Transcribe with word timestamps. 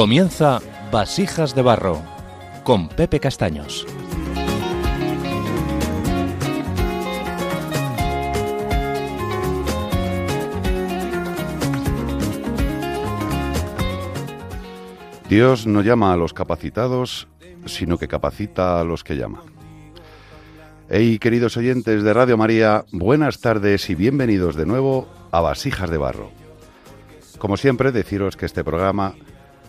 Comienza 0.00 0.60
Vasijas 0.90 1.54
de 1.54 1.60
Barro 1.60 2.00
con 2.64 2.88
Pepe 2.88 3.20
Castaños. 3.20 3.86
Dios 15.28 15.66
no 15.66 15.82
llama 15.82 16.14
a 16.14 16.16
los 16.16 16.32
capacitados, 16.32 17.28
sino 17.66 17.98
que 17.98 18.08
capacita 18.08 18.80
a 18.80 18.84
los 18.84 19.04
que 19.04 19.18
llama. 19.18 19.42
Hey, 20.88 21.18
queridos 21.18 21.58
oyentes 21.58 22.02
de 22.02 22.14
Radio 22.14 22.38
María, 22.38 22.86
buenas 22.90 23.40
tardes 23.40 23.90
y 23.90 23.94
bienvenidos 23.94 24.56
de 24.56 24.64
nuevo 24.64 25.06
a 25.30 25.42
Vasijas 25.42 25.90
de 25.90 25.98
Barro. 25.98 26.30
Como 27.36 27.58
siempre, 27.58 27.92
deciros 27.92 28.38
que 28.38 28.46
este 28.46 28.64
programa 28.64 29.14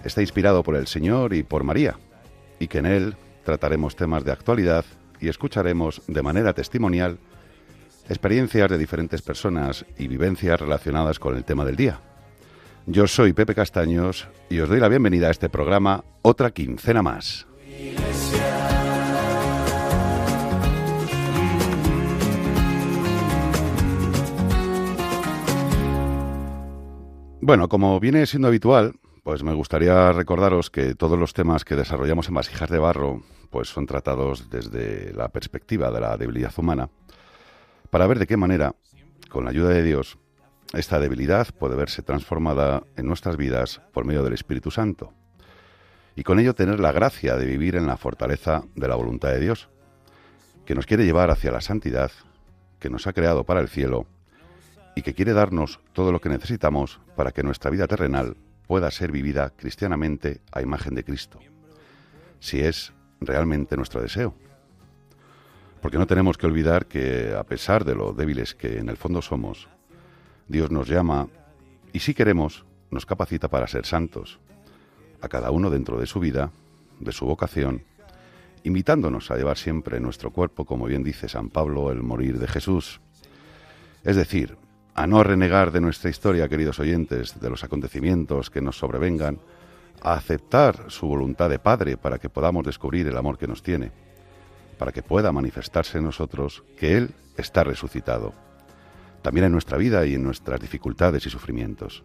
está 0.03 0.21
inspirado 0.21 0.63
por 0.63 0.75
el 0.75 0.87
Señor 0.87 1.33
y 1.33 1.43
por 1.43 1.63
María, 1.63 1.97
y 2.59 2.67
que 2.67 2.79
en 2.79 2.85
él 2.85 3.15
trataremos 3.43 3.95
temas 3.95 4.23
de 4.23 4.31
actualidad 4.31 4.85
y 5.19 5.29
escucharemos 5.29 6.01
de 6.07 6.21
manera 6.21 6.53
testimonial 6.53 7.17
experiencias 8.09 8.69
de 8.69 8.77
diferentes 8.77 9.21
personas 9.21 9.85
y 9.97 10.07
vivencias 10.07 10.59
relacionadas 10.59 11.19
con 11.19 11.35
el 11.35 11.43
tema 11.43 11.65
del 11.65 11.75
día. 11.75 11.99
Yo 12.85 13.07
soy 13.07 13.33
Pepe 13.33 13.55
Castaños 13.55 14.27
y 14.49 14.59
os 14.59 14.67
doy 14.67 14.79
la 14.79 14.89
bienvenida 14.89 15.27
a 15.27 15.31
este 15.31 15.49
programa 15.49 16.03
Otra 16.23 16.51
quincena 16.51 17.01
más. 17.01 17.47
Bueno, 27.43 27.69
como 27.69 27.99
viene 27.99 28.25
siendo 28.27 28.49
habitual, 28.49 28.93
pues 29.23 29.43
me 29.43 29.53
gustaría 29.53 30.11
recordaros 30.11 30.69
que 30.69 30.95
todos 30.95 31.17
los 31.17 31.33
temas 31.33 31.63
que 31.63 31.75
desarrollamos 31.75 32.27
en 32.27 32.33
Vasijas 32.33 32.69
de 32.69 32.79
Barro 32.79 33.21
pues 33.49 33.69
son 33.69 33.85
tratados 33.85 34.49
desde 34.49 35.13
la 35.13 35.29
perspectiva 35.29 35.91
de 35.91 36.01
la 36.01 36.17
debilidad 36.17 36.53
humana 36.57 36.89
para 37.89 38.07
ver 38.07 38.19
de 38.19 38.27
qué 38.27 38.37
manera, 38.37 38.73
con 39.29 39.43
la 39.43 39.51
ayuda 39.51 39.69
de 39.69 39.83
Dios, 39.83 40.17
esta 40.73 40.99
debilidad 40.99 41.47
puede 41.53 41.75
verse 41.75 42.01
transformada 42.01 42.83
en 42.95 43.05
nuestras 43.05 43.35
vidas 43.35 43.81
por 43.91 44.05
medio 44.05 44.23
del 44.23 44.33
Espíritu 44.33 44.71
Santo 44.71 45.13
y 46.15 46.23
con 46.23 46.39
ello 46.39 46.55
tener 46.55 46.79
la 46.79 46.91
gracia 46.91 47.35
de 47.35 47.45
vivir 47.45 47.75
en 47.75 47.87
la 47.87 47.97
fortaleza 47.97 48.63
de 48.75 48.87
la 48.87 48.95
voluntad 48.95 49.29
de 49.29 49.39
Dios, 49.39 49.69
que 50.65 50.75
nos 50.75 50.85
quiere 50.85 51.05
llevar 51.05 51.31
hacia 51.31 51.51
la 51.51 51.61
santidad, 51.61 52.11
que 52.79 52.89
nos 52.89 53.07
ha 53.07 53.13
creado 53.13 53.43
para 53.43 53.59
el 53.59 53.69
cielo 53.69 54.05
y 54.95 55.01
que 55.01 55.13
quiere 55.13 55.33
darnos 55.33 55.79
todo 55.93 56.11
lo 56.11 56.19
que 56.19 56.29
necesitamos 56.29 56.99
para 57.15 57.31
que 57.31 57.43
nuestra 57.43 57.71
vida 57.71 57.87
terrenal 57.87 58.35
pueda 58.71 58.89
ser 58.89 59.11
vivida 59.11 59.49
cristianamente 59.49 60.39
a 60.49 60.61
imagen 60.61 60.95
de 60.95 61.03
Cristo, 61.03 61.39
si 62.39 62.61
es 62.61 62.93
realmente 63.19 63.75
nuestro 63.75 64.01
deseo. 64.01 64.33
Porque 65.81 65.97
no 65.97 66.07
tenemos 66.07 66.37
que 66.37 66.45
olvidar 66.45 66.85
que, 66.85 67.35
a 67.37 67.43
pesar 67.43 67.83
de 67.83 67.95
lo 67.95 68.13
débiles 68.13 68.55
que 68.55 68.77
en 68.77 68.87
el 68.87 68.95
fondo 68.95 69.21
somos, 69.21 69.67
Dios 70.47 70.71
nos 70.71 70.87
llama 70.87 71.27
y 71.91 71.99
si 71.99 72.13
queremos, 72.13 72.63
nos 72.91 73.05
capacita 73.05 73.49
para 73.49 73.67
ser 73.67 73.85
santos, 73.85 74.39
a 75.19 75.27
cada 75.27 75.51
uno 75.51 75.69
dentro 75.69 75.99
de 75.99 76.07
su 76.07 76.21
vida, 76.21 76.53
de 77.01 77.11
su 77.11 77.25
vocación, 77.25 77.83
invitándonos 78.63 79.31
a 79.31 79.35
llevar 79.35 79.57
siempre 79.57 79.99
nuestro 79.99 80.31
cuerpo, 80.31 80.63
como 80.63 80.85
bien 80.85 81.03
dice 81.03 81.27
San 81.27 81.49
Pablo, 81.49 81.91
el 81.91 82.03
morir 82.03 82.39
de 82.39 82.47
Jesús. 82.47 83.01
Es 84.05 84.15
decir, 84.15 84.55
a 84.93 85.07
no 85.07 85.23
renegar 85.23 85.71
de 85.71 85.81
nuestra 85.81 86.09
historia, 86.09 86.49
queridos 86.49 86.79
oyentes, 86.79 87.39
de 87.39 87.49
los 87.49 87.63
acontecimientos 87.63 88.49
que 88.49 88.61
nos 88.61 88.77
sobrevengan, 88.77 89.39
a 90.01 90.13
aceptar 90.13 90.85
su 90.89 91.07
voluntad 91.07 91.49
de 91.49 91.59
Padre 91.59 91.97
para 91.97 92.17
que 92.17 92.29
podamos 92.29 92.65
descubrir 92.65 93.07
el 93.07 93.17
amor 93.17 93.37
que 93.37 93.47
nos 93.47 93.63
tiene, 93.63 93.91
para 94.77 94.91
que 94.91 95.03
pueda 95.03 95.31
manifestarse 95.31 95.99
en 95.99 96.05
nosotros 96.05 96.63
que 96.77 96.97
Él 96.97 97.11
está 97.37 97.63
resucitado, 97.63 98.33
también 99.21 99.45
en 99.45 99.51
nuestra 99.51 99.77
vida 99.77 100.05
y 100.05 100.15
en 100.15 100.23
nuestras 100.23 100.59
dificultades 100.59 101.25
y 101.25 101.29
sufrimientos. 101.29 102.03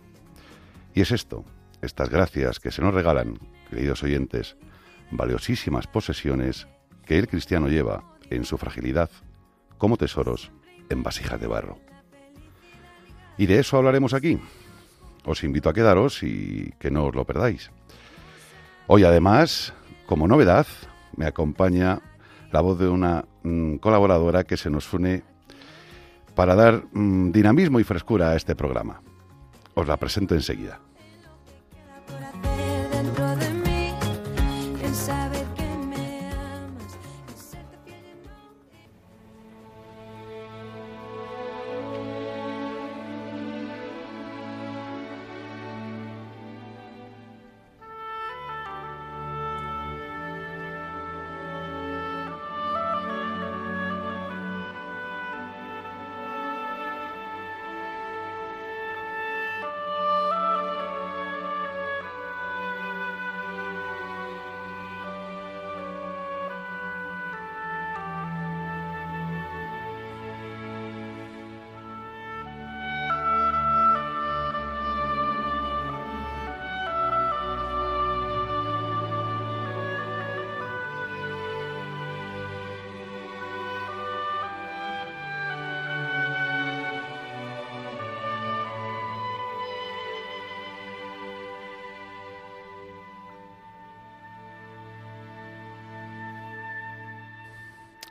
Y 0.95 1.01
es 1.01 1.11
esto, 1.11 1.45
estas 1.83 2.11
gracias 2.11 2.61
que 2.61 2.71
se 2.71 2.83
nos 2.83 2.95
regalan, 2.95 3.39
queridos 3.71 4.03
oyentes, 4.03 4.57
valiosísimas 5.11 5.87
posesiones 5.87 6.67
que 7.05 7.19
el 7.19 7.29
cristiano 7.29 7.69
lleva 7.69 8.05
en 8.31 8.45
su 8.45 8.59
fragilidad 8.59 9.11
como 9.79 9.97
tesoros 9.97 10.53
en 10.89 11.03
vasijas 11.03 11.41
de 11.41 11.47
barro. 11.47 11.79
Y 13.39 13.47
de 13.47 13.59
eso 13.59 13.77
hablaremos 13.77 14.15
aquí. 14.15 14.39
Os 15.25 15.43
invito 15.45 15.69
a 15.69 15.75
quedaros 15.75 16.23
y 16.23 16.73
que 16.79 16.91
no 16.91 17.07
os 17.07 17.15
lo 17.15 17.25
perdáis. 17.25 17.71
Hoy 18.87 19.05
además, 19.05 19.75
como 20.07 20.29
novedad, 20.29 20.67
me 21.17 21.27
acompaña 21.27 22.01
la 22.53 22.61
voz 22.61 22.79
de 22.79 22.89
una 22.89 23.25
mm, 23.43 23.77
colaboradora 23.77 24.45
que 24.45 24.57
se 24.57 24.71
nos 24.71 24.93
une 24.93 25.25
para 26.35 26.55
dar 26.55 26.85
mm, 26.93 27.33
dinamismo 27.33 27.81
y 27.81 27.85
frescura 27.85 28.31
a 28.31 28.37
este 28.37 28.55
programa. 28.55 29.01
Os 29.75 29.89
la 29.89 29.97
presento 29.97 30.35
enseguida. 30.35 30.81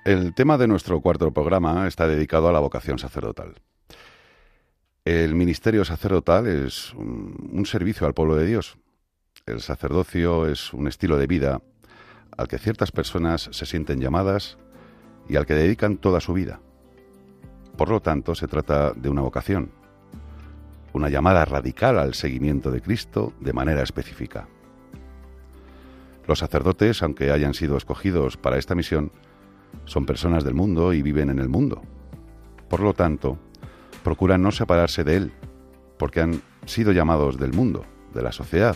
El 0.06 0.36
tema 0.36 0.60
de 0.60 0.68
nuestro 0.68 1.02
cuarto 1.02 1.32
programa 1.34 1.88
está 1.88 2.08
dedicado 2.08 2.48
a 2.48 2.52
la 2.52 2.60
vocación 2.60 3.00
sacerdotal. 3.00 3.56
El 5.04 5.34
ministerio 5.34 5.84
sacerdotal 5.84 6.46
es 6.46 6.94
un, 6.94 7.66
servicio 7.66 8.06
al 8.06 8.14
pueblo 8.14 8.36
de 8.36 8.46
Dios. 8.46 8.78
El 9.48 9.62
sacerdocio 9.62 10.46
es 10.46 10.74
un 10.74 10.88
estilo 10.88 11.18
de 11.18 11.26
vida 11.26 11.60
al 12.38 12.48
que 12.48 12.60
ciertas 12.60 12.92
personas 12.92 13.50
se 13.52 13.66
sienten 13.66 14.00
llamadas 14.00 14.60
y 15.28 15.38
al 15.38 15.48
que 15.48 15.56
dedican 15.56 15.98
toda 15.98 16.20
su 16.20 16.34
vida. 16.34 16.60
Por 17.76 17.90
lo 17.90 18.00
tanto, 18.00 18.36
se 18.36 18.48
trata 18.48 18.94
de 18.94 19.10
una 19.10 19.22
vocación, 19.22 19.72
una 20.94 21.10
llamada 21.10 21.46
radical 21.46 21.98
al 21.98 22.14
seguimiento 22.14 22.70
de 22.70 22.82
Cristo 22.82 23.34
de 23.40 23.54
manera 23.54 23.82
específica. 23.82 24.48
Los 26.28 26.38
sacerdotes, 26.38 27.02
aunque 27.02 27.32
hayan 27.32 27.56
sido 27.56 27.76
escogidos 27.76 28.38
para 28.38 28.60
esta 28.60 28.76
misión, 28.76 29.12
son 29.86 30.06
personas 30.06 30.44
del 30.44 30.54
mundo 30.54 30.94
y 30.94 31.02
viven 31.02 31.30
en 31.30 31.40
el 31.40 31.50
mundo. 31.50 31.82
Por 32.70 32.80
lo 32.80 32.94
tanto, 32.94 33.38
procuran 34.04 34.42
no 34.42 34.52
separarse 34.52 35.04
de 35.04 35.18
él, 35.18 35.32
porque 35.98 36.22
han 36.22 36.42
sido 36.66 36.92
llamados 36.92 37.38
del 37.38 37.54
mundo, 37.54 37.86
de 38.14 38.22
la 38.22 38.32
sociedad, 38.32 38.76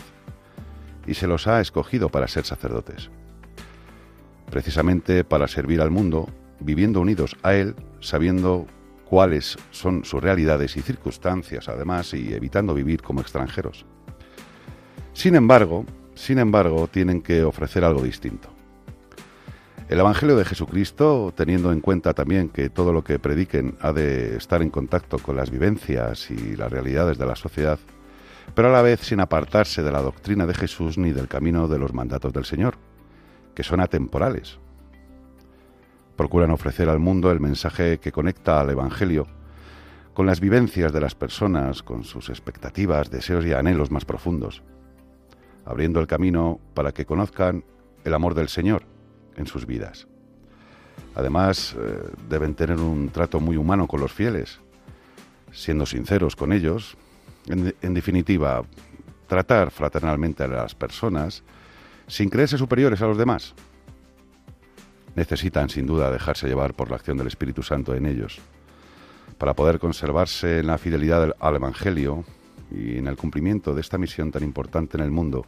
y 1.06 1.14
se 1.14 1.26
los 1.26 1.46
ha 1.46 1.60
escogido 1.60 2.08
para 2.08 2.28
ser 2.28 2.44
sacerdotes. 2.44 3.10
Precisamente 4.50 5.24
para 5.24 5.48
servir 5.48 5.80
al 5.80 5.90
mundo, 5.90 6.28
viviendo 6.60 7.00
unidos 7.00 7.36
a 7.42 7.54
él, 7.54 7.74
sabiendo 8.00 8.66
cuáles 9.04 9.56
son 9.70 10.04
sus 10.04 10.22
realidades 10.22 10.76
y 10.76 10.82
circunstancias, 10.82 11.68
además, 11.68 12.14
y 12.14 12.32
evitando 12.32 12.74
vivir 12.74 13.02
como 13.02 13.20
extranjeros. 13.20 13.86
Sin 15.12 15.34
embargo, 15.34 15.84
sin 16.14 16.38
embargo, 16.38 16.86
tienen 16.86 17.22
que 17.22 17.42
ofrecer 17.42 17.84
algo 17.84 18.02
distinto. 18.02 18.59
El 19.90 19.98
Evangelio 19.98 20.36
de 20.36 20.44
Jesucristo, 20.44 21.34
teniendo 21.36 21.72
en 21.72 21.80
cuenta 21.80 22.14
también 22.14 22.48
que 22.48 22.70
todo 22.70 22.92
lo 22.92 23.02
que 23.02 23.18
prediquen 23.18 23.76
ha 23.80 23.92
de 23.92 24.36
estar 24.36 24.62
en 24.62 24.70
contacto 24.70 25.18
con 25.18 25.34
las 25.34 25.50
vivencias 25.50 26.30
y 26.30 26.54
las 26.54 26.70
realidades 26.70 27.18
de 27.18 27.26
la 27.26 27.34
sociedad, 27.34 27.76
pero 28.54 28.68
a 28.68 28.70
la 28.70 28.82
vez 28.82 29.00
sin 29.00 29.18
apartarse 29.18 29.82
de 29.82 29.90
la 29.90 30.00
doctrina 30.00 30.46
de 30.46 30.54
Jesús 30.54 30.96
ni 30.96 31.10
del 31.10 31.26
camino 31.26 31.66
de 31.66 31.80
los 31.80 31.92
mandatos 31.92 32.32
del 32.32 32.44
Señor, 32.44 32.76
que 33.52 33.64
son 33.64 33.80
atemporales. 33.80 34.60
Procuran 36.14 36.52
ofrecer 36.52 36.88
al 36.88 37.00
mundo 37.00 37.32
el 37.32 37.40
mensaje 37.40 37.98
que 37.98 38.12
conecta 38.12 38.60
al 38.60 38.70
Evangelio 38.70 39.26
con 40.14 40.24
las 40.24 40.38
vivencias 40.38 40.92
de 40.92 41.00
las 41.00 41.16
personas, 41.16 41.82
con 41.82 42.04
sus 42.04 42.28
expectativas, 42.28 43.10
deseos 43.10 43.44
y 43.44 43.54
anhelos 43.54 43.90
más 43.90 44.04
profundos, 44.04 44.62
abriendo 45.64 45.98
el 45.98 46.06
camino 46.06 46.60
para 46.74 46.92
que 46.92 47.06
conozcan 47.06 47.64
el 48.04 48.14
amor 48.14 48.34
del 48.34 48.48
Señor 48.48 48.89
en 49.40 49.46
sus 49.46 49.66
vidas. 49.66 50.06
Además, 51.14 51.76
eh, 51.78 51.98
deben 52.28 52.54
tener 52.54 52.78
un 52.78 53.08
trato 53.08 53.40
muy 53.40 53.56
humano 53.56 53.86
con 53.86 54.00
los 54.00 54.12
fieles, 54.12 54.60
siendo 55.52 55.86
sinceros 55.86 56.36
con 56.36 56.52
ellos. 56.52 56.96
En, 57.46 57.74
en 57.82 57.94
definitiva, 57.94 58.62
tratar 59.26 59.70
fraternalmente 59.70 60.44
a 60.44 60.48
las 60.48 60.74
personas 60.74 61.42
sin 62.06 62.28
creerse 62.28 62.58
superiores 62.58 63.02
a 63.02 63.06
los 63.06 63.18
demás. 63.18 63.54
Necesitan, 65.16 65.68
sin 65.68 65.86
duda, 65.86 66.10
dejarse 66.10 66.46
llevar 66.46 66.74
por 66.74 66.90
la 66.90 66.96
acción 66.96 67.16
del 67.16 67.26
Espíritu 67.26 67.62
Santo 67.62 67.94
en 67.94 68.06
ellos 68.06 68.40
para 69.40 69.54
poder 69.54 69.78
conservarse 69.78 70.58
en 70.58 70.66
la 70.66 70.76
fidelidad 70.76 71.34
al 71.40 71.56
Evangelio 71.56 72.24
y 72.70 72.98
en 72.98 73.06
el 73.06 73.16
cumplimiento 73.16 73.74
de 73.74 73.80
esta 73.80 73.96
misión 73.96 74.30
tan 74.30 74.44
importante 74.44 74.98
en 74.98 75.02
el 75.02 75.10
mundo 75.10 75.46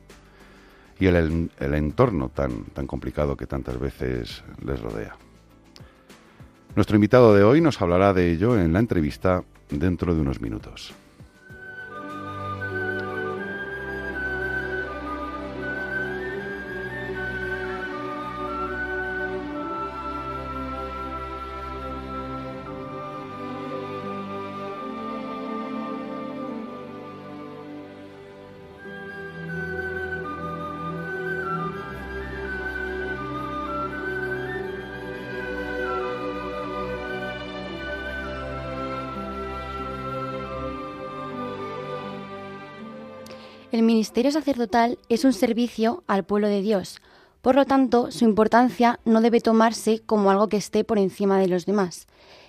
y 0.98 1.06
el, 1.06 1.50
el 1.58 1.74
entorno 1.74 2.28
tan, 2.28 2.64
tan 2.66 2.86
complicado 2.86 3.36
que 3.36 3.46
tantas 3.46 3.78
veces 3.78 4.44
les 4.64 4.80
rodea. 4.80 5.16
Nuestro 6.74 6.96
invitado 6.96 7.34
de 7.34 7.42
hoy 7.42 7.60
nos 7.60 7.80
hablará 7.82 8.14
de 8.14 8.32
ello 8.32 8.58
en 8.58 8.72
la 8.72 8.78
entrevista 8.78 9.44
dentro 9.70 10.14
de 10.14 10.20
unos 10.20 10.40
minutos. 10.40 10.94
Sacerdotal 44.42 44.98
es 45.08 45.24
un 45.24 45.32
servicio 45.32 46.02
al 46.08 46.24
pueblo 46.24 46.48
de 46.48 46.62
Dios, 46.62 47.00
por 47.42 47.54
lo 47.54 47.64
tanto, 47.64 48.10
su 48.10 48.24
importancia 48.24 48.98
no 49.04 49.20
debe 49.20 49.40
tomarse 49.40 50.00
como 50.00 50.32
algo 50.32 50.48
que 50.48 50.56
esté 50.56 50.82
por 50.82 50.98
encima 50.98 51.38
de 51.38 51.46
los 51.46 51.64
demás. 51.64 52.08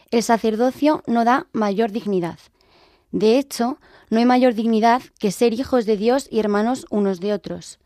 El 0.09 0.23
sacerdocio 0.23 1.03
no 1.05 1.23
da 1.23 1.45
mayor 1.51 1.91
dignidad. 1.91 2.39
De 3.11 3.37
hecho, 3.37 3.77
no 4.09 4.17
hay 4.17 4.25
mayor 4.25 4.55
dignidad 4.55 5.03
que 5.19 5.31
ser 5.31 5.53
hijos 5.53 5.85
de 5.85 5.97
Dios 5.97 6.27
y 6.31 6.39
hermanos 6.39 6.87
unos 6.89 7.19
de 7.19 7.31
otros. 7.33 7.77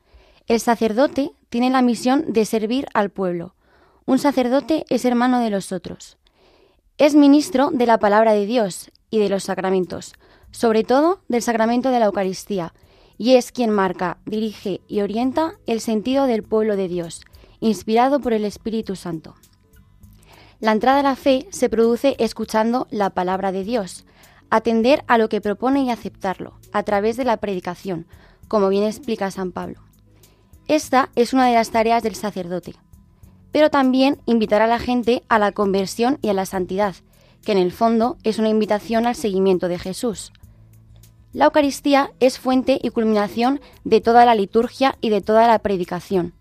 El 0.48 0.62
sacerdote 0.62 1.32
tiene 1.50 1.70
la 1.70 1.82
misión 1.82 2.24
de 2.30 2.46
servir 2.46 2.88
al 2.94 3.10
pueblo. 3.10 3.56
Un 4.06 4.20
sacerdote 4.20 4.86
es 4.88 5.04
hermano 5.04 5.42
de 5.42 5.50
los 5.50 5.74
otros. 5.74 6.18
Es 6.98 7.14
ministro 7.14 7.72
de 7.74 7.86
la 7.86 8.00
palabra 8.00 8.32
de 8.32 8.46
Dios 8.46 8.90
y 9.10 9.20
de 9.20 9.28
los 9.28 9.44
sacramentos, 9.44 10.14
sobre 10.52 10.86
todo 10.86 11.20
del 11.28 11.42
sacramento 11.42 11.90
de 11.90 12.00
la 12.00 12.06
Eucaristía, 12.06 12.74
y 13.18 13.36
es 13.36 13.52
quien 13.52 13.72
marca, 13.72 14.18
dirige 14.26 14.82
y 14.88 15.02
orienta 15.02 15.54
el 15.66 15.82
sentido 15.82 16.26
del 16.26 16.44
pueblo 16.44 16.76
de 16.76 16.88
Dios, 16.88 17.22
inspirado 17.60 18.20
por 18.20 18.34
el 18.34 18.46
Espíritu 18.46 18.96
Santo. 18.96 19.36
La 20.60 20.72
entrada 20.72 21.00
a 21.00 21.04
la 21.04 21.16
fe 21.16 21.48
se 21.52 21.70
produce 21.70 22.16
escuchando 22.20 22.88
la 22.90 23.12
palabra 23.12 23.52
de 23.52 23.64
Dios, 23.64 24.06
atender 24.50 25.04
a 25.08 25.18
lo 25.18 25.30
que 25.30 25.42
propone 25.42 25.84
y 25.84 25.90
aceptarlo, 25.90 26.58
a 26.72 26.84
través 26.84 27.18
de 27.18 27.26
la 27.26 27.38
predicación, 27.38 28.08
como 28.48 28.70
bien 28.70 28.84
explica 28.84 29.32
San 29.32 29.52
Pablo. 29.52 29.82
Esta 30.68 31.10
es 31.16 31.34
una 31.34 31.48
de 31.48 31.54
las 31.54 31.72
tareas 31.72 32.04
del 32.04 32.16
sacerdote, 32.16 32.76
pero 33.52 33.70
también 33.70 34.20
invitar 34.26 34.62
a 34.62 34.68
la 34.68 34.80
gente 34.80 35.24
a 35.30 35.40
la 35.40 35.52
conversión 35.52 36.20
y 36.22 36.30
a 36.30 36.34
la 36.34 36.46
santidad, 36.46 36.96
que 37.44 37.52
en 37.52 37.58
el 37.58 37.72
fondo 37.72 38.18
es 38.24 38.40
una 38.40 38.50
invitación 38.50 39.06
al 39.06 39.16
seguimiento 39.16 39.68
de 39.68 39.80
Jesús. 39.80 40.34
La 41.34 41.46
Eucaristía 41.46 42.12
es 42.20 42.40
fuente 42.40 42.80
y 42.82 42.90
culminación 42.90 43.60
de 43.84 44.02
toda 44.02 44.26
la 44.26 44.34
liturgia 44.34 44.98
y 45.02 45.10
de 45.10 45.22
toda 45.22 45.48
la 45.48 45.60
predicación. 45.60 46.34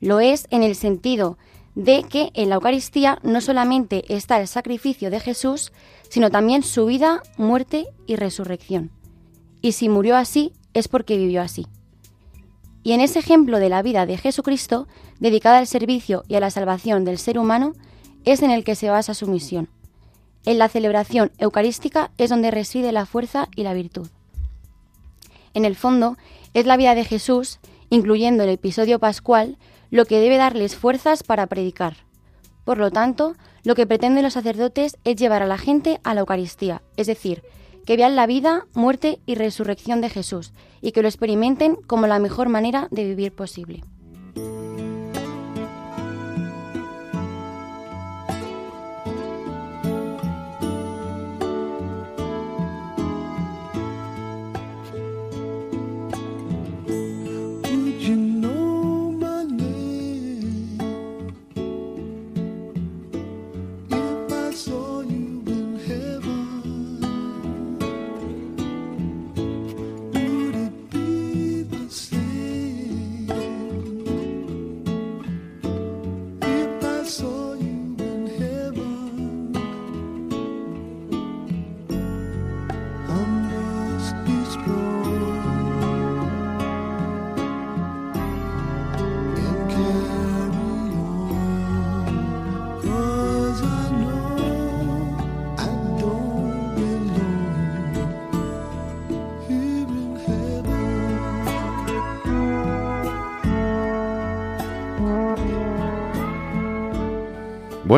Lo 0.00 0.20
es 0.20 0.46
en 0.50 0.62
el 0.62 0.74
sentido 0.74 1.38
de 1.74 2.04
que 2.04 2.30
en 2.34 2.50
la 2.50 2.56
Eucaristía 2.56 3.18
no 3.22 3.40
solamente 3.40 4.04
está 4.14 4.40
el 4.40 4.46
sacrificio 4.46 5.10
de 5.10 5.20
Jesús, 5.20 5.72
sino 6.10 6.30
también 6.30 6.62
su 6.62 6.86
vida, 6.86 7.22
muerte 7.36 7.86
y 8.06 8.16
resurrección. 8.16 8.90
Y 9.62 9.72
si 9.72 9.88
murió 9.88 10.16
así, 10.16 10.52
es 10.74 10.88
porque 10.88 11.16
vivió 11.16 11.40
así. 11.40 11.66
Y 12.82 12.92
en 12.92 13.00
ese 13.00 13.18
ejemplo 13.18 13.58
de 13.58 13.68
la 13.68 13.82
vida 13.82 14.06
de 14.06 14.18
Jesucristo, 14.18 14.88
dedicada 15.20 15.58
al 15.58 15.66
servicio 15.66 16.24
y 16.28 16.34
a 16.34 16.40
la 16.40 16.50
salvación 16.50 17.04
del 17.04 17.18
ser 17.18 17.38
humano, 17.38 17.72
es 18.24 18.42
en 18.42 18.50
el 18.50 18.62
que 18.62 18.74
se 18.74 18.90
basa 18.90 19.14
su 19.14 19.26
misión. 19.26 19.68
En 20.44 20.58
la 20.58 20.68
celebración 20.68 21.32
eucarística 21.38 22.10
es 22.18 22.30
donde 22.30 22.50
reside 22.50 22.92
la 22.92 23.06
fuerza 23.06 23.48
y 23.56 23.62
la 23.62 23.74
virtud. 23.74 24.08
En 25.54 25.64
el 25.64 25.76
fondo, 25.76 26.16
es 26.54 26.66
la 26.66 26.76
vida 26.76 26.94
de 26.94 27.04
Jesús, 27.04 27.60
incluyendo 27.90 28.44
el 28.44 28.50
episodio 28.50 28.98
pascual, 28.98 29.58
lo 29.90 30.04
que 30.04 30.18
debe 30.18 30.36
darles 30.36 30.76
fuerzas 30.76 31.22
para 31.22 31.46
predicar. 31.46 31.96
Por 32.64 32.78
lo 32.78 32.90
tanto, 32.90 33.34
lo 33.64 33.74
que 33.74 33.86
pretenden 33.86 34.22
los 34.22 34.34
sacerdotes 34.34 34.96
es 35.04 35.16
llevar 35.16 35.42
a 35.42 35.46
la 35.46 35.58
gente 35.58 36.00
a 36.04 36.14
la 36.14 36.20
Eucaristía, 36.20 36.82
es 36.96 37.06
decir, 37.06 37.42
que 37.86 37.96
vean 37.96 38.16
la 38.16 38.26
vida, 38.26 38.66
muerte 38.74 39.18
y 39.24 39.34
resurrección 39.34 40.02
de 40.02 40.10
Jesús 40.10 40.52
y 40.82 40.92
que 40.92 41.00
lo 41.00 41.08
experimenten 41.08 41.74
como 41.74 42.06
la 42.06 42.18
mejor 42.18 42.50
manera 42.50 42.88
de 42.90 43.04
vivir 43.04 43.32
posible. 43.32 43.82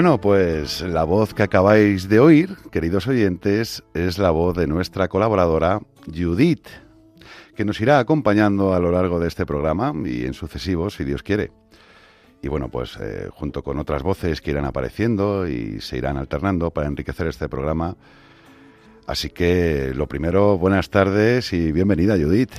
Bueno, 0.00 0.18
pues 0.18 0.80
la 0.80 1.04
voz 1.04 1.34
que 1.34 1.42
acabáis 1.42 2.08
de 2.08 2.20
oír, 2.20 2.56
queridos 2.70 3.06
oyentes, 3.06 3.84
es 3.92 4.16
la 4.16 4.30
voz 4.30 4.56
de 4.56 4.66
nuestra 4.66 5.08
colaboradora 5.08 5.82
Judith, 6.06 6.66
que 7.54 7.66
nos 7.66 7.82
irá 7.82 7.98
acompañando 7.98 8.72
a 8.72 8.80
lo 8.80 8.92
largo 8.92 9.20
de 9.20 9.28
este 9.28 9.44
programa 9.44 9.92
y 10.06 10.24
en 10.24 10.32
sucesivos, 10.32 10.94
si 10.94 11.04
Dios 11.04 11.22
quiere. 11.22 11.52
Y 12.40 12.48
bueno, 12.48 12.70
pues 12.70 12.96
eh, 12.98 13.28
junto 13.30 13.62
con 13.62 13.78
otras 13.78 14.02
voces 14.02 14.40
que 14.40 14.52
irán 14.52 14.64
apareciendo 14.64 15.46
y 15.46 15.82
se 15.82 15.98
irán 15.98 16.16
alternando 16.16 16.70
para 16.70 16.86
enriquecer 16.86 17.26
este 17.26 17.50
programa. 17.50 17.94
Así 19.06 19.28
que 19.28 19.92
lo 19.94 20.06
primero, 20.06 20.56
buenas 20.56 20.88
tardes 20.88 21.52
y 21.52 21.72
bienvenida 21.72 22.16
Judith. 22.16 22.52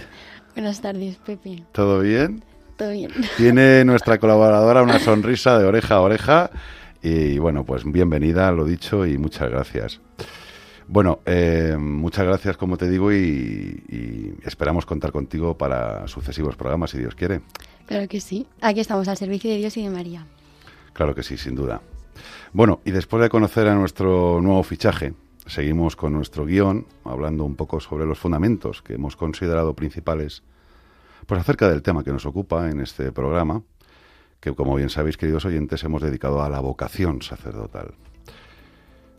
Buenas 0.54 0.80
tardes, 0.80 1.16
Pepe. 1.16 1.64
¿Todo 1.72 2.02
bien? 2.02 2.44
Todo 2.78 2.92
bien. 2.92 3.10
Tiene 3.36 3.84
nuestra 3.84 4.20
colaboradora 4.20 4.84
una 4.84 5.00
sonrisa 5.00 5.58
de 5.58 5.66
oreja 5.66 5.96
a 5.96 6.02
oreja 6.02 6.52
y 7.02 7.40
bueno, 7.40 7.66
pues 7.66 7.84
bienvenida, 7.84 8.52
lo 8.52 8.66
dicho, 8.66 9.06
y 9.06 9.18
muchas 9.18 9.50
gracias. 9.50 10.00
Bueno, 10.88 11.20
eh, 11.26 11.78
muchas 11.80 12.26
gracias, 12.26 12.58
como 12.58 12.78
te 12.78 12.90
digo, 12.90 13.12
y, 13.12 13.84
y, 13.88 14.34
esperamos 14.44 14.86
contar 14.86 15.12
contigo 15.12 15.58
para 15.58 16.08
sucesivos 16.08 16.56
programas, 16.56 16.92
si 16.92 16.98
Dios 16.98 17.16
quiere. 17.16 17.42
Claro 17.86 18.08
que 18.08 18.20
sí. 18.20 18.46
Aquí 18.62 18.80
estamos 18.82 19.08
al 19.08 19.18
servicio 19.18 19.50
de 19.50 19.58
Dios 19.58 19.78
y 19.78 19.84
de 19.84 19.90
María. 19.90 20.26
Claro 20.94 21.16
que 21.16 21.24
sí, 21.24 21.38
sin 21.38 21.56
duda. 21.56 21.82
Bueno, 22.54 22.82
y 22.84 22.92
después 22.92 23.22
de 23.24 23.30
conocer 23.30 23.68
a 23.68 23.76
nuestro 23.76 24.42
nuevo 24.42 24.64
fichaje, 24.64 25.14
seguimos 25.46 25.96
con 25.96 26.14
nuestro 26.14 26.46
guion, 26.46 26.86
hablando 27.04 27.46
un 27.46 27.56
poco 27.56 27.80
sobre 27.80 28.06
los 28.06 28.20
fundamentos 28.20 28.82
que 28.82 28.96
hemos 28.96 29.16
considerado 29.16 29.76
principales, 29.76 30.44
pues 31.26 31.40
acerca 31.40 31.70
del 31.70 31.82
tema 31.82 32.04
que 32.04 32.12
nos 32.12 32.26
ocupa 32.26 32.70
en 32.70 32.82
este 32.82 33.12
programa, 33.12 33.64
que 34.42 34.54
como 34.54 34.76
bien 34.76 34.90
sabéis, 34.90 35.18
queridos 35.18 35.46
oyentes, 35.46 35.84
hemos 35.84 36.02
dedicado 36.02 36.42
a 36.42 36.50
la 36.50 36.60
vocación 36.60 37.22
sacerdotal. 37.22 37.94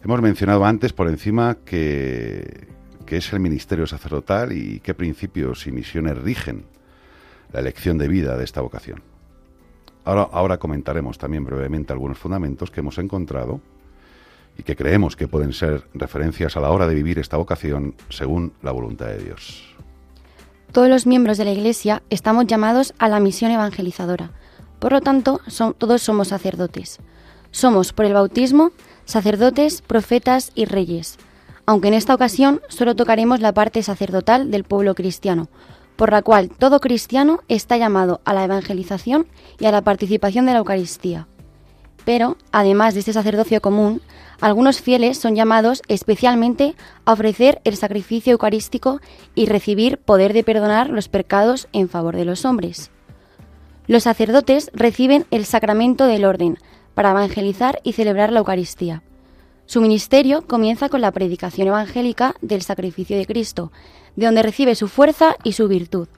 Hemos 0.04 0.20
mencionado 0.20 0.64
antes 0.64 0.92
por 0.92 1.08
encima 1.08 1.58
que, 1.64 2.66
que 3.06 3.18
es 3.18 3.32
el 3.32 3.38
ministerio 3.38 3.86
sacerdotal 3.86 4.52
y 4.52 4.80
qué 4.80 4.94
principios 4.94 5.66
y 5.68 5.72
misiones 5.72 6.18
rigen 6.18 6.64
la 7.52 7.60
elección 7.60 7.98
de 7.98 8.08
vida 8.08 8.36
de 8.36 8.44
esta 8.44 8.60
vocación. 8.60 9.00
Ahora, 10.04 10.28
ahora 10.32 10.58
comentaremos 10.58 11.18
también 11.18 11.44
brevemente 11.44 11.92
algunos 11.92 12.18
fundamentos 12.18 12.72
que 12.72 12.80
hemos 12.80 12.98
encontrado 12.98 13.60
y 14.58 14.64
que 14.64 14.74
creemos 14.74 15.14
que 15.14 15.28
pueden 15.28 15.52
ser 15.52 15.84
referencias 15.94 16.56
a 16.56 16.60
la 16.60 16.70
hora 16.70 16.88
de 16.88 16.96
vivir 16.96 17.20
esta 17.20 17.36
vocación 17.36 17.94
según 18.08 18.54
la 18.60 18.72
voluntad 18.72 19.06
de 19.06 19.18
Dios. 19.18 19.72
Todos 20.72 20.88
los 20.88 21.06
miembros 21.06 21.38
de 21.38 21.44
la 21.44 21.52
Iglesia 21.52 22.02
estamos 22.10 22.46
llamados 22.46 22.92
a 22.98 23.08
la 23.08 23.20
misión 23.20 23.52
evangelizadora. 23.52 24.32
Por 24.82 24.90
lo 24.90 25.00
tanto, 25.00 25.40
todos 25.78 26.02
somos 26.02 26.26
sacerdotes. 26.26 26.98
Somos, 27.52 27.92
por 27.92 28.04
el 28.04 28.14
bautismo, 28.14 28.72
sacerdotes, 29.04 29.80
profetas 29.80 30.50
y 30.56 30.64
reyes, 30.64 31.18
aunque 31.66 31.86
en 31.86 31.94
esta 31.94 32.12
ocasión 32.12 32.60
solo 32.66 32.96
tocaremos 32.96 33.38
la 33.38 33.54
parte 33.54 33.84
sacerdotal 33.84 34.50
del 34.50 34.64
pueblo 34.64 34.96
cristiano, 34.96 35.46
por 35.94 36.10
la 36.10 36.22
cual 36.22 36.50
todo 36.50 36.80
cristiano 36.80 37.44
está 37.46 37.76
llamado 37.76 38.22
a 38.24 38.34
la 38.34 38.42
evangelización 38.42 39.28
y 39.60 39.66
a 39.66 39.70
la 39.70 39.82
participación 39.82 40.46
de 40.46 40.52
la 40.54 40.58
Eucaristía. 40.58 41.28
Pero, 42.04 42.36
además 42.50 42.94
de 42.94 43.00
este 43.00 43.12
sacerdocio 43.12 43.60
común, 43.60 44.02
algunos 44.40 44.80
fieles 44.80 45.16
son 45.16 45.36
llamados 45.36 45.82
especialmente 45.86 46.74
a 47.04 47.12
ofrecer 47.12 47.60
el 47.62 47.76
sacrificio 47.76 48.32
eucarístico 48.32 49.00
y 49.36 49.46
recibir 49.46 49.98
poder 49.98 50.32
de 50.32 50.42
perdonar 50.42 50.90
los 50.90 51.06
pecados 51.06 51.68
en 51.72 51.88
favor 51.88 52.16
de 52.16 52.24
los 52.24 52.44
hombres. 52.44 52.90
Los 53.92 54.04
sacerdotes 54.04 54.70
reciben 54.72 55.26
el 55.30 55.44
sacramento 55.44 56.06
del 56.06 56.24
orden 56.24 56.56
para 56.94 57.10
evangelizar 57.10 57.78
y 57.84 57.92
celebrar 57.92 58.32
la 58.32 58.38
Eucaristía. 58.38 59.02
Su 59.66 59.82
ministerio 59.82 60.46
comienza 60.46 60.88
con 60.88 61.02
la 61.02 61.10
predicación 61.10 61.68
evangélica 61.68 62.34
del 62.40 62.62
sacrificio 62.62 63.18
de 63.18 63.26
Cristo, 63.26 63.70
de 64.16 64.24
donde 64.24 64.42
recibe 64.42 64.76
su 64.76 64.88
fuerza 64.88 65.36
y 65.44 65.52
su 65.52 65.68
virtud. 65.68 66.08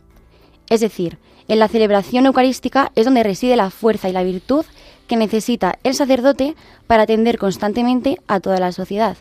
Es 0.71 0.83
decir, 0.83 1.19
en 1.49 1.59
la 1.59 1.67
celebración 1.67 2.27
eucarística 2.27 2.93
es 2.95 3.07
donde 3.07 3.25
reside 3.25 3.57
la 3.57 3.71
fuerza 3.71 4.09
y 4.09 4.13
la 4.13 4.23
virtud 4.23 4.65
que 5.09 5.17
necesita 5.17 5.81
el 5.83 5.95
sacerdote 5.95 6.55
para 6.87 7.03
atender 7.03 7.39
constantemente 7.39 8.21
a 8.29 8.39
toda 8.39 8.61
la 8.61 8.71
sociedad. 8.71 9.17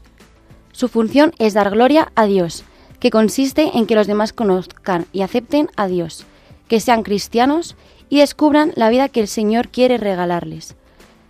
Su 0.74 0.90
función 0.90 1.34
es 1.40 1.56
dar 1.56 1.72
gloria 1.72 2.12
a 2.14 2.28
Dios, 2.28 2.66
que 3.00 3.10
consiste 3.10 3.72
en 3.74 3.88
que 3.88 3.96
los 3.96 4.06
demás 4.06 4.32
conozcan 4.32 5.08
y 5.12 5.24
acepten 5.24 5.72
a 5.76 5.88
Dios, 5.88 6.28
que 6.68 6.80
sean 6.80 7.02
cristianos 7.02 7.76
y 8.13 8.20
descubran 8.20 8.74
la 8.75 8.91
vida 8.91 9.10
que 9.10 9.22
el 9.22 9.27
Señor 9.27 9.70
quiere 9.70 9.98
regalarles. 9.98 10.75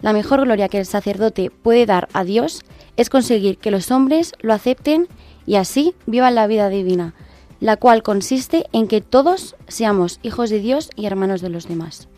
La 0.02 0.12
mejor 0.12 0.42
gloria 0.42 0.68
que 0.68 0.80
el 0.80 0.86
sacerdote 0.86 1.50
puede 1.50 1.86
dar 1.86 2.10
a 2.12 2.26
Dios 2.26 2.66
es 2.98 3.10
conseguir 3.10 3.58
que 3.58 3.72
los 3.72 3.90
hombres 3.90 4.34
lo 4.42 4.52
acepten 4.52 5.08
y 5.46 5.56
así 5.56 5.96
vivan 6.08 6.36
la 6.36 6.46
vida 6.46 6.68
divina, 6.68 7.14
la 7.62 7.78
cual 7.78 8.04
consiste 8.04 8.66
en 8.74 8.90
que 8.90 9.00
todos 9.00 9.56
seamos 9.70 10.20
hijos 10.24 10.50
de 10.50 10.60
Dios 10.60 10.90
y 10.98 11.06
hermanos 11.06 11.40
de 11.40 11.52
los 11.52 11.70
demás. 11.70 12.10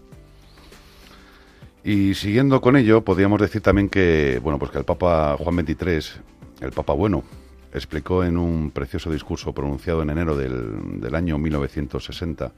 Y 1.84 2.16
siguiendo 2.16 2.60
con 2.60 2.76
ello, 2.76 3.04
podríamos 3.04 3.40
decir 3.40 3.62
también 3.62 3.88
que, 3.88 4.40
bueno, 4.42 4.58
pues 4.58 4.72
que 4.72 4.80
el 4.80 4.84
Papa 4.84 5.38
Juan 5.38 5.64
XXIII, 5.64 6.24
el 6.62 6.72
Papa 6.72 6.94
Bueno, 6.94 7.24
explicó 7.72 8.24
en 8.24 8.36
un 8.36 8.72
precioso 8.72 9.12
discurso 9.12 9.54
pronunciado 9.54 10.02
en 10.02 10.10
enero 10.10 10.36
del, 10.36 11.00
del 11.02 11.14
año 11.14 11.38
1960, 11.38 12.52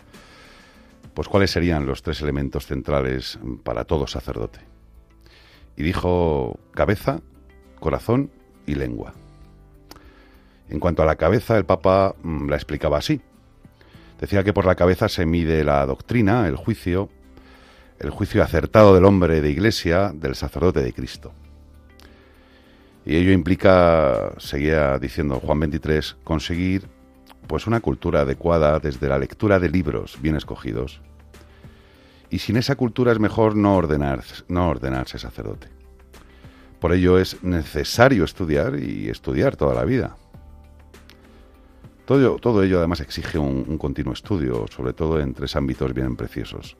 pues 1.18 1.30
cuáles 1.30 1.50
serían 1.50 1.88
los 1.88 2.04
tres 2.04 2.22
elementos 2.22 2.68
centrales 2.68 3.40
para 3.64 3.86
todo 3.86 4.06
sacerdote. 4.06 4.60
Y 5.76 5.82
dijo 5.82 6.60
cabeza, 6.76 7.22
corazón 7.80 8.30
y 8.68 8.76
lengua. 8.76 9.16
En 10.70 10.80
cuanto 10.80 11.02
a 11.02 11.08
la 11.08 11.16
cabeza, 11.16 11.58
el 11.58 11.66
Papa 11.66 12.14
mm, 12.22 12.50
la 12.50 12.56
explicaba 12.56 13.00
así. 13.00 13.20
Decía 14.22 14.44
que 14.44 14.54
por 14.54 14.68
la 14.68 14.76
cabeza 14.76 15.10
se 15.10 15.26
mide 15.26 15.64
la 15.64 15.84
doctrina, 15.88 16.48
el 16.48 16.56
juicio, 16.56 17.10
el 17.98 18.12
juicio 18.12 18.44
acertado 18.44 18.94
del 18.94 19.06
hombre 19.06 19.42
de 19.42 19.50
iglesia, 19.50 20.12
del 20.14 20.36
sacerdote 20.36 20.84
de 20.84 20.94
Cristo. 20.94 21.34
Y 23.08 23.16
ello 23.16 23.32
implica, 23.32 24.34
seguía 24.38 25.00
diciendo 25.00 25.40
Juan 25.40 25.62
23, 25.62 26.18
conseguir 26.24 26.88
pues 27.48 27.68
una 27.68 27.80
cultura 27.80 28.22
adecuada 28.22 28.80
desde 28.80 29.08
la 29.08 29.18
lectura 29.18 29.60
de 29.60 29.70
libros 29.70 30.18
bien 30.22 30.36
escogidos. 30.36 31.02
Y 32.30 32.40
sin 32.40 32.58
esa 32.58 32.76
cultura 32.76 33.12
es 33.12 33.20
mejor 33.20 33.56
no, 33.56 33.82
no 34.50 34.70
ordenarse 34.70 35.18
sacerdote. 35.18 35.70
Por 36.80 36.94
ello 36.94 37.18
es 37.18 37.44
necesario 37.44 38.24
estudiar 38.24 38.78
y 38.78 39.10
estudiar 39.10 39.56
toda 39.56 39.74
la 39.74 39.86
vida. 39.86 40.18
Todo, 42.06 42.38
todo 42.38 42.64
ello 42.64 42.78
además 42.78 43.00
exige 43.02 43.38
un, 43.38 43.66
un 43.68 43.78
continuo 43.78 44.14
estudio, 44.14 44.66
sobre 44.70 44.94
todo 44.94 45.20
en 45.20 45.34
tres 45.34 45.56
ámbitos 45.56 45.94
bien 45.94 46.16
preciosos. 46.16 46.78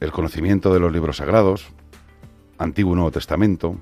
El 0.00 0.12
conocimiento 0.12 0.72
de 0.72 0.80
los 0.80 0.92
libros 0.92 1.18
sagrados, 1.18 1.66
Antiguo 2.58 2.92
y 2.92 2.96
Nuevo 2.96 3.10
Testamento, 3.10 3.76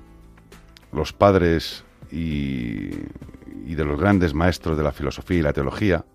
los 0.91 1.13
padres 1.13 1.83
y, 2.15 3.75
de 3.75 3.83
los 3.83 3.99
grandes 3.99 4.33
maestros 4.33 4.77
de 4.77 4.83
la 4.83 4.93
filosofía 4.93 5.39
y 5.39 5.41
la 5.41 5.51
teología, 5.51 6.05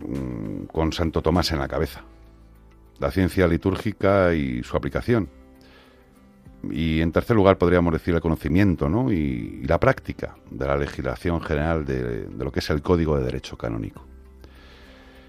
mm, 0.00 0.64
con 0.64 0.92
Santo 0.92 1.22
Tomás 1.22 1.52
en 1.52 1.60
la 1.60 1.68
cabeza, 1.68 2.02
la 2.98 3.12
ciencia 3.12 3.46
litúrgica 3.46 4.34
y 4.34 4.64
su 4.64 4.76
aplicación, 4.76 5.28
y 6.72 7.00
en 7.00 7.12
tercer 7.12 7.36
lugar 7.36 7.56
podríamos 7.56 7.92
decir 7.92 8.16
el 8.16 8.20
conocimiento 8.20 8.88
¿no? 8.88 9.12
y, 9.12 9.60
y, 9.62 9.66
la 9.68 9.78
práctica 9.78 10.34
de 10.50 10.66
la 10.66 10.76
legislación 10.76 11.40
general 11.40 11.84
de, 11.84 12.26
de, 12.26 12.44
lo 12.44 12.50
que 12.50 12.58
es 12.58 12.68
el 12.70 12.82
Código 12.82 13.16
de 13.16 13.24
Derecho 13.24 13.56
Canónico. 13.56 14.04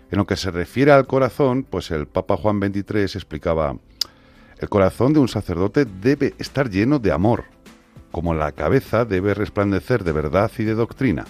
En 0.09 0.17
lo 0.17 0.25
que 0.25 0.35
se 0.35 0.49
refiere 0.49 0.91
al 0.91 1.05
corazón, 1.05 1.67
pues 1.69 1.91
el 1.91 2.07
Papa 2.07 2.35
Juan 2.35 2.59
XXIII 2.59 3.03
explicaba, 3.03 3.77
el 4.57 4.69
corazón 4.69 5.13
de 5.13 5.19
un 5.19 5.27
sacerdote 5.27 5.85
debe 5.85 6.33
estar 6.39 6.67
lleno 6.67 6.97
de 6.97 7.11
amor, 7.11 7.45
como 8.11 8.33
la 8.33 8.51
cabeza 8.51 9.05
debe 9.05 9.33
resplandecer 9.33 10.03
de 10.03 10.11
verdad 10.11 10.51
y 10.57 10.63
de 10.63 10.75
doctrina. 10.75 11.25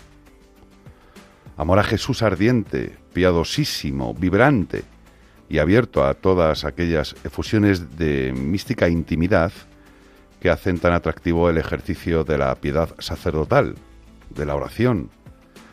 Amor 1.57 1.79
a 1.79 1.83
Jesús 1.83 2.21
ardiente, 2.21 2.97
piadosísimo, 3.13 4.13
vibrante 4.13 4.83
y 5.49 5.57
abierto 5.57 6.05
a 6.05 6.13
todas 6.13 6.63
aquellas 6.63 7.15
efusiones 7.23 7.97
de 7.97 8.31
mística 8.33 8.87
intimidad 8.87 9.51
que 10.39 10.49
hacen 10.49 10.79
tan 10.79 10.93
atractivo 10.93 11.49
el 11.49 11.57
ejercicio 11.57 12.23
de 12.23 12.37
la 12.37 12.55
piedad 12.55 12.95
sacerdotal, 12.99 13.75
de 14.29 14.45
la 14.45 14.55
oración, 14.55 15.09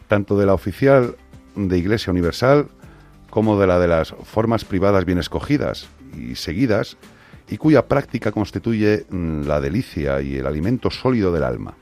tanto 0.08 0.36
de 0.36 0.46
la 0.46 0.54
oficial 0.54 1.16
de 1.54 1.78
Iglesia 1.78 2.10
Universal 2.10 2.68
como 3.30 3.60
de 3.60 3.66
la 3.66 3.78
de 3.78 3.88
las 3.88 4.14
formas 4.24 4.64
privadas 4.64 5.04
bien 5.04 5.18
escogidas 5.18 5.88
y 6.16 6.34
seguidas, 6.34 6.96
y 7.48 7.56
cuya 7.56 7.86
práctica 7.86 8.32
constituye 8.32 9.06
mm, 9.08 9.42
la 9.42 9.60
delicia 9.60 10.20
y 10.20 10.36
el 10.36 10.46
alimento 10.46 10.90
sólido 10.90 11.32
del 11.32 11.44
alma. 11.44 11.74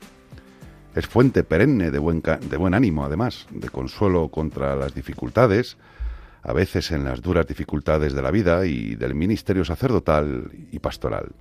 Es 0.95 1.07
fuente 1.07 1.43
perenne 1.43 1.91
de 1.91 1.99
buen, 1.99 2.73
ánimo, 2.73 3.03
además, 3.03 3.47
de 3.49 3.69
consuelo 3.69 4.29
contra 4.29 4.75
las 4.75 4.93
dificultades, 4.93 5.77
a 6.41 6.53
veces 6.53 6.91
en 6.91 7.03
las 7.03 7.21
duras 7.21 7.47
dificultades 7.47 8.13
de 8.13 8.21
la 8.21 8.31
vida 8.31 8.65
y 8.65 8.95
del 8.95 9.13
ministerio 9.13 9.65
sacerdotal 9.65 10.51
y 10.71 10.79
pastoral. 10.79 11.33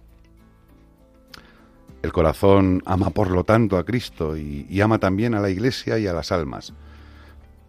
El 2.03 2.13
corazón 2.13 2.83
ama 2.85 3.11
por 3.11 3.31
lo 3.31 3.45
tanto 3.45 3.79
a 3.79 3.85
Cristo 3.85 4.37
y, 4.37 4.67
y, 4.69 4.81
ama 4.81 4.99
también 4.99 5.35
a 5.35 5.41
la 5.41 5.51
Iglesia 5.51 5.99
y 5.99 6.07
a 6.07 6.13
las 6.13 6.33
almas, 6.33 6.75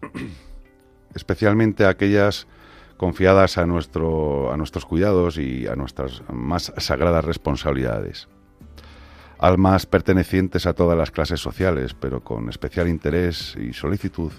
especialmente 1.14 1.84
a 1.84 1.90
aquellas 1.90 2.46
confiadas 2.96 3.58
a, 3.58 3.66
nuestro, 3.66 4.52
a 4.52 4.56
nuestros 4.56 4.86
cuidados 4.86 5.38
y 5.38 5.66
a 5.66 5.76
nuestras 5.76 6.22
más 6.32 6.72
sagradas 6.78 7.24
responsabilidades. 7.24 8.28
Almas 9.38 9.84
pertenecientes 9.84 10.66
a 10.66 10.72
todas 10.72 10.96
las 10.96 11.10
clases 11.10 11.40
sociales, 11.40 11.94
pero 11.94 12.24
con 12.24 12.48
especial 12.48 12.88
interés 12.88 13.54
y 13.60 13.74
solicitud. 13.74 14.32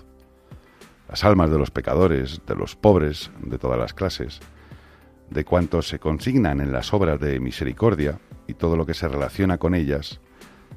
Las 1.08 1.24
almas 1.24 1.52
de 1.52 1.60
los 1.60 1.72
pecadores, 1.72 2.42
de 2.48 2.56
los 2.56 2.76
pobres, 2.76 3.30
de 3.42 3.60
todas 3.60 3.78
las 3.78 3.94
clases, 3.94 4.40
de 5.30 5.46
cuantos 5.46 5.88
se 5.88 6.00
consignan 6.00 6.62
en 6.62 6.72
las 6.72 6.94
obras 6.94 7.20
de 7.20 7.40
misericordia 7.40 8.20
y 8.48 8.54
todo 8.56 8.76
lo 8.76 8.86
que 8.86 8.94
se 8.94 9.08
relaciona 9.08 9.58
con 9.58 9.76
ellas, 9.76 10.20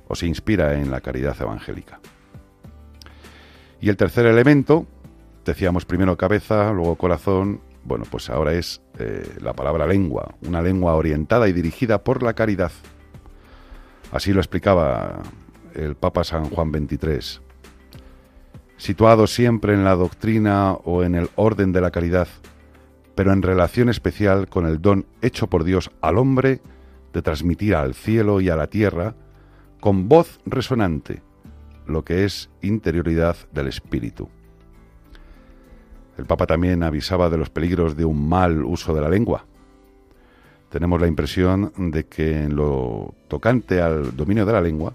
o 0.07 0.15
se 0.15 0.27
inspira 0.27 0.75
en 0.75 0.91
la 0.91 1.01
caridad 1.01 1.41
evangélica. 1.41 2.01
Y 3.81 3.89
el 3.89 3.97
tercer 3.97 4.27
elemento, 4.27 4.87
decíamos 5.45 5.87
primero 5.87 6.17
cabeza, 6.17 6.73
luego 6.73 6.97
corazón, 6.97 7.61
bueno, 7.85 8.05
pues 8.11 8.31
ahora 8.31 8.53
es 8.53 8.83
eh, 8.99 9.37
la 9.41 9.53
palabra 9.53 9.87
lengua, 9.87 10.35
una 10.47 10.63
lengua 10.63 10.95
orientada 10.95 11.49
y 11.49 11.53
dirigida 11.53 12.03
por 12.05 12.23
la 12.23 12.35
caridad. 12.35 12.73
Así 14.13 14.33
lo 14.33 14.41
explicaba 14.41 15.23
el 15.75 15.95
Papa 15.95 16.25
San 16.25 16.51
Juan 16.51 16.73
XXIII. 16.73 17.43
Situado 18.77 19.27
siempre 19.27 19.75
en 19.75 19.85
la 19.85 19.95
doctrina 19.95 20.73
o 20.73 21.03
en 21.03 21.15
el 21.15 21.29
orden 21.37 21.73
de 21.73 21.81
la 21.81 21.91
caridad, 21.91 22.29
pero 23.15 23.33
en 23.33 23.43
relación 23.43 23.89
especial 23.89 24.49
con 24.49 24.67
el 24.67 24.81
don 24.81 25.07
hecho 25.21 25.49
por 25.49 25.65
Dios 25.65 25.91
al 26.01 26.19
hombre 26.19 26.61
de 27.13 27.23
transmitir 27.23 27.75
al 27.75 27.95
cielo 27.95 28.41
y 28.41 28.49
a 28.49 28.57
la 28.57 28.69
tierra, 28.69 29.15
con 29.81 30.09
voz 30.09 30.41
resonante, 30.47 31.23
lo 31.87 32.05
que 32.05 32.25
es 32.25 32.51
interioridad 32.63 33.37
del 33.53 33.67
espíritu. 33.67 34.29
El 36.21 36.27
Papa 36.27 36.47
también 36.47 36.83
avisaba 36.83 37.31
de 37.31 37.39
los 37.39 37.49
peligros 37.49 37.97
de 37.97 38.05
un 38.05 38.29
mal 38.29 38.63
uso 38.63 38.93
de 38.93 39.01
la 39.01 39.09
lengua. 39.09 39.47
Tenemos 40.69 41.01
la 41.01 41.07
impresión 41.07 41.73
de 41.79 42.05
que 42.05 42.43
en 42.45 42.57
lo 42.57 43.15
tocante 43.27 43.81
al 43.81 44.15
dominio 44.15 44.45
de 44.45 44.53
la 44.53 44.61
lengua, 44.61 44.93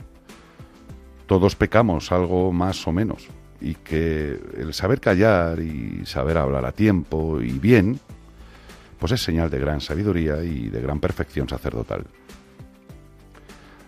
todos 1.25 1.55
pecamos 1.55 2.11
algo 2.11 2.53
más 2.53 2.87
o 2.87 2.91
menos, 2.91 3.27
y 3.59 3.73
que 3.73 4.39
el 4.55 4.71
saber 4.75 5.01
callar 5.01 5.59
y 5.59 6.05
saber 6.05 6.37
hablar 6.37 6.63
a 6.63 6.71
tiempo 6.71 7.41
y 7.41 7.57
bien, 7.57 7.99
pues 8.99 9.11
es 9.11 9.23
señal 9.23 9.49
de 9.49 9.57
gran 9.57 9.81
sabiduría 9.81 10.43
y 10.43 10.69
de 10.69 10.79
gran 10.79 10.99
perfección 10.99 11.49
sacerdotal. 11.49 12.05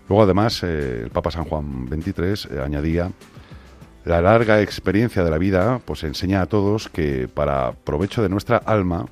Luego, 0.09 0.23
además, 0.23 0.63
eh, 0.63 1.01
el 1.03 1.11
Papa 1.11 1.29
San 1.29 1.43
Juan 1.43 1.87
XXIII 1.87 2.57
eh, 2.57 2.63
añadía, 2.63 3.11
la 4.07 4.21
larga 4.21 4.61
experiencia 4.61 5.21
de 5.23 5.29
la 5.29 5.37
vida 5.37 5.81
pues 5.83 6.05
enseña 6.05 6.41
a 6.41 6.45
todos 6.45 6.87
que 6.87 7.27
para 7.27 7.73
provecho 7.73 8.23
de 8.23 8.29
nuestra 8.29 8.55
alma 8.55 9.07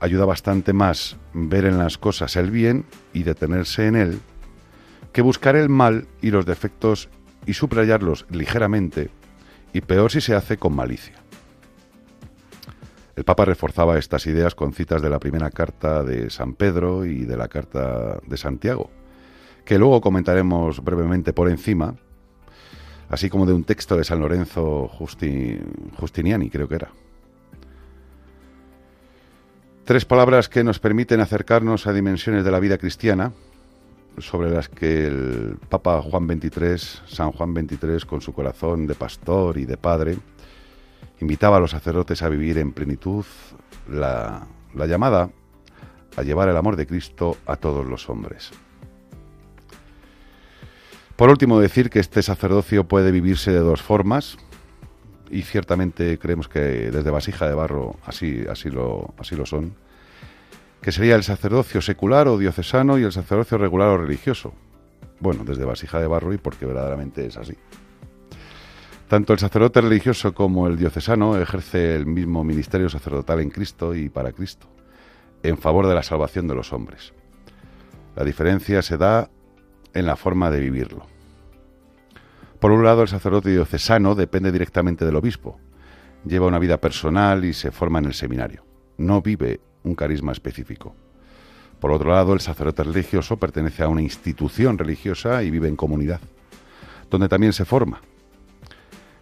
ayuda 0.00 0.24
bastante 0.24 0.72
más 0.72 1.16
ver 1.32 1.64
en 1.64 1.78
las 1.78 1.98
cosas 1.98 2.34
el 2.34 2.50
bien 2.50 2.84
y 3.12 3.22
detenerse 3.22 3.86
en 3.86 3.94
él 3.94 4.20
que 5.12 5.22
buscar 5.22 5.54
el 5.54 5.68
mal 5.68 6.08
y 6.20 6.30
los 6.30 6.46
defectos 6.46 7.08
y 7.46 7.54
subrayarlos 7.54 8.26
ligeramente 8.30 9.10
y 9.72 9.82
peor 9.82 10.10
si 10.10 10.20
se 10.20 10.34
hace 10.34 10.56
con 10.56 10.74
malicia. 10.74 11.14
El 13.14 13.24
Papa 13.24 13.44
reforzaba 13.44 13.98
estas 13.98 14.26
ideas 14.26 14.54
con 14.54 14.72
citas 14.72 15.00
de 15.00 15.10
la 15.10 15.18
primera 15.20 15.50
carta 15.50 16.02
de 16.02 16.30
San 16.30 16.54
Pedro 16.54 17.04
y 17.04 17.24
de 17.24 17.36
la 17.36 17.48
carta 17.48 18.18
de 18.26 18.36
Santiago, 18.36 18.90
que 19.64 19.78
luego 19.78 20.00
comentaremos 20.00 20.82
brevemente 20.82 21.32
por 21.32 21.48
encima, 21.48 21.96
así 23.08 23.30
como 23.30 23.46
de 23.46 23.52
un 23.52 23.64
texto 23.64 23.96
de 23.96 24.04
San 24.04 24.20
Lorenzo 24.20 24.88
Justiniani, 24.88 26.50
creo 26.50 26.68
que 26.68 26.74
era. 26.74 26.90
Tres 29.84 30.04
palabras 30.04 30.48
que 30.48 30.64
nos 30.64 30.78
permiten 30.78 31.20
acercarnos 31.20 31.86
a 31.86 31.92
dimensiones 31.92 32.44
de 32.44 32.50
la 32.50 32.60
vida 32.60 32.76
cristiana, 32.76 33.32
sobre 34.18 34.50
las 34.50 34.68
que 34.68 35.06
el 35.06 35.56
Papa 35.68 36.02
Juan 36.02 36.26
XXIII, 36.26 36.76
San 37.06 37.32
Juan 37.32 37.54
XXIII, 37.54 38.00
con 38.06 38.20
su 38.20 38.32
corazón 38.32 38.86
de 38.86 38.94
pastor 38.94 39.58
y 39.58 39.64
de 39.64 39.76
padre, 39.76 40.18
invitaba 41.20 41.56
a 41.56 41.60
los 41.60 41.70
sacerdotes 41.70 42.22
a 42.22 42.28
vivir 42.28 42.58
en 42.58 42.72
plenitud 42.72 43.24
la, 43.88 44.46
la 44.74 44.86
llamada 44.86 45.30
a 46.16 46.22
llevar 46.22 46.48
el 46.48 46.56
amor 46.56 46.76
de 46.76 46.86
Cristo 46.86 47.36
a 47.46 47.56
todos 47.56 47.86
los 47.86 48.08
hombres. 48.10 48.50
Por 51.18 51.30
último, 51.30 51.58
decir 51.58 51.90
que 51.90 51.98
este 51.98 52.22
sacerdocio 52.22 52.86
puede 52.86 53.10
vivirse 53.10 53.50
de 53.50 53.58
dos 53.58 53.82
formas, 53.82 54.38
y 55.28 55.42
ciertamente 55.42 56.16
creemos 56.16 56.46
que 56.46 56.60
desde 56.60 57.10
vasija 57.10 57.48
de 57.48 57.56
barro 57.56 57.96
así, 58.06 58.44
así, 58.48 58.70
lo, 58.70 59.14
así 59.18 59.34
lo 59.34 59.44
son, 59.44 59.74
que 60.80 60.92
sería 60.92 61.16
el 61.16 61.24
sacerdocio 61.24 61.82
secular 61.82 62.28
o 62.28 62.38
diocesano 62.38 63.00
y 63.00 63.02
el 63.02 63.10
sacerdocio 63.10 63.58
regular 63.58 63.88
o 63.88 63.98
religioso. 63.98 64.54
Bueno, 65.18 65.42
desde 65.42 65.64
vasija 65.64 65.98
de 65.98 66.06
barro 66.06 66.32
y 66.32 66.38
porque 66.38 66.66
verdaderamente 66.66 67.26
es 67.26 67.36
así. 67.36 67.56
Tanto 69.08 69.32
el 69.32 69.40
sacerdote 69.40 69.80
religioso 69.80 70.32
como 70.32 70.68
el 70.68 70.76
diocesano 70.76 71.36
ejerce 71.36 71.96
el 71.96 72.06
mismo 72.06 72.44
ministerio 72.44 72.88
sacerdotal 72.88 73.40
en 73.40 73.50
Cristo 73.50 73.92
y 73.92 74.08
para 74.08 74.30
Cristo, 74.30 74.68
en 75.42 75.58
favor 75.58 75.88
de 75.88 75.96
la 75.96 76.04
salvación 76.04 76.46
de 76.46 76.54
los 76.54 76.72
hombres. 76.72 77.12
La 78.14 78.22
diferencia 78.22 78.82
se 78.82 78.96
da 78.96 79.28
en 79.94 80.06
la 80.06 80.16
forma 80.16 80.50
de 80.50 80.60
vivirlo. 80.60 81.06
Por 82.60 82.72
un 82.72 82.84
lado, 82.84 83.02
el 83.02 83.08
sacerdote 83.08 83.50
diocesano 83.50 84.14
depende 84.14 84.50
directamente 84.50 85.04
del 85.04 85.16
obispo, 85.16 85.58
lleva 86.24 86.46
una 86.46 86.58
vida 86.58 86.78
personal 86.78 87.44
y 87.44 87.52
se 87.52 87.70
forma 87.70 88.00
en 88.00 88.06
el 88.06 88.14
seminario. 88.14 88.64
No 88.96 89.22
vive 89.22 89.60
un 89.84 89.94
carisma 89.94 90.32
específico. 90.32 90.94
Por 91.80 91.92
otro 91.92 92.10
lado, 92.10 92.34
el 92.34 92.40
sacerdote 92.40 92.82
religioso 92.82 93.36
pertenece 93.36 93.84
a 93.84 93.88
una 93.88 94.02
institución 94.02 94.76
religiosa 94.78 95.42
y 95.44 95.50
vive 95.50 95.68
en 95.68 95.76
comunidad, 95.76 96.20
donde 97.10 97.28
también 97.28 97.52
se 97.52 97.64
forma. 97.64 98.00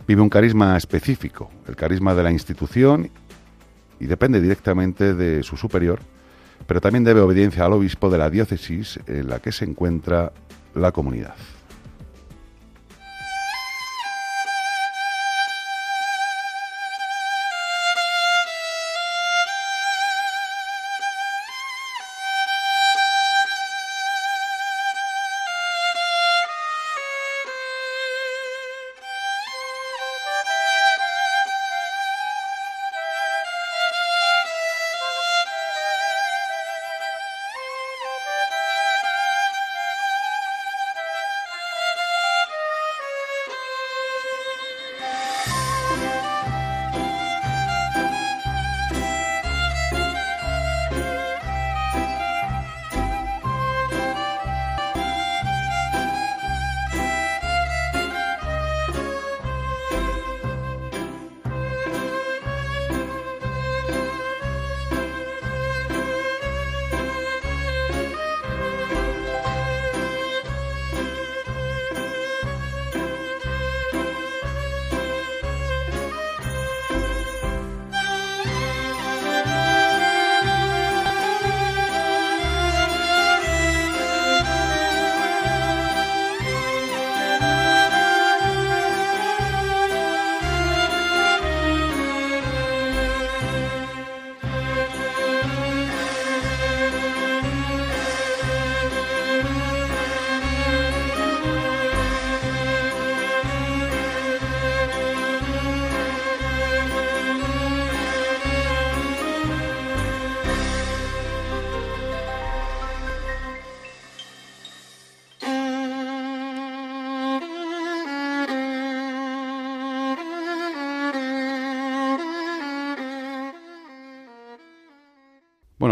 Vive 0.08 0.22
un 0.22 0.30
carisma 0.30 0.76
específico, 0.76 1.50
el 1.68 1.76
carisma 1.76 2.14
de 2.14 2.22
la 2.22 2.30
institución, 2.30 3.10
y 4.00 4.06
depende 4.06 4.40
directamente 4.40 5.14
de 5.14 5.42
su 5.42 5.56
superior, 5.56 6.00
pero 6.66 6.80
también 6.80 7.04
debe 7.04 7.20
obediencia 7.20 7.64
al 7.64 7.72
obispo 7.74 8.08
de 8.08 8.18
la 8.18 8.30
diócesis 8.30 8.98
en 9.06 9.28
la 9.28 9.40
que 9.40 9.52
se 9.52 9.64
encuentra 9.64 10.32
la 10.76 10.92
comunidad. 10.92 11.34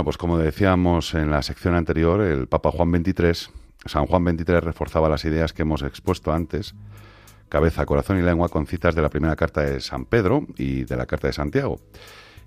Pues 0.04 0.18
como 0.18 0.36
decíamos 0.36 1.14
en 1.14 1.30
la 1.30 1.40
sección 1.40 1.74
anterior, 1.74 2.20
el 2.20 2.46
Papa 2.46 2.70
Juan 2.70 2.92
XXIII 2.92 3.54
San 3.86 4.04
Juan 4.04 4.22
23 4.22 4.62
reforzaba 4.62 5.08
las 5.08 5.24
ideas 5.24 5.54
que 5.54 5.62
hemos 5.62 5.82
expuesto 5.82 6.30
antes, 6.30 6.74
cabeza, 7.48 7.86
corazón 7.86 8.18
y 8.18 8.22
lengua, 8.22 8.50
con 8.50 8.66
citas 8.66 8.94
de 8.94 9.00
la 9.00 9.08
primera 9.08 9.34
carta 9.34 9.62
de 9.62 9.80
San 9.80 10.04
Pedro 10.04 10.46
y 10.58 10.84
de 10.84 10.96
la 10.96 11.06
carta 11.06 11.28
de 11.28 11.32
Santiago. 11.32 11.80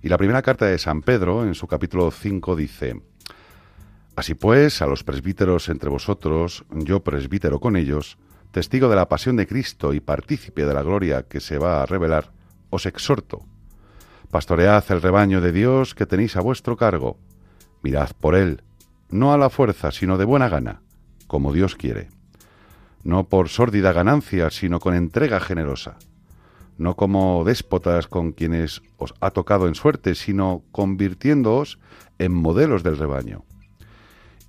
Y 0.04 0.10
la 0.10 0.20
primera 0.20 0.43
carta 0.43 0.65
de 0.65 0.78
San 0.78 1.02
Pedro, 1.02 1.43
en 1.43 1.56
su 1.56 1.65
capítulo 1.65 2.12
5, 2.12 2.56
dice, 2.56 3.02
Así 4.15 4.36
pues, 4.36 4.84
a 4.84 4.86
los 4.86 5.04
presbíteros 5.04 5.70
entre 5.70 5.89
vosotros, 5.89 6.63
yo 6.72 7.00
presbítero 7.00 7.60
con 7.60 7.76
ellos, 7.76 8.20
testigo 8.52 8.88
de 8.88 8.98
la 8.98 9.10
pasión 9.10 9.36
de 9.36 9.48
Cristo 9.48 9.93
y 9.93 10.00
partícipe 10.00 10.63
de 10.63 10.74
la 10.76 10.84
gloria 10.84 11.24
que 11.24 11.39
se 11.39 11.58
va 11.58 11.82
a 11.82 11.88
revelar, 11.88 12.32
os 12.70 12.86
exhorto. 12.86 13.46
Pastoread 14.30 14.84
el 14.89 15.02
rebaño 15.02 15.41
de 15.41 15.52
Dios 15.52 15.96
que 15.96 16.06
tenéis 16.06 16.36
a 16.36 16.41
vuestro 16.41 16.78
cargo. 16.78 17.17
Mirad 17.88 18.10
por 18.19 18.36
él, 18.36 18.63
no 19.10 19.32
a 19.32 19.38
la 19.38 19.50
fuerza, 19.50 19.93
sino 19.93 20.17
de 20.17 20.26
buena 20.26 20.50
gana, 20.50 20.82
como 21.26 21.54
Dios 21.54 21.78
quiere. 21.78 22.10
No 23.06 23.30
por 23.30 23.47
sórdida 23.47 23.93
ganancia, 23.93 24.50
sino 24.50 24.82
con 24.82 24.93
entrega 24.93 25.39
generosa. 25.39 25.95
No 26.78 26.97
como 26.97 27.45
déspotas 27.45 28.08
con 28.08 28.34
quienes 28.34 28.82
os 28.97 29.13
ha 29.21 29.32
tocado 29.32 29.69
en 29.69 29.76
suerte, 29.76 30.15
sino 30.15 30.63
convirtiéndoos 30.73 31.80
en 32.19 32.34
modelos 32.34 32.84
del 32.84 32.97
rebaño. 32.97 33.45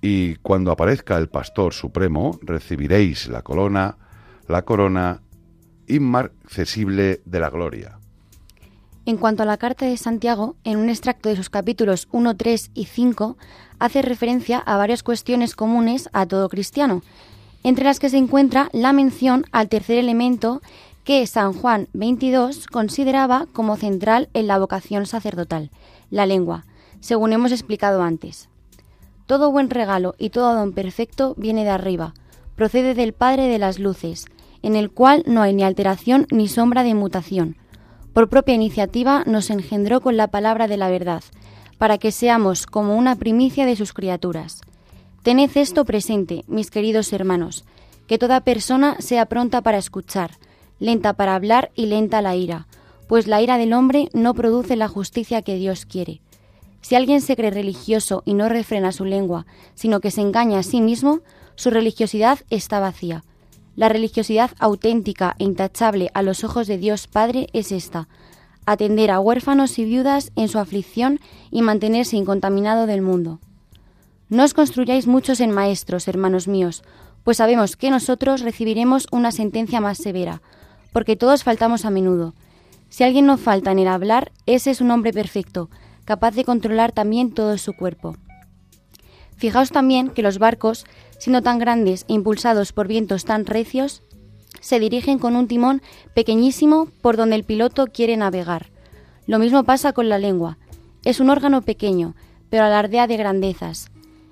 Y 0.01 0.35
cuando 0.41 0.73
aparezca 0.73 1.15
el 1.15 1.29
Pastor 1.29 1.73
Supremo, 1.73 2.37
recibiréis 2.41 3.29
la 3.29 3.41
corona, 3.41 3.95
la 4.49 4.65
corona 4.65 5.21
inmarcesible 5.87 7.21
de 7.23 7.39
la 7.39 7.49
gloria. 7.49 7.98
En 9.09 9.17
cuanto 9.17 9.41
a 9.41 9.47
la 9.47 9.57
carta 9.57 9.87
de 9.87 9.97
Santiago, 9.97 10.55
en 10.63 10.77
un 10.77 10.87
extracto 10.87 11.29
de 11.29 11.35
sus 11.35 11.49
capítulos 11.49 12.07
1, 12.11 12.37
3 12.37 12.69
y 12.75 12.85
5, 12.85 13.37
hace 13.79 14.03
referencia 14.03 14.59
a 14.59 14.77
varias 14.77 15.01
cuestiones 15.01 15.55
comunes 15.55 16.09
a 16.13 16.27
todo 16.27 16.47
cristiano, 16.47 17.01
entre 17.63 17.85
las 17.85 17.97
que 17.99 18.11
se 18.11 18.17
encuentra 18.17 18.69
la 18.71 18.93
mención 18.93 19.45
al 19.51 19.67
tercer 19.67 19.97
elemento 19.97 20.61
que 21.05 21.25
San 21.25 21.53
Juan 21.53 21.87
22 21.93 22.67
consideraba 22.67 23.47
como 23.51 23.77
central 23.77 24.29
en 24.35 24.45
la 24.45 24.59
vocación 24.59 25.07
sacerdotal, 25.07 25.71
la 26.11 26.27
lengua, 26.27 26.65
según 26.99 27.33
hemos 27.33 27.51
explicado 27.51 28.03
antes. 28.03 28.47
Todo 29.25 29.49
buen 29.49 29.71
regalo 29.71 30.13
y 30.19 30.29
todo 30.29 30.53
don 30.53 30.71
perfecto 30.73 31.33
viene 31.35 31.63
de 31.63 31.71
arriba, 31.71 32.13
procede 32.55 32.93
del 32.93 33.13
Padre 33.13 33.47
de 33.47 33.57
las 33.57 33.79
Luces, 33.79 34.27
en 34.61 34.75
el 34.75 34.91
cual 34.91 35.23
no 35.25 35.41
hay 35.41 35.55
ni 35.55 35.63
alteración 35.63 36.27
ni 36.29 36.47
sombra 36.47 36.83
de 36.83 36.93
mutación, 36.93 37.55
por 38.13 38.29
propia 38.29 38.55
iniciativa 38.55 39.23
nos 39.25 39.49
engendró 39.49 40.01
con 40.01 40.17
la 40.17 40.27
palabra 40.27 40.67
de 40.67 40.77
la 40.77 40.89
verdad, 40.89 41.23
para 41.77 41.97
que 41.97 42.11
seamos 42.11 42.65
como 42.65 42.95
una 42.95 43.15
primicia 43.15 43.65
de 43.65 43.75
sus 43.75 43.93
criaturas. 43.93 44.61
Tened 45.23 45.51
esto 45.55 45.85
presente, 45.85 46.43
mis 46.47 46.71
queridos 46.71 47.11
hermanos, 47.13 47.65
que 48.07 48.17
toda 48.17 48.41
persona 48.41 48.95
sea 48.99 49.25
pronta 49.27 49.61
para 49.61 49.77
escuchar, 49.77 50.31
lenta 50.79 51.13
para 51.13 51.35
hablar 51.35 51.71
y 51.75 51.85
lenta 51.85 52.21
la 52.21 52.35
ira, 52.35 52.67
pues 53.07 53.27
la 53.27 53.41
ira 53.41 53.57
del 53.57 53.73
hombre 53.73 54.09
no 54.13 54.33
produce 54.33 54.75
la 54.75 54.87
justicia 54.87 55.41
que 55.41 55.55
Dios 55.55 55.85
quiere. 55.85 56.21
Si 56.81 56.95
alguien 56.95 57.21
se 57.21 57.35
cree 57.35 57.51
religioso 57.51 58.23
y 58.25 58.33
no 58.33 58.49
refrena 58.49 58.91
su 58.91 59.05
lengua, 59.05 59.45
sino 59.75 59.99
que 59.99 60.11
se 60.11 60.21
engaña 60.21 60.59
a 60.59 60.63
sí 60.63 60.81
mismo, 60.81 61.21
su 61.55 61.69
religiosidad 61.69 62.39
está 62.49 62.79
vacía. 62.79 63.23
La 63.79 63.87
religiosidad 63.87 64.51
auténtica 64.59 65.37
e 65.39 65.45
intachable 65.45 66.11
a 66.13 66.21
los 66.21 66.43
ojos 66.43 66.67
de 66.67 66.77
Dios 66.77 67.07
Padre 67.07 67.47
es 67.53 67.71
esta, 67.71 68.09
atender 68.65 69.09
a 69.09 69.21
huérfanos 69.21 69.79
y 69.79 69.85
viudas 69.85 70.33
en 70.35 70.49
su 70.49 70.59
aflicción 70.59 71.21
y 71.49 71.61
mantenerse 71.61 72.17
incontaminado 72.17 72.87
del 72.87 73.01
mundo. 73.01 73.39
No 74.27 74.43
os 74.43 74.53
construyáis 74.53 75.07
muchos 75.07 75.39
en 75.39 75.51
maestros, 75.51 76.09
hermanos 76.09 76.49
míos, 76.49 76.83
pues 77.23 77.37
sabemos 77.37 77.77
que 77.77 77.89
nosotros 77.89 78.41
recibiremos 78.41 79.07
una 79.13 79.31
sentencia 79.31 79.79
más 79.79 79.97
severa, 79.97 80.41
porque 80.91 81.15
todos 81.15 81.45
faltamos 81.45 81.85
a 81.85 81.89
menudo. 81.89 82.33
Si 82.89 83.05
alguien 83.05 83.27
no 83.27 83.37
falta 83.37 83.71
en 83.71 83.79
el 83.79 83.87
hablar, 83.87 84.33
ese 84.45 84.71
es 84.71 84.81
un 84.81 84.91
hombre 84.91 85.13
perfecto, 85.13 85.69
capaz 86.03 86.31
de 86.31 86.43
controlar 86.43 86.91
también 86.91 87.31
todo 87.31 87.57
su 87.57 87.71
cuerpo. 87.71 88.17
Fijaos 89.37 89.71
también 89.71 90.09
que 90.09 90.21
los 90.21 90.37
barcos 90.37 90.85
siendo 91.19 91.43
tan 91.43 91.59
grandes 91.59 92.05
e 92.07 92.13
impulsados 92.13 92.73
por 92.73 92.87
vientos 92.87 93.25
tan 93.25 93.45
recios, 93.45 94.01
se 94.61 94.79
dirigen 94.79 95.19
con 95.19 95.35
un 95.35 95.47
timón 95.47 95.81
pequeñísimo 96.15 96.87
por 97.01 97.15
donde 97.15 97.35
el 97.35 97.43
piloto 97.43 97.85
quiere 97.87 98.17
navegar. 98.17 98.71
Lo 99.27 99.37
mismo 99.37 99.63
pasa 99.63 99.93
con 99.93 100.09
la 100.09 100.17
lengua. 100.17 100.57
Es 101.05 101.19
un 101.19 101.29
órgano 101.29 101.61
pequeño, 101.61 102.15
pero 102.49 102.63
alardea 102.63 103.05
de 103.05 103.17
grandezas. 103.17 103.91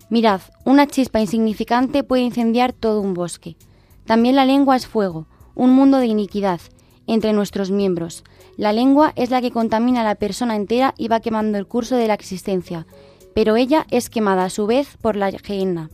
Mirad, 0.09 0.41
una 0.65 0.87
chispa 0.87 1.19
insignificante 1.19 2.03
puede 2.03 2.23
incendiar 2.23 2.73
todo 2.73 3.01
un 3.01 3.13
bosque. 3.13 3.57
También 4.05 4.35
la 4.35 4.45
lengua 4.45 4.75
es 4.75 4.87
fuego, 4.87 5.27
un 5.53 5.73
mundo 5.73 5.97
de 5.97 6.07
iniquidad 6.07 6.61
entre 7.07 7.33
nuestros 7.33 7.71
miembros. 7.71 8.23
La 8.57 8.73
lengua 8.73 9.13
es 9.15 9.29
la 9.29 9.41
que 9.41 9.51
contamina 9.51 10.01
a 10.01 10.03
la 10.03 10.15
persona 10.15 10.55
entera 10.55 10.93
y 10.97 11.07
va 11.07 11.19
quemando 11.19 11.57
el 11.57 11.67
curso 11.67 11.95
de 11.95 12.07
la 12.07 12.13
existencia, 12.13 12.85
pero 13.33 13.55
ella 13.55 13.85
es 13.91 14.09
quemada 14.09 14.45
a 14.45 14.49
su 14.49 14.65
vez 14.65 14.97
por 15.01 15.15
la 15.15 15.31
gehenna. 15.31 15.89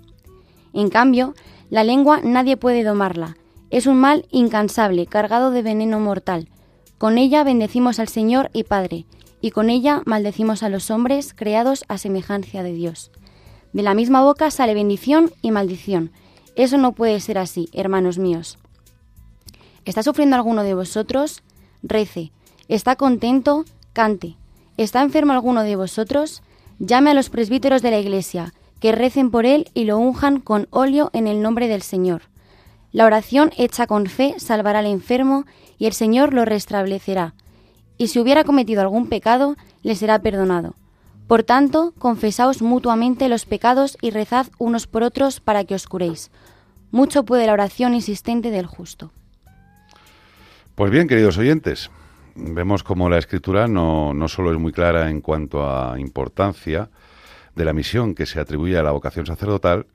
En 0.73 0.89
cambio, 0.89 1.35
la 1.69 1.83
lengua 1.83 2.19
nadie 2.23 2.57
puede 2.57 2.83
domarla. 2.83 3.37
Es 3.69 3.87
un 3.87 3.97
mal 3.97 4.25
incansable, 4.31 5.05
cargado 5.05 5.51
de 5.51 5.61
veneno 5.61 5.99
mortal. 5.99 6.49
Con 6.97 7.17
ella 7.17 7.43
bendecimos 7.43 7.99
al 7.99 8.07
Señor 8.07 8.49
y 8.53 8.63
Padre, 8.63 9.05
y 9.41 9.51
con 9.51 9.69
ella 9.69 10.01
maldecimos 10.05 10.63
a 10.63 10.69
los 10.69 10.89
hombres 10.89 11.33
creados 11.33 11.83
a 11.87 11.97
semejanza 11.97 12.63
de 12.63 12.73
Dios. 12.73 13.11
De 13.71 13.83
la 13.83 13.93
misma 13.93 14.23
boca 14.23 14.51
sale 14.51 14.73
bendición 14.73 15.31
y 15.41 15.51
maldición. 15.51 16.11
Eso 16.55 16.77
no 16.77 16.93
puede 16.93 17.19
ser 17.19 17.37
así, 17.37 17.69
hermanos 17.73 18.17
míos. 18.17 18.57
¿Está 19.85 20.03
sufriendo 20.03 20.35
alguno 20.35 20.63
de 20.63 20.75
vosotros? 20.75 21.43
Rece. 21.81 22.31
¿Está 22.67 22.95
contento? 22.95 23.65
Cante. 23.91 24.37
¿Está 24.77 25.01
enfermo 25.01 25.33
alguno 25.33 25.63
de 25.63 25.75
vosotros? 25.75 26.41
Llame 26.79 27.11
a 27.11 27.13
los 27.13 27.29
presbíteros 27.29 27.81
de 27.81 27.91
la 27.91 27.99
Iglesia 27.99 28.53
que 28.83 28.91
recen 28.91 29.31
por 29.31 29.45
él 29.45 29.71
y 29.73 29.85
lo 29.85 29.97
unjan 29.97 30.41
con 30.41 30.67
óleo 30.69 31.09
en 31.13 31.25
el 31.25 31.41
nombre 31.41 31.69
del 31.69 31.83
Señor. 31.83 32.23
La 32.91 33.05
oración 33.05 33.51
hecha 33.57 33.87
con 33.87 34.07
fe 34.07 34.35
salvará 34.39 34.79
al 34.79 34.87
enfermo 34.87 35.45
y 35.77 35.85
el 35.85 35.93
Señor 35.93 36.33
lo 36.33 36.43
restablecerá. 36.43 37.33
Y 37.97 38.09
si 38.09 38.19
hubiera 38.19 38.43
cometido 38.43 38.81
algún 38.81 39.07
pecado, 39.07 39.55
le 39.83 39.95
será 39.95 40.19
perdonado. 40.19 40.75
Por 41.27 41.43
tanto, 41.43 41.93
confesaos 41.97 42.61
mutuamente 42.61 43.29
los 43.29 43.45
pecados 43.45 43.97
y 44.01 44.09
rezad 44.09 44.47
unos 44.57 44.85
por 44.85 45.03
otros 45.03 45.39
para 45.39 45.63
que 45.63 45.75
os 45.75 45.87
curéis. 45.87 46.29
Mucho 46.91 47.23
puede 47.23 47.47
la 47.47 47.53
oración 47.53 47.93
insistente 47.93 48.51
del 48.51 48.65
justo. 48.65 49.13
Pues 50.75 50.91
bien, 50.91 51.07
queridos 51.07 51.37
oyentes, 51.37 51.89
vemos 52.35 52.83
como 52.83 53.09
la 53.09 53.17
escritura 53.17 53.69
no, 53.69 54.13
no 54.13 54.27
solo 54.27 54.51
es 54.51 54.59
muy 54.59 54.73
clara 54.73 55.09
en 55.09 55.21
cuanto 55.21 55.65
a 55.65 55.97
importancia, 55.97 56.89
de 57.55 57.65
la 57.65 57.73
misión 57.73 58.15
que 58.15 58.25
se 58.25 58.39
atribuye 58.39 58.77
a 58.77 58.83
la 58.83 58.91
vocación 58.91 59.25
sacerdotal, 59.25 59.87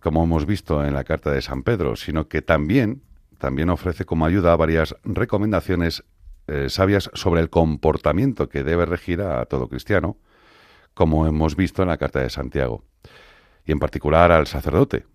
como 0.00 0.24
hemos 0.24 0.46
visto 0.46 0.84
en 0.84 0.94
la 0.94 1.04
carta 1.04 1.30
de 1.30 1.42
San 1.42 1.62
Pedro, 1.62 1.96
sino 1.96 2.28
que 2.28 2.42
también, 2.42 3.02
también 3.38 3.70
ofrece 3.70 4.04
como 4.04 4.26
ayuda 4.26 4.56
varias 4.56 4.96
recomendaciones 5.04 6.04
eh, 6.46 6.68
sabias 6.68 7.10
sobre 7.14 7.40
el 7.40 7.50
comportamiento 7.50 8.48
que 8.48 8.64
debe 8.64 8.86
regir 8.86 9.20
a 9.22 9.44
todo 9.46 9.68
cristiano, 9.68 10.16
como 10.94 11.26
hemos 11.26 11.54
visto 11.54 11.82
en 11.82 11.88
la 11.88 11.98
carta 11.98 12.20
de 12.20 12.30
Santiago, 12.30 12.84
y 13.64 13.72
en 13.72 13.78
particular 13.78 14.32
al 14.32 14.46
sacerdote, 14.46 15.06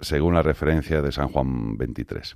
según 0.00 0.34
la 0.34 0.42
referencia 0.42 1.02
de 1.02 1.12
San 1.12 1.28
Juan 1.28 1.76
23. 1.76 2.34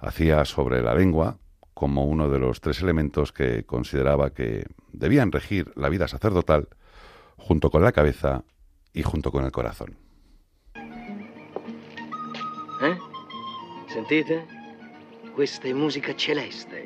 Hacía 0.00 0.44
sobre 0.44 0.82
la 0.82 0.94
lengua 0.94 1.38
como 1.74 2.04
uno 2.06 2.28
de 2.28 2.40
los 2.40 2.60
tres 2.60 2.82
elementos 2.82 3.32
que 3.32 3.64
consideraba 3.64 4.30
que 4.30 4.66
debían 4.92 5.30
regir 5.30 5.72
la 5.76 5.88
vida 5.88 6.08
sacerdotal 6.08 6.68
junto 7.38 7.70
con 7.70 7.82
la 7.82 7.92
cabeza 7.92 8.44
y 8.92 9.02
junto 9.02 9.30
con 9.30 9.44
el 9.44 9.50
corazón. 9.52 9.96
Eh? 12.80 12.96
Sentite? 13.88 14.46
Questa 15.34 15.68
è 15.68 15.72
musica 15.72 16.14
celeste. 16.14 16.84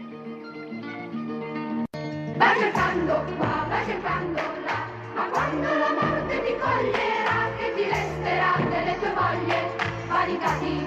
Va 2.37 2.55
cercando 2.59 3.25
qua, 3.37 3.67
va 3.69 3.85
cercando 3.85 4.41
là, 4.65 4.87
ma 5.15 5.29
quando 5.31 5.69
la 5.69 5.93
morte 5.93 6.43
ti 6.45 6.53
coglierà, 6.59 7.51
che 7.57 7.73
ti 7.75 7.83
resterà 7.89 8.57
delle 8.69 8.99
tue 8.99 9.13
voglie, 9.15 9.71
vanità 10.09 10.59
di 10.59 10.87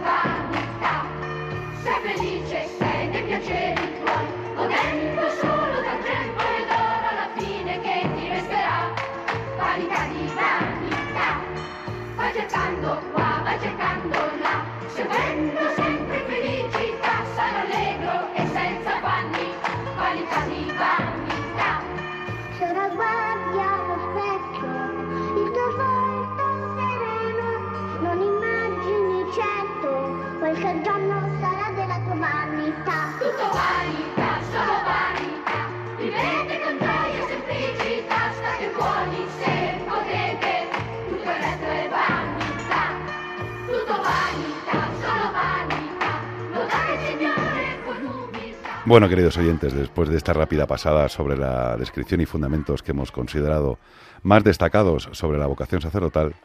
Bueno, 48.88 49.10
queridos 49.10 49.36
oyentes, 49.38 49.74
después 49.74 50.10
de 50.10 50.18
esta 50.18 50.32
rápida 50.32 50.68
pasada 50.68 51.10
sobre 51.10 51.36
la 51.36 51.76
descripción 51.76 52.22
y 52.22 52.28
fundamentos 52.28 52.84
que 52.84 52.92
hemos 52.92 53.12
considerado 53.12 53.80
más 54.22 54.44
destacados 54.44 55.10
sobre 55.12 55.40
la 55.40 55.48
vocación 55.48 55.82
sacerdotal, 55.82 56.36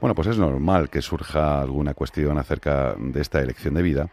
bueno, 0.00 0.16
pues 0.16 0.26
es 0.26 0.36
normal 0.36 0.90
que 0.90 1.00
surja 1.00 1.60
alguna 1.60 1.94
cuestión 1.94 2.38
acerca 2.38 2.96
de 2.98 3.20
esta 3.20 3.40
elección 3.40 3.74
de 3.74 3.82
vida 3.82 4.10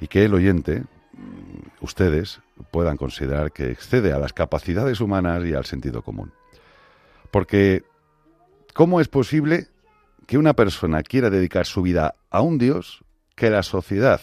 y 0.00 0.06
que 0.06 0.24
el 0.24 0.32
oyente, 0.32 0.84
mm, 1.12 1.84
ustedes, 1.84 2.40
puedan 2.70 2.96
considerar 2.96 3.52
que 3.52 3.70
excede 3.70 4.14
a 4.14 4.18
las 4.18 4.32
capacidades 4.32 5.02
humanas 5.02 5.44
y 5.44 5.52
al 5.52 5.66
sentido 5.66 6.00
común. 6.00 6.32
Porque, 7.30 7.84
¿cómo 8.72 9.02
es 9.02 9.08
posible 9.08 9.68
que 10.26 10.38
una 10.38 10.54
persona 10.54 11.02
quiera 11.02 11.28
dedicar 11.28 11.66
su 11.66 11.82
vida 11.82 12.14
a 12.30 12.40
un 12.40 12.56
Dios 12.56 13.04
que 13.34 13.50
la 13.50 13.62
sociedad 13.62 14.22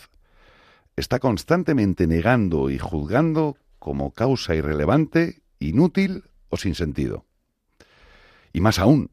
está 0.96 1.20
constantemente 1.20 2.08
negando 2.08 2.70
y 2.70 2.78
juzgando 2.78 3.58
como 3.80 4.12
causa 4.12 4.56
irrelevante, 4.56 5.42
inútil 5.60 6.24
o 6.50 6.58
sin 6.58 6.76
sentido. 6.76 7.26
Y 8.54 8.62
más 8.62 8.80
aún, 8.80 9.10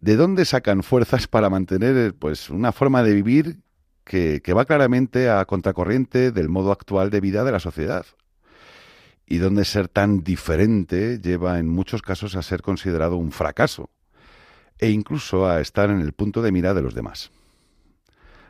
¿de 0.00 0.16
dónde 0.16 0.44
sacan 0.44 0.82
fuerzas 0.82 1.26
para 1.26 1.50
mantener 1.50 2.14
pues 2.14 2.50
una 2.50 2.72
forma 2.72 3.02
de 3.02 3.14
vivir 3.14 3.60
que, 4.04 4.42
que 4.42 4.52
va 4.52 4.66
claramente 4.66 5.30
a 5.30 5.44
contracorriente 5.46 6.32
del 6.32 6.48
modo 6.48 6.72
actual 6.72 7.10
de 7.10 7.20
vida 7.20 7.44
de 7.44 7.52
la 7.52 7.60
sociedad? 7.60 8.06
Y 9.26 9.38
donde 9.38 9.64
ser 9.64 9.88
tan 9.88 10.22
diferente 10.22 11.18
lleva 11.18 11.58
en 11.58 11.68
muchos 11.68 12.02
casos 12.02 12.36
a 12.36 12.42
ser 12.42 12.60
considerado 12.60 13.16
un 13.16 13.32
fracaso 13.32 13.90
e 14.78 14.90
incluso 14.90 15.46
a 15.48 15.60
estar 15.60 15.90
en 15.90 16.00
el 16.00 16.12
punto 16.12 16.42
de 16.42 16.52
mira 16.52 16.74
de 16.74 16.82
los 16.82 16.94
demás. 16.94 17.30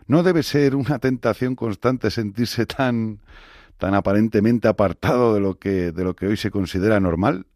¿No 0.06 0.22
debe 0.22 0.42
ser 0.42 0.74
una 0.74 0.98
tentación 0.98 1.54
constante 1.54 2.10
sentirse 2.10 2.66
tan, 2.66 3.20
tan 3.78 3.94
aparentemente 3.94 4.68
apartado 4.68 5.34
de 5.34 5.40
lo, 5.40 5.58
que, 5.58 5.92
de 5.92 6.04
lo 6.04 6.14
que 6.14 6.26
hoy 6.26 6.36
se 6.36 6.50
considera 6.50 6.98
normal? 7.00 7.46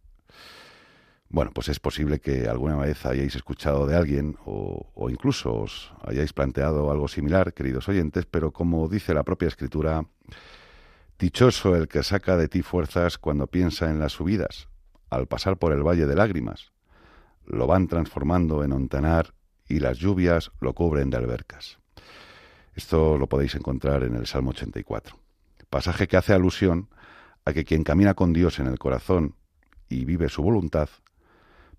Bueno, 1.29 1.51
pues 1.53 1.69
es 1.69 1.81
posible 1.81 2.21
que 2.21 2.49
alguna 2.49 2.77
vez 2.77 3.05
hayáis 3.05 3.35
escuchado 3.35 3.87
de 3.87 3.97
alguien 3.97 4.37
o, 4.45 4.91
o, 4.95 5.11
incluso 5.11 5.55
os 5.55 5.93
hayáis 6.05 6.33
planteado 6.33 6.91
algo 6.93 7.09
similar, 7.09 7.53
queridos 7.53 7.89
oyentes, 7.89 8.27
pero 8.27 8.53
como 8.53 8.89
dice 8.89 9.13
la 9.13 9.25
propia 9.25 9.49
escritura, 9.49 10.07
dichoso 11.19 11.75
el 11.75 11.89
que 11.89 12.05
saca 12.05 12.37
de 12.37 12.49
ti 12.49 12.63
fuerzas 12.63 13.19
cuando 13.19 13.49
piensa 13.49 13.91
en 13.91 13.99
las 13.99 14.13
subidas, 14.13 14.69
al 15.11 15.27
pasar 15.27 15.59
por 15.59 15.73
el 15.73 15.83
valle 15.83 16.07
de 16.07 16.15
lágrimas, 16.15 16.73
lo 17.45 17.67
van 17.67 17.89
transformando 17.89 18.63
en 18.63 18.73
ontanar 18.73 19.35
y 19.69 19.81
las 19.81 19.99
lluvias 19.99 20.53
lo 20.61 20.75
cubren 20.75 21.11
de 21.11 21.17
albercas. 21.17 21.79
Esto 22.77 23.17
lo 23.17 23.27
podéis 23.27 23.55
encontrar 23.55 24.03
en 24.03 24.15
el 24.15 24.27
Salmo 24.27 24.51
84, 24.51 25.19
pasaje 25.71 26.07
que 26.07 26.19
hace 26.19 26.35
alusión 26.35 26.91
a 27.47 27.55
que 27.55 27.65
quien 27.65 27.83
camina 27.83 28.13
con 28.13 28.35
Dios 28.35 28.59
en 28.59 28.67
el 28.67 28.79
corazón 28.79 29.35
y 29.89 30.05
vive 30.05 30.29
su 30.29 30.43
voluntad, 30.43 30.91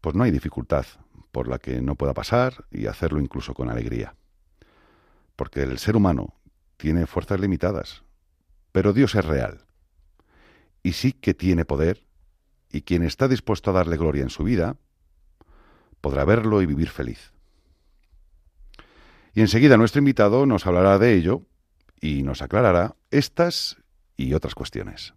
pues 0.01 0.15
no 0.15 0.23
hay 0.23 0.31
dificultad 0.31 0.88
por 1.31 1.47
la 1.47 1.60
que 1.60 1.81
no 1.81 1.93
pueda 1.93 2.15
pasar 2.15 2.65
y 2.71 2.88
hacerlo 2.88 3.19
incluso 3.19 3.53
con 3.53 3.69
alegría. 3.69 4.15
Porque 5.36 5.62
el 5.62 5.77
ser 5.77 5.95
humano 5.95 6.33
tiene 6.77 7.05
fuerzas 7.05 7.39
limitadas, 7.39 8.03
pero 8.71 8.91
Dios 8.91 9.13
es 9.13 9.23
real 9.23 9.67
y 10.81 10.93
sí 10.93 11.13
que 11.13 11.36
tiene 11.36 11.63
poder 11.63 12.07
y 12.71 12.81
quien 12.81 13.03
está 13.03 13.27
dispuesto 13.27 13.69
a 13.69 13.73
darle 13.73 13.97
gloria 13.97 14.23
en 14.23 14.31
su 14.31 14.43
vida 14.43 14.77
podrá 16.01 16.25
verlo 16.25 16.63
y 16.63 16.65
vivir 16.65 16.89
feliz. 16.89 17.37
Y 19.38 19.41
enseguida 19.41 19.78
nuestro 19.78 20.00
invitado 20.00 20.47
nos 20.47 20.65
hablará 20.65 20.97
de 20.97 21.13
ello 21.13 21.43
y 22.02 22.23
nos 22.23 22.41
aclarará 22.41 22.95
estas 23.12 23.78
y 24.15 24.34
otras 24.34 24.56
cuestiones. 24.56 25.13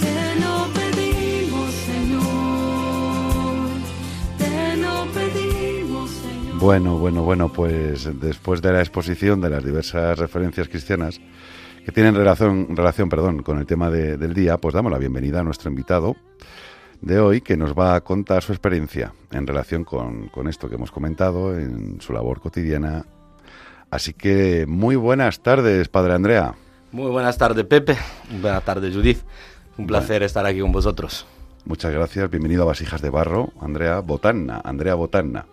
Te 0.00 0.40
lo 0.40 0.66
pedimos, 0.74 1.70
Señor. 1.72 3.68
Te 4.38 4.76
lo 4.76 5.06
pedimos, 5.12 6.10
Señor. 6.10 6.58
Bueno, 6.60 6.98
bueno, 6.98 7.22
bueno, 7.22 7.52
pues 7.52 8.08
después 8.20 8.62
de 8.62 8.72
la 8.72 8.80
exposición 8.80 9.40
de 9.40 9.50
las 9.50 9.64
diversas 9.64 10.18
referencias 10.18 10.68
cristianas 10.68 11.20
que 11.84 11.92
tienen 11.92 12.14
relación, 12.14 12.74
relación 12.76 13.08
perdón, 13.08 13.42
con 13.42 13.58
el 13.58 13.66
tema 13.66 13.90
de- 13.90 14.16
del 14.16 14.34
día, 14.34 14.56
pues 14.58 14.74
damos 14.74 14.90
la 14.90 14.98
bienvenida 14.98 15.40
a 15.40 15.44
nuestro 15.44 15.70
invitado 15.70 16.16
de 17.00 17.20
hoy 17.20 17.40
que 17.42 17.56
nos 17.56 17.74
va 17.74 17.94
a 17.94 18.00
contar 18.00 18.42
su 18.42 18.52
experiencia 18.52 19.12
en 19.30 19.46
relación 19.46 19.84
con, 19.84 20.28
con 20.28 20.48
esto 20.48 20.68
que 20.68 20.74
hemos 20.76 20.90
comentado 20.90 21.56
en 21.56 22.00
su 22.00 22.12
labor 22.12 22.40
cotidiana. 22.40 23.04
Así 23.90 24.12
que 24.12 24.66
muy 24.66 24.96
buenas 24.96 25.40
tardes, 25.40 25.88
Padre 25.88 26.14
Andrea. 26.14 26.54
Muy 26.92 27.10
buenas 27.10 27.38
tardes, 27.38 27.64
Pepe. 27.64 27.96
Buenas 28.40 28.64
tardes, 28.64 28.94
Judith. 28.94 29.20
Un 29.78 29.86
placer 29.86 30.22
estar 30.22 30.44
aquí 30.46 30.60
con 30.60 30.72
vosotros. 30.72 31.26
Muchas 31.64 31.92
gracias, 31.92 32.30
bienvenido 32.30 32.62
a 32.62 32.66
Vasijas 32.66 33.02
de 33.02 33.10
Barro, 33.10 33.52
Andrea 33.60 33.98
Botanna, 34.00 34.60
Andrea 34.64 34.94
Botanna. 34.94 35.46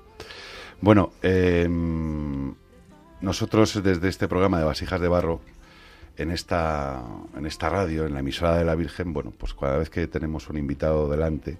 Bueno, 0.80 1.12
eh, 1.22 1.68
nosotros 3.22 3.82
desde 3.82 4.10
este 4.10 4.28
programa 4.28 4.60
de 4.60 4.66
Vasijas 4.66 5.02
de 5.02 5.08
Barro, 5.08 5.42
en 6.18 6.32
esta, 6.32 7.02
en 7.36 7.46
esta 7.46 7.70
radio, 7.70 8.06
en 8.06 8.14
la 8.14 8.20
emisora 8.20 8.56
de 8.56 8.66
la 8.66 8.76
Virgen, 8.76 9.14
bueno, 9.14 9.34
pues 9.38 9.54
cada 9.54 9.78
vez 9.78 9.90
que 9.90 10.08
tenemos 10.08 10.50
un 10.50 10.58
invitado 10.58 11.10
delante, 11.10 11.58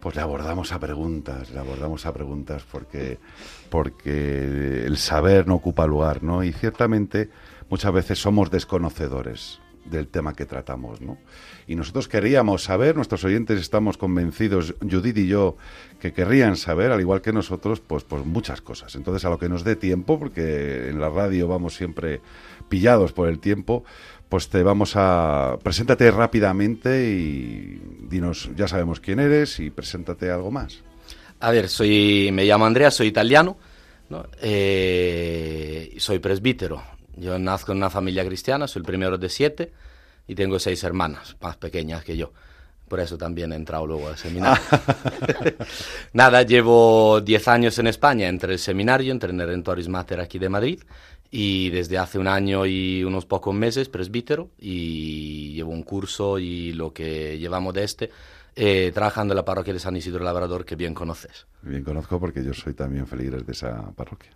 pues 0.00 0.16
le 0.16 0.22
abordamos 0.22 0.72
a 0.72 0.80
preguntas, 0.80 1.50
le 1.50 1.58
abordamos 1.58 2.06
a 2.06 2.12
preguntas 2.12 2.64
porque, 2.70 3.18
porque 3.68 4.84
el 4.86 4.96
saber 4.96 5.46
no 5.46 5.54
ocupa 5.54 5.86
lugar, 5.86 6.22
¿no? 6.22 6.42
Y 6.42 6.52
ciertamente 6.52 7.30
muchas 7.68 7.92
veces 7.92 8.18
somos 8.18 8.50
desconocedores 8.50 9.60
del 9.84 10.08
tema 10.08 10.34
que 10.34 10.46
tratamos, 10.46 11.00
¿no? 11.00 11.18
Y 11.66 11.74
nosotros 11.74 12.08
queríamos 12.08 12.64
saber, 12.64 12.96
nuestros 12.96 13.24
oyentes 13.24 13.60
estamos 13.60 13.96
convencidos, 13.96 14.74
Judith 14.80 15.18
y 15.18 15.26
yo, 15.26 15.56
que 16.00 16.12
querrían 16.12 16.56
saber, 16.56 16.92
al 16.92 17.00
igual 17.00 17.22
que 17.22 17.32
nosotros, 17.32 17.80
pues, 17.80 18.04
pues 18.04 18.24
muchas 18.24 18.60
cosas. 18.60 18.94
Entonces, 18.94 19.24
a 19.24 19.30
lo 19.30 19.38
que 19.38 19.48
nos 19.48 19.64
dé 19.64 19.76
tiempo, 19.76 20.18
porque 20.18 20.88
en 20.88 21.00
la 21.00 21.08
radio 21.08 21.48
vamos 21.48 21.74
siempre 21.74 22.20
pillados 22.68 23.12
por 23.12 23.28
el 23.28 23.38
tiempo, 23.38 23.84
pues 24.30 24.48
te 24.48 24.62
vamos 24.62 24.92
a... 24.94 25.58
Preséntate 25.62 26.10
rápidamente 26.10 27.10
y 27.10 27.80
dinos, 28.08 28.48
ya 28.56 28.68
sabemos 28.68 29.00
quién 29.00 29.18
eres 29.18 29.58
y 29.58 29.70
preséntate 29.70 30.30
algo 30.30 30.52
más. 30.52 30.82
A 31.40 31.50
ver, 31.50 31.68
soy, 31.68 32.30
me 32.32 32.44
llamo 32.44 32.64
Andrea, 32.64 32.92
soy 32.92 33.08
italiano, 33.08 33.58
¿no? 34.08 34.24
Eh, 34.40 35.96
soy 35.98 36.20
presbítero. 36.20 36.80
Yo 37.16 37.38
nazco 37.40 37.72
en 37.72 37.78
una 37.78 37.90
familia 37.90 38.24
cristiana, 38.24 38.68
soy 38.68 38.80
el 38.80 38.86
primero 38.86 39.18
de 39.18 39.28
siete 39.28 39.72
y 40.28 40.36
tengo 40.36 40.60
seis 40.60 40.84
hermanas 40.84 41.36
más 41.40 41.56
pequeñas 41.56 42.04
que 42.04 42.16
yo. 42.16 42.32
Por 42.86 43.00
eso 43.00 43.18
también 43.18 43.52
he 43.52 43.56
entrado 43.56 43.84
luego 43.84 44.08
al 44.08 44.16
seminario. 44.16 44.62
Nada, 46.12 46.42
llevo 46.42 47.20
10 47.20 47.48
años 47.48 47.78
en 47.78 47.88
España, 47.88 48.28
entre 48.28 48.52
el 48.54 48.58
seminario, 48.60 49.12
entre 49.12 49.32
el 49.32 49.38
Redentoris 49.38 49.88
Mater 49.88 50.20
aquí 50.20 50.38
de 50.38 50.48
Madrid, 50.48 50.80
y 51.30 51.70
desde 51.70 51.98
hace 51.98 52.18
un 52.18 52.26
año 52.26 52.66
y 52.66 53.04
unos 53.04 53.24
pocos 53.26 53.54
meses 53.54 53.88
presbítero, 53.88 54.50
y 54.58 55.52
llevo 55.54 55.70
un 55.72 55.82
curso 55.82 56.38
y 56.38 56.72
lo 56.72 56.92
que 56.92 57.38
llevamos 57.38 57.74
de 57.74 57.84
este, 57.84 58.10
eh, 58.56 58.90
trabajando 58.92 59.32
en 59.32 59.36
la 59.36 59.44
parroquia 59.44 59.72
de 59.72 59.78
San 59.78 59.96
Isidro 59.96 60.24
Labrador, 60.24 60.64
que 60.64 60.76
bien 60.76 60.94
conoces. 60.94 61.46
Bien 61.62 61.84
conozco 61.84 62.18
porque 62.18 62.44
yo 62.44 62.52
soy 62.52 62.74
también 62.74 63.06
feligres 63.06 63.46
de 63.46 63.52
esa 63.52 63.92
parroquia. 63.92 64.30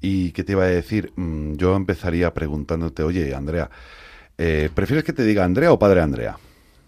¿Y 0.00 0.32
qué 0.32 0.44
te 0.44 0.52
iba 0.52 0.64
a 0.64 0.68
decir? 0.68 1.12
Mm, 1.16 1.54
Yo 1.54 1.74
empezaría 1.74 2.32
preguntándote, 2.34 3.02
oye, 3.02 3.34
Andrea, 3.34 3.70
eh, 4.36 4.68
¿prefieres 4.74 5.04
que 5.04 5.14
te 5.14 5.24
diga 5.24 5.44
Andrea 5.44 5.72
o 5.72 5.78
Padre 5.78 6.02
Andrea? 6.02 6.38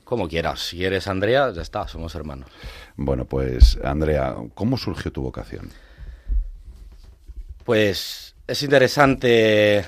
Como 0.04 0.28
quieras. 0.28 0.60
Si 0.60 0.84
eres 0.84 1.08
Andrea, 1.08 1.50
ya 1.52 1.62
está, 1.62 1.88
somos 1.88 2.14
hermanos. 2.14 2.50
Bueno, 2.96 3.24
pues 3.24 3.78
Andrea, 3.82 4.36
¿cómo 4.54 4.76
surgió 4.76 5.10
tu 5.12 5.22
vocación? 5.22 5.70
Pues 7.68 8.34
es 8.46 8.62
interesante 8.62 9.84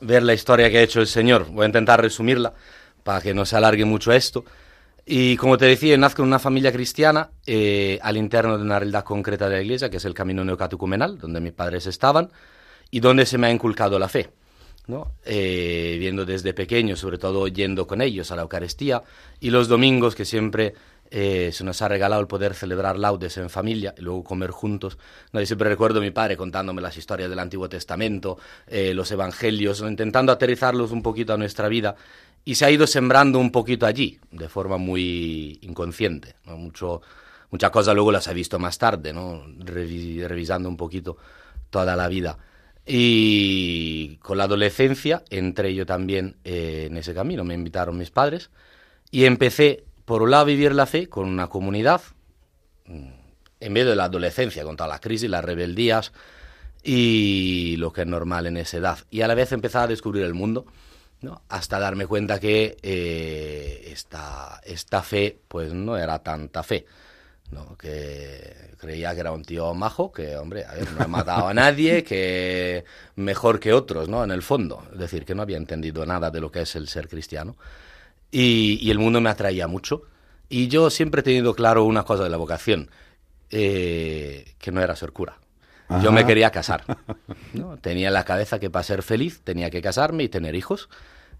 ver 0.00 0.22
la 0.22 0.32
historia 0.32 0.70
que 0.70 0.78
ha 0.78 0.82
hecho 0.82 1.02
el 1.02 1.06
Señor. 1.06 1.50
Voy 1.50 1.64
a 1.64 1.66
intentar 1.66 2.00
resumirla 2.00 2.54
para 3.02 3.20
que 3.20 3.34
no 3.34 3.44
se 3.44 3.54
alargue 3.54 3.84
mucho 3.84 4.12
esto. 4.12 4.46
Y 5.04 5.36
como 5.36 5.58
te 5.58 5.66
decía, 5.66 5.94
nazco 5.98 6.22
en 6.22 6.28
una 6.28 6.38
familia 6.38 6.72
cristiana 6.72 7.28
eh, 7.44 7.98
al 8.00 8.16
interno 8.16 8.56
de 8.56 8.64
una 8.64 8.78
realidad 8.78 9.04
concreta 9.04 9.46
de 9.46 9.56
la 9.56 9.62
iglesia, 9.62 9.90
que 9.90 9.98
es 9.98 10.06
el 10.06 10.14
camino 10.14 10.42
neocatecumenal, 10.42 11.18
donde 11.18 11.42
mis 11.42 11.52
padres 11.52 11.86
estaban 11.86 12.30
y 12.90 13.00
donde 13.00 13.26
se 13.26 13.36
me 13.36 13.48
ha 13.48 13.50
inculcado 13.50 13.98
la 13.98 14.08
fe. 14.08 14.30
Eh, 15.26 15.96
viendo 15.98 16.24
desde 16.24 16.54
pequeño, 16.54 16.96
sobre 16.96 17.18
todo 17.18 17.46
yendo 17.46 17.86
con 17.86 18.00
ellos 18.00 18.30
a 18.30 18.36
la 18.36 18.42
Eucaristía 18.42 19.02
y 19.38 19.50
los 19.50 19.68
domingos 19.68 20.14
que 20.14 20.24
siempre 20.24 20.72
eh, 21.10 21.50
se 21.52 21.64
nos 21.64 21.80
ha 21.82 21.88
regalado 21.88 22.20
el 22.20 22.26
poder 22.26 22.54
celebrar 22.54 22.98
laudes 22.98 23.36
en 23.36 23.50
familia 23.50 23.94
y 23.96 24.02
luego 24.02 24.24
comer 24.24 24.50
juntos. 24.50 24.98
¿no? 25.32 25.40
Y 25.40 25.46
siempre 25.46 25.68
recuerdo 25.68 25.98
a 25.98 26.02
mi 26.02 26.10
padre 26.10 26.36
contándome 26.36 26.82
las 26.82 26.96
historias 26.96 27.30
del 27.30 27.38
Antiguo 27.38 27.68
Testamento, 27.68 28.38
los 28.68 29.10
evangelios, 29.10 29.80
intentando 29.80 30.32
aterrizarlos 30.32 30.92
un 30.92 31.02
poquito 31.02 31.32
a 31.32 31.36
nuestra 31.36 31.68
vida 31.68 31.96
y 32.44 32.54
se 32.54 32.64
ha 32.64 32.70
ido 32.70 32.86
sembrando 32.86 33.38
un 33.38 33.52
poquito 33.52 33.84
allí, 33.84 34.18
de 34.30 34.48
forma 34.48 34.78
muy 34.78 35.58
inconsciente. 35.62 36.36
¿no? 36.46 36.56
Mucho, 36.56 37.02
muchas 37.50 37.70
cosas 37.70 37.94
luego 37.94 38.12
las 38.12 38.26
he 38.26 38.32
visto 38.32 38.58
más 38.58 38.78
tarde, 38.78 39.12
¿no? 39.12 39.44
revisando 39.58 40.68
un 40.68 40.76
poquito 40.76 41.18
toda 41.70 41.94
la 41.94 42.08
vida. 42.08 42.38
Y 42.86 44.16
con 44.22 44.38
la 44.38 44.44
adolescencia 44.44 45.22
entré 45.28 45.74
yo 45.74 45.84
también 45.84 46.36
eh, 46.42 46.86
en 46.90 46.96
ese 46.96 47.12
camino, 47.12 47.44
me 47.44 47.52
invitaron 47.52 47.98
mis 47.98 48.10
padres 48.10 48.50
y 49.10 49.26
empecé, 49.26 49.84
por 50.08 50.22
un 50.22 50.30
lado, 50.30 50.46
vivir 50.46 50.74
la 50.74 50.86
fe 50.86 51.06
con 51.08 51.28
una 51.28 51.48
comunidad, 51.48 52.00
mm, 52.86 53.08
en 53.60 53.72
medio 53.72 53.90
de 53.90 53.96
la 53.96 54.04
adolescencia, 54.04 54.64
con 54.64 54.74
todas 54.74 54.88
las 54.90 55.00
crisis, 55.00 55.28
las 55.28 55.44
rebeldías 55.44 56.12
y 56.82 57.76
lo 57.76 57.92
que 57.92 58.00
es 58.00 58.06
normal 58.06 58.46
en 58.46 58.56
esa 58.56 58.78
edad. 58.78 58.98
Y 59.10 59.20
a 59.20 59.28
la 59.28 59.34
vez 59.34 59.52
empezar 59.52 59.84
a 59.84 59.86
descubrir 59.86 60.24
el 60.24 60.32
mundo 60.32 60.64
¿no? 61.20 61.42
hasta 61.50 61.78
darme 61.78 62.06
cuenta 62.06 62.40
que 62.40 62.78
eh, 62.82 63.90
esta, 63.92 64.62
esta 64.64 65.02
fe 65.02 65.38
pues 65.46 65.74
no 65.74 65.98
era 65.98 66.20
tanta 66.20 66.62
fe. 66.62 66.86
¿no? 67.50 67.76
que 67.76 68.74
creía 68.78 69.12
que 69.14 69.20
era 69.20 69.32
un 69.32 69.44
tío 69.44 69.74
majo, 69.74 70.10
que 70.10 70.36
hombre, 70.36 70.64
no 70.96 71.04
ha 71.04 71.08
matado 71.08 71.48
a 71.48 71.54
nadie, 71.54 72.02
que 72.08 72.84
mejor 73.16 73.60
que 73.60 73.74
otros, 73.74 74.08
¿no? 74.08 74.22
En 74.22 74.30
el 74.30 74.42
fondo, 74.42 74.86
es 74.92 74.98
decir, 74.98 75.24
que 75.24 75.34
no 75.34 75.42
había 75.42 75.56
entendido 75.56 76.04
nada 76.04 76.30
de 76.30 76.40
lo 76.40 76.50
que 76.50 76.62
es 76.62 76.76
el 76.76 76.88
ser 76.88 77.08
cristiano. 77.08 77.56
Y, 78.30 78.78
y 78.82 78.90
el 78.90 78.98
mundo 78.98 79.20
me 79.20 79.30
atraía 79.30 79.66
mucho. 79.66 80.02
Y 80.48 80.68
yo 80.68 80.90
siempre 80.90 81.20
he 81.20 81.24
tenido 81.24 81.54
claro 81.54 81.84
una 81.84 82.02
cosa 82.04 82.24
de 82.24 82.30
la 82.30 82.36
vocación, 82.36 82.90
eh, 83.50 84.54
que 84.58 84.70
no 84.72 84.80
era 84.80 84.96
ser 84.96 85.12
cura. 85.12 85.38
Yo 86.02 86.12
me 86.12 86.26
quería 86.26 86.50
casar. 86.50 86.84
¿no? 87.54 87.78
Tenía 87.78 88.08
en 88.08 88.14
la 88.14 88.24
cabeza 88.24 88.58
que 88.58 88.68
para 88.68 88.82
ser 88.82 89.02
feliz 89.02 89.40
tenía 89.42 89.70
que 89.70 89.80
casarme 89.80 90.24
y 90.24 90.28
tener 90.28 90.54
hijos. 90.54 90.88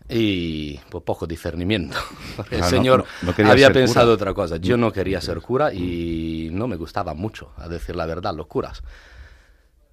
Y 0.09 0.79
pues 0.91 1.05
poco 1.05 1.27
discernimiento. 1.27 1.99
El 2.51 2.63
Ah, 2.63 2.69
Señor 2.71 3.01
no- 3.23 3.29
no 3.29 3.35
quería 3.35 3.53
había 3.53 3.71
pensado 3.71 4.07
cura. 4.07 4.15
otra 4.15 4.33
cosa. 4.35 4.57
Yo 4.57 4.79
no 4.79 4.91
quería 4.91 5.21
ser 5.21 5.41
cura 5.43 5.73
y 5.75 6.49
no 6.51 6.67
me 6.67 6.77
gustaba 6.77 7.13
mucho, 7.13 7.53
a 7.59 7.69
decir 7.69 7.95
la 7.95 8.07
verdad, 8.07 8.35
los 8.35 8.47
curas. 8.47 8.83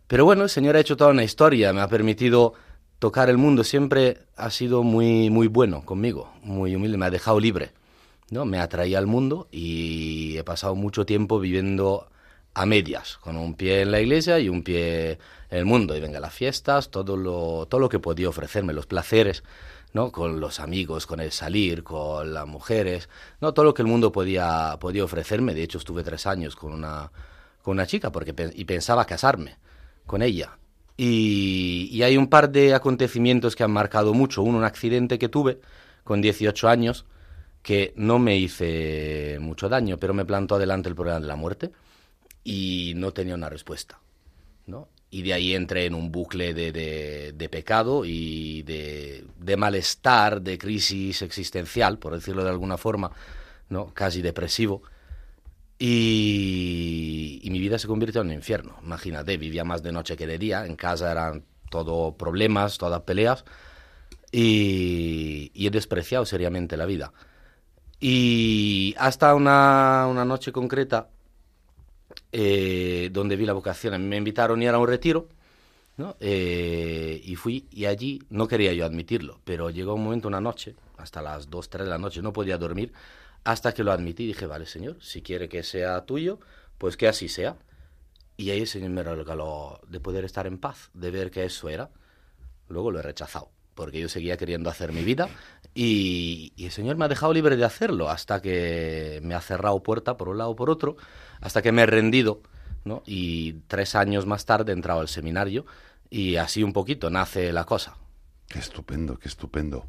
Pero 0.08 0.24
bueno, 0.24 0.44
el 0.44 0.50
Señor 0.50 0.78
ha 0.78 0.80
hecho 0.80 0.96
toda 0.96 1.10
una 1.12 1.24
historia, 1.24 1.74
me 1.74 1.82
ha 1.82 1.88
permitido 1.90 2.54
tocar 3.00 3.30
el 3.30 3.38
mundo, 3.38 3.64
siempre 3.64 4.20
ha 4.36 4.50
sido 4.50 4.84
muy, 4.84 5.30
muy 5.30 5.48
bueno 5.48 5.86
conmigo, 5.86 6.32
muy 6.42 6.76
humilde, 6.76 6.98
me 6.98 7.06
ha 7.06 7.12
dejado 7.12 7.40
libre. 7.40 7.72
¿no? 8.30 8.46
Me 8.46 8.60
atraía 8.60 8.98
al 8.98 9.08
mundo 9.08 9.48
y 9.52 10.38
he 10.38 10.44
pasado 10.44 10.76
mucho 10.76 11.06
tiempo 11.06 11.40
viviendo 11.40 12.10
a 12.54 12.66
medias, 12.66 13.18
con 13.18 13.38
un 13.38 13.56
pie 13.56 13.82
en 13.82 13.92
la 13.92 14.00
iglesia 14.00 14.40
y 14.40 14.50
un 14.50 14.64
pie 14.64 15.20
en 15.50 15.58
el 15.58 15.66
mundo. 15.66 15.96
Y 15.96 16.00
venga, 16.00 16.20
las 16.20 16.34
fiestas, 16.34 16.90
todo 16.90 17.18
lo, 17.18 17.68
todo 17.68 17.82
lo 17.82 17.90
que 17.90 18.00
podía 18.00 18.30
ofrecerme, 18.30 18.74
los 18.74 18.86
placeres, 18.86 19.44
¿no? 19.94 20.12
Con 20.12 20.40
los 20.40 20.60
amigos, 20.60 21.06
con 21.06 21.20
el 21.20 21.32
salir, 21.32 21.84
con 21.84 22.34
las 22.34 22.48
mujeres, 22.48 23.10
¿no? 23.42 23.54
Todo 23.54 23.66
lo 23.66 23.74
que 23.74 23.82
el 23.82 23.88
mundo 23.88 24.12
podía, 24.12 24.78
podía 24.80 25.04
ofrecerme. 25.04 25.54
De 25.54 25.64
hecho, 25.64 25.78
estuve 25.78 26.04
tres 26.04 26.26
años 26.26 26.56
con 26.56 26.72
una, 26.74 27.12
con 27.62 27.74
una 27.74 27.86
chica 27.86 28.12
porque, 28.12 28.34
y 28.56 28.66
pensaba 28.66 29.06
casarme 29.06 29.58
con 30.06 30.22
ella. 30.22 30.58
Y, 30.98 32.02
hay 32.04 32.18
un 32.18 32.28
par 32.28 32.52
de 32.52 32.74
acontecimientos 32.74 33.56
que 33.56 33.64
han 33.64 33.72
marcado 33.72 34.14
mucho. 34.14 34.42
Uno, 34.44 34.60
un 34.60 34.64
accidente 34.64 35.20
que 35.20 35.30
tuve 35.30 35.60
con 36.04 36.22
18 36.22 36.70
años, 36.70 37.06
que 37.64 37.94
no 37.98 38.20
me 38.20 38.38
hice 38.38 39.38
mucho 39.42 39.70
daño, 39.70 39.98
pero 39.98 40.14
me 40.14 40.26
plantó 40.26 40.56
adelante 40.56 40.90
el 40.90 40.96
problema 40.96 41.20
de 41.20 41.28
la 41.28 41.36
muerte 41.36 41.72
y 42.44 42.94
no 42.96 43.12
tenía 43.14 43.36
una 43.36 43.50
respuesta. 43.50 44.00
¿no? 44.68 44.90
Y 45.12 45.22
de 45.24 45.34
ahí 45.34 45.54
entré 45.56 45.86
en 45.86 45.96
un 45.96 46.12
bucle 46.12 46.54
de, 46.54 46.72
de- 46.72 47.34
de 47.36 47.50
pecado 47.50 48.06
y 48.06 48.64
de, 48.64 49.26
de 49.40 49.58
malestar, 49.58 50.42
de 50.42 50.58
crisis 50.58 51.22
existencial, 51.22 52.00
por 52.00 52.14
decirlo 52.16 52.44
de 52.44 52.50
alguna 52.50 52.78
forma, 52.78 53.12
¿no? 53.70 53.94
casi 53.94 54.22
depresivo. 54.22 54.84
Y, 55.78 57.42
y 57.44 57.50
mi 57.50 57.60
vida 57.60 57.78
se 57.78 57.88
convirtió 57.88 58.22
en 58.22 58.28
un 58.28 58.34
infierno. 58.34 58.78
Imagínate, 58.84 59.38
vivía 59.38 59.64
más 59.64 59.84
de 59.84 59.92
noche 59.92 60.16
que 60.16 60.28
de 60.28 60.38
día. 60.38 60.66
En 60.66 60.76
casa 60.76 61.12
eran 61.12 61.44
todo 61.70 62.16
problemas, 62.16 62.78
todas 62.78 63.02
peleas. 63.02 63.46
Y, 64.32 65.52
y 65.54 65.68
he 65.68 65.70
despreciado 65.70 66.26
seriamente 66.26 66.78
la 66.78 66.86
vida. 66.86 67.12
Y 68.00 68.94
hasta 68.98 69.34
una, 69.36 70.08
una 70.10 70.26
noche 70.26 70.52
concreta, 70.52 71.10
eh, 72.32 73.10
donde 73.12 73.36
vi 73.36 73.46
la 73.46 73.54
vocación, 73.54 74.08
me 74.08 74.18
invitaron 74.18 74.60
a 74.60 74.64
ir 74.64 74.70
a 74.70 74.78
un 74.78 74.88
retiro, 74.88 75.30
¿no? 75.98 76.18
Eh, 76.20 77.22
y 77.24 77.36
fui, 77.36 77.66
y 77.72 77.86
allí 77.86 78.22
no 78.30 78.48
quería 78.48 78.74
yo 78.74 78.86
admitirlo, 78.86 79.40
pero 79.46 79.70
llegó 79.70 79.94
un 79.94 80.04
momento, 80.04 80.28
una 80.28 80.42
noche, 80.42 80.76
hasta 80.98 81.22
las 81.22 81.50
2, 81.50 81.70
3 81.70 81.86
de 81.86 81.90
la 81.90 81.98
noche, 81.98 82.22
no 82.22 82.34
podía 82.34 82.58
dormir, 82.58 82.92
hasta 83.46 83.74
que 83.74 83.84
lo 83.84 83.92
admití, 83.92 84.26
dije, 84.26 84.48
vale, 84.48 84.66
Señor, 84.66 84.98
si 85.02 85.22
quiere 85.22 85.48
que 85.48 85.64
sea 85.64 86.04
tuyo, 86.06 86.40
pues 86.78 86.98
que 86.98 87.08
así 87.08 87.30
sea. 87.30 87.56
Y 88.38 88.50
ahí 88.50 88.62
el 88.62 88.68
Señor 88.68 88.90
me 88.90 89.04
regaló 89.04 89.80
de 89.88 90.00
poder 90.00 90.26
estar 90.26 90.48
en 90.48 90.58
paz, 90.58 90.90
de 90.94 91.12
ver 91.12 91.32
que 91.32 91.46
eso 91.46 91.70
era. 91.70 91.92
Luego 92.68 92.92
lo 92.92 93.00
he 93.00 93.04
rechazado, 93.04 93.52
porque 93.76 94.02
yo 94.02 94.10
seguía 94.10 94.36
queriendo 94.36 94.70
hacer 94.70 94.92
mi 94.92 95.04
vida 95.04 95.30
y, 95.76 96.54
y 96.56 96.66
el 96.66 96.72
Señor 96.72 96.98
me 96.98 97.06
ha 97.06 97.08
dejado 97.08 97.34
libre 97.34 97.56
de 97.56 97.64
hacerlo 97.64 98.10
hasta 98.10 98.42
que 98.42 99.20
me 99.24 99.36
ha 99.36 99.42
cerrado 99.42 99.82
puerta 99.84 100.18
por 100.18 100.30
un 100.30 100.40
lado 100.40 100.50
o 100.50 100.56
por 100.56 100.72
otro, 100.72 100.98
hasta 101.40 101.62
que 101.62 101.72
me 101.72 101.84
he 101.84 101.86
rendido, 101.86 102.42
¿no? 102.84 103.04
Y 103.06 103.54
tres 103.68 103.94
años 103.94 104.26
más 104.26 104.46
tarde 104.46 104.72
he 104.72 104.76
entrado 104.76 105.02
al 105.02 105.08
seminario 105.08 105.66
y 106.10 106.38
así 106.38 106.64
un 106.64 106.74
poquito 106.74 107.12
nace 107.12 107.54
la 107.54 107.66
cosa. 107.66 107.96
Qué 108.48 108.58
estupendo, 108.58 109.18
qué 109.20 109.28
estupendo. 109.28 109.86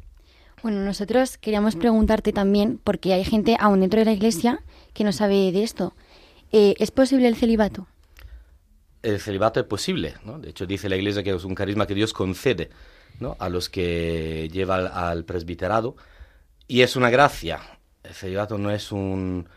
Bueno, 0.63 0.81
nosotros 0.81 1.37
queríamos 1.37 1.75
preguntarte 1.75 2.33
también, 2.33 2.79
porque 2.83 3.13
hay 3.13 3.23
gente 3.23 3.55
aún 3.59 3.79
dentro 3.81 3.99
de 3.99 4.05
la 4.05 4.11
iglesia 4.11 4.63
que 4.93 5.03
no 5.03 5.11
sabe 5.11 5.51
de 5.51 5.63
esto. 5.63 5.93
Eh, 6.51 6.75
¿Es 6.79 6.91
posible 6.91 7.27
el 7.27 7.35
celibato? 7.35 7.87
el 9.03 9.19
celibato 9.19 9.59
es 9.59 9.65
posible, 9.65 10.15
¿no? 10.23 10.39
De 10.39 10.49
hecho, 10.49 10.65
dice 10.65 10.89
la 10.89 10.95
Iglesia 10.95 11.23
que 11.23 11.33
es 11.33 11.43
un 11.43 11.55
carisma 11.55 11.87
que 11.87 11.93
Dios 11.93 12.13
concede, 12.13 12.69
¿no? 13.19 13.35
A 13.39 13.49
los 13.49 13.69
que 13.69 14.49
lleva 14.51 14.75
al, 14.75 14.87
al 14.87 15.25
presbiterado 15.25 15.95
y 16.67 16.81
es 16.81 16.95
una 16.95 17.09
gracia. 17.09 17.59
El 18.03 18.13
celibato 18.13 18.57
no 18.57 18.71
es 18.71 18.91
un, 18.91 19.47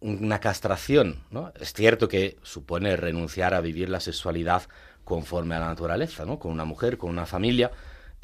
una 0.00 0.40
castración, 0.40 1.22
¿no? 1.30 1.52
Es 1.58 1.72
cierto 1.72 2.08
que 2.08 2.36
supone 2.42 2.96
renunciar 2.96 3.54
a 3.54 3.60
vivir 3.60 3.88
la 3.88 4.00
sexualidad 4.00 4.62
conforme 5.04 5.54
a 5.54 5.60
la 5.60 5.68
naturaleza, 5.68 6.24
¿no? 6.24 6.38
Con 6.38 6.52
una 6.52 6.64
mujer, 6.64 6.98
con 6.98 7.10
una 7.10 7.26
familia, 7.26 7.70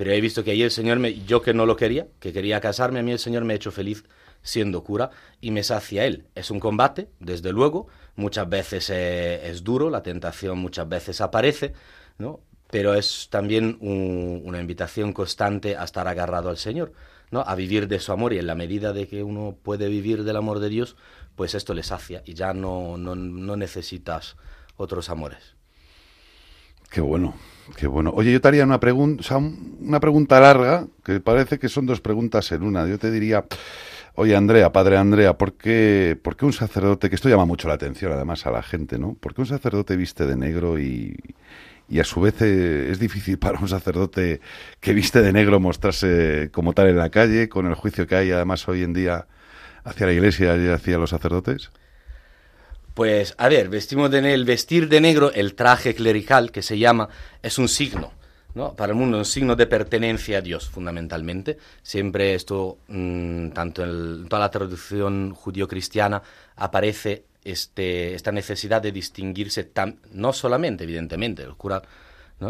pero 0.01 0.13
he 0.13 0.21
visto 0.23 0.43
que 0.43 0.53
ahí 0.53 0.63
el 0.63 0.71
Señor 0.71 0.99
me, 0.99 1.13
yo 1.27 1.43
que 1.43 1.53
no 1.53 1.67
lo 1.67 1.77
quería, 1.77 2.07
que 2.21 2.33
quería 2.33 2.59
casarme, 2.59 3.01
a 3.01 3.03
mí 3.03 3.13
el 3.13 3.19
Señor 3.19 3.45
me 3.45 3.53
ha 3.53 3.57
hecho 3.57 3.71
feliz 3.71 4.05
siendo 4.41 4.83
cura 4.83 5.11
y 5.43 5.51
me 5.51 5.63
sacia 5.63 6.07
él. 6.07 6.25
Es 6.35 6.51
un 6.51 6.59
combate, 6.59 7.11
desde 7.19 7.53
luego, 7.53 7.87
muchas 8.17 8.49
veces 8.49 8.89
eh, 8.89 9.51
es 9.51 9.63
duro, 9.63 9.91
la 9.91 10.03
tentación 10.03 10.57
muchas 10.59 10.89
veces 10.89 11.21
aparece, 11.21 11.75
¿no? 12.17 12.41
Pero 12.71 12.95
es 12.95 13.29
también 13.31 13.77
un- 13.83 14.41
una 14.47 14.59
invitación 14.61 15.13
constante 15.13 15.77
a 15.77 15.85
estar 15.85 16.09
agarrado 16.09 16.49
al 16.49 16.57
Señor, 16.57 16.93
¿no? 17.31 17.41
A 17.47 17.55
vivir 17.55 17.87
de 17.87 18.01
su 18.01 18.11
amor 18.13 18.33
y 18.33 18.39
en 18.39 18.47
la 18.47 18.55
medida 18.55 18.95
de 18.95 19.07
que 19.07 19.23
uno 19.23 19.59
puede 19.63 19.89
vivir 19.89 20.25
del 20.25 20.37
amor 20.37 20.61
de 20.61 20.71
Dios, 20.71 20.97
pues 21.37 21.55
esto 21.55 21.75
le 21.75 21.83
sacia 21.83 22.23
y 22.25 22.33
ya 22.33 22.55
no, 22.55 22.97
no, 22.97 23.15
no 23.17 23.55
necesitas 23.57 24.37
otros 24.77 25.11
amores. 25.11 25.60
Qué 26.91 27.01
bueno, 27.01 27.35
qué 27.77 27.87
bueno. 27.87 28.13
Oye, 28.15 28.33
yo 28.33 28.41
te 28.41 28.49
haría 28.49 28.65
una 28.65 28.81
pregunta, 28.81 29.21
o 29.21 29.23
sea, 29.23 29.37
un- 29.39 29.77
una 29.81 30.01
pregunta 30.01 30.41
larga, 30.41 30.87
que 31.05 31.21
parece 31.21 31.59
que 31.59 31.69
son 31.69 31.87
dos 31.87 32.01
preguntas 32.01 32.51
en 32.53 32.63
una. 32.63 32.87
Yo 32.87 32.99
te 32.99 33.11
diría, 33.11 33.45
oye, 34.17 34.35
Andrea, 34.37 34.73
padre 34.73 34.97
Andrea, 34.99 35.39
¿por 35.39 35.55
qué, 35.55 36.19
por 36.23 36.37
qué 36.37 36.47
un 36.47 36.53
sacerdote, 36.53 37.09
que 37.09 37.15
esto 37.17 37.29
llama 37.29 37.45
mucho 37.47 37.69
la 37.69 37.75
atención 37.75 38.13
además 38.13 38.47
a 38.47 38.51
la 38.51 38.63
gente, 38.63 38.99
¿no? 38.99 39.15
¿Por 39.15 39.35
qué 39.35 39.43
un 39.43 39.47
sacerdote 39.47 39.97
viste 39.97 40.27
de 40.27 40.37
negro 40.37 40.79
y, 40.81 41.17
y 41.89 42.01
a 42.01 42.05
su 42.05 42.21
vez 42.21 42.41
eh, 42.43 42.91
es 42.91 42.99
difícil 43.01 43.39
para 43.39 43.61
un 43.61 43.69
sacerdote 43.69 44.41
que 44.81 44.93
viste 44.95 45.23
de 45.23 45.33
negro 45.33 45.61
mostrarse 45.61 46.51
como 46.53 46.73
tal 46.75 46.89
en 46.89 46.99
la 46.99 47.11
calle, 47.11 47.49
con 47.49 47.67
el 47.67 47.75
juicio 47.75 48.07
que 48.09 48.17
hay 48.17 48.33
además 48.33 48.69
hoy 48.69 48.83
en 48.85 48.95
día 48.95 49.27
hacia 49.85 50.07
la 50.07 50.13
iglesia 50.15 50.57
y 50.57 50.69
hacia 50.69 50.99
los 50.99 51.11
sacerdotes. 51.11 51.71
Pues, 52.95 53.35
a 53.39 53.49
ver, 53.49 53.69
vestimos 53.69 54.11
de 54.11 54.35
el 54.35 54.45
vestir 54.45 54.89
de 54.89 55.01
negro, 55.01 55.33
el 55.33 55.55
traje 55.55 55.95
clerical 55.95 56.51
que 56.51 56.63
se 56.63 56.79
llama, 56.79 57.09
es 57.43 57.59
un 57.59 57.69
signo, 57.69 58.13
¿no? 58.55 58.75
Para 58.75 58.93
el 58.93 58.99
mundo, 58.99 59.19
un 59.19 59.25
signo 59.25 59.57
de 59.57 59.67
pertenencia 59.67 60.39
a 60.39 60.41
Dios, 60.41 60.69
fundamentalmente. 60.69 61.57
Siempre 61.83 62.35
esto, 62.35 62.79
mm, 62.89 63.51
tanto 63.51 63.85
en 63.85 64.29
toda 64.29 64.41
la 64.41 64.51
tradición 64.51 65.33
judío-cristiana, 65.35 66.23
aparece 66.57 67.25
este, 67.45 68.15
esta 68.15 68.33
necesidad 68.33 68.83
de 68.83 68.93
distinguirse, 68.93 69.71
no 70.13 70.33
solamente, 70.33 70.85
evidentemente, 70.85 71.43
el 71.43 71.55
cura, 71.55 71.83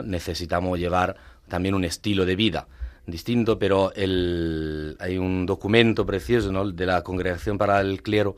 necesitamos 0.05 0.78
llevar 0.78 1.16
también 1.49 1.74
un 1.74 1.84
estilo 1.84 2.24
de 2.24 2.36
vida 2.36 2.66
distinto, 3.07 3.59
pero 3.59 3.93
el, 3.95 4.97
hay 5.01 5.18
un 5.18 5.47
documento 5.47 6.07
precioso 6.07 6.53
¿no? 6.53 6.70
de 6.70 6.86
la 6.86 7.03
Congregación 7.03 7.59
para 7.59 7.80
el 7.80 8.03
Clero, 8.03 8.36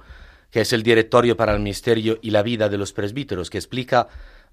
que 0.53 0.61
es 0.61 0.73
el 0.75 0.83
Directorio 0.83 1.37
para 1.37 1.55
el 1.55 1.61
Ministerio 1.61 2.19
y 2.21 2.31
la 2.31 2.43
Vida 2.43 2.69
de 2.69 2.77
los 2.77 2.93
Presbíteros, 2.93 3.49
que 3.49 3.57
explica 3.57 4.07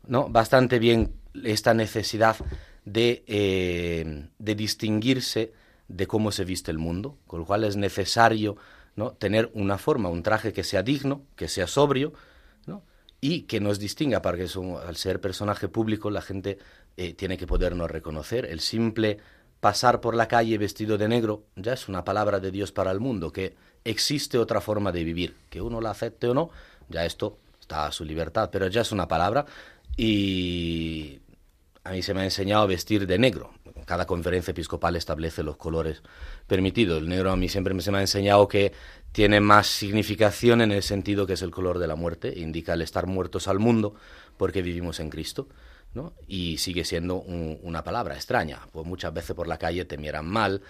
¿no? 0.07 0.29
bastante 0.29 0.79
bien 0.79 1.13
esta 1.43 1.73
necesidad 1.73 2.37
de, 2.85 3.23
eh, 3.27 4.29
de 4.39 4.55
distinguirse 4.55 5.51
de 5.89 6.07
cómo 6.07 6.31
se 6.31 6.45
viste 6.45 6.71
el 6.71 6.77
mundo, 6.77 7.17
con 7.27 7.41
lo 7.41 7.45
cual 7.45 7.65
es 7.65 7.75
necesario 7.75 8.55
¿no? 8.95 9.11
tener 9.11 9.51
una 9.53 9.77
forma, 9.77 10.07
un 10.07 10.23
traje 10.23 10.53
que 10.53 10.63
sea 10.63 10.83
digno, 10.83 11.23
que 11.35 11.49
sea 11.49 11.67
sobrio, 11.67 12.13
¿no? 12.65 12.81
y 13.19 13.41
que 13.41 13.59
nos 13.59 13.77
distinga, 13.77 14.21
para 14.21 14.37
que 14.37 14.47
al 14.87 14.95
ser 14.95 15.19
personaje 15.19 15.67
público 15.67 16.09
la 16.09 16.21
gente 16.21 16.59
eh, 16.95 17.13
tiene 17.13 17.37
que 17.37 17.45
podernos 17.45 17.91
reconocer. 17.91 18.45
El 18.45 18.61
simple 18.61 19.17
pasar 19.59 19.99
por 19.99 20.15
la 20.15 20.29
calle 20.29 20.57
vestido 20.57 20.97
de 20.97 21.09
negro 21.09 21.43
ya 21.57 21.73
es 21.73 21.89
una 21.89 22.05
palabra 22.05 22.39
de 22.39 22.51
Dios 22.51 22.71
para 22.71 22.91
el 22.91 23.01
mundo, 23.01 23.33
que 23.33 23.55
existe 23.83 24.37
otra 24.37 24.61
forma 24.61 24.91
de 24.91 25.03
vivir, 25.03 25.35
que 25.49 25.61
uno 25.61 25.81
la 25.81 25.91
acepte 25.91 26.27
o 26.27 26.33
no, 26.33 26.49
ya 26.89 27.05
esto 27.05 27.37
está 27.59 27.87
a 27.87 27.91
su 27.91 28.03
libertad, 28.03 28.49
pero 28.51 28.67
ya 28.67 28.81
es 28.81 28.91
una 28.91 29.07
palabra 29.07 29.45
y 29.95 31.19
a 31.83 31.91
mí 31.91 32.01
se 32.01 32.13
me 32.13 32.21
ha 32.21 32.23
enseñado 32.23 32.63
a 32.63 32.67
vestir 32.67 33.07
de 33.07 33.17
negro. 33.17 33.51
Cada 33.85 34.05
conferencia 34.05 34.51
episcopal 34.51 34.95
establece 34.95 35.41
los 35.41 35.57
colores 35.57 36.03
permitidos. 36.45 36.99
El 36.99 37.09
negro 37.09 37.31
a 37.31 37.35
mí 37.35 37.49
siempre 37.49 37.79
se 37.81 37.91
me 37.91 37.97
ha 37.97 38.01
enseñado 38.01 38.47
que 38.47 38.71
tiene 39.11 39.39
más 39.39 39.67
significación 39.67 40.61
en 40.61 40.71
el 40.71 40.83
sentido 40.83 41.25
que 41.25 41.33
es 41.33 41.41
el 41.41 41.51
color 41.51 41.79
de 41.79 41.87
la 41.87 41.95
muerte, 41.95 42.33
indica 42.37 42.73
el 42.73 42.81
estar 42.81 43.07
muertos 43.07 43.47
al 43.47 43.59
mundo 43.59 43.95
porque 44.37 44.61
vivimos 44.61 44.99
en 44.99 45.09
Cristo. 45.09 45.47
¿no? 45.93 46.13
Y 46.27 46.59
sigue 46.59 46.85
siendo 46.85 47.15
una 47.15 47.83
palabra 47.83 48.13
extraña, 48.13 48.59
pues 48.71 48.85
muchas 48.85 49.11
veces 49.11 49.35
por 49.35 49.47
la 49.47 49.57
calle 49.57 49.85
te 49.85 49.97
miran 49.97 50.27
mal, 50.27 50.61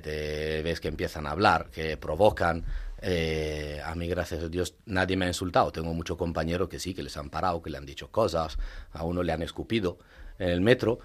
te, 0.00 0.62
ves 0.62 0.80
que 0.80 0.88
empiezan 0.88 1.26
a 1.26 1.30
hablar, 1.30 1.70
que 1.70 1.96
provocan. 1.96 2.64
Eh, 3.00 3.80
a 3.84 3.94
mí, 3.94 4.08
gracias 4.08 4.42
a 4.42 4.48
Dios, 4.48 4.74
nadie 4.86 5.16
me 5.16 5.26
ha 5.26 5.28
insultado. 5.28 5.70
Tengo 5.72 5.92
muchos 5.94 6.16
compañeros 6.16 6.68
que 6.68 6.78
sí, 6.78 6.94
que 6.94 7.02
les 7.02 7.16
han 7.16 7.30
parado, 7.30 7.62
que 7.62 7.70
le 7.70 7.78
han 7.78 7.86
dicho 7.86 8.10
cosas, 8.10 8.58
a 8.92 9.04
uno 9.04 9.22
le 9.22 9.32
han 9.32 9.42
escupido 9.42 9.98
en 10.38 10.48
el 10.48 10.60
metro. 10.60 10.98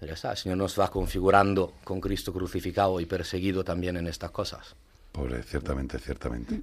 Pero 0.00 0.14
está, 0.14 0.30
el 0.30 0.36
Señor 0.36 0.58
nos 0.58 0.78
va 0.78 0.90
configurando 0.90 1.74
con 1.84 2.00
Cristo 2.00 2.32
crucificado 2.32 3.00
y 3.00 3.06
perseguido 3.06 3.64
también 3.64 3.96
en 3.96 4.06
estas 4.06 4.30
cosas. 4.30 4.76
Pobre, 5.10 5.42
ciertamente, 5.42 5.98
ciertamente. 5.98 6.62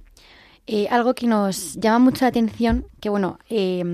Eh, 0.68 0.88
algo 0.90 1.14
que 1.14 1.28
nos 1.28 1.76
llama 1.76 2.00
mucho 2.00 2.24
la 2.24 2.28
atención, 2.28 2.86
que 3.00 3.08
bueno, 3.08 3.38
eh, 3.48 3.84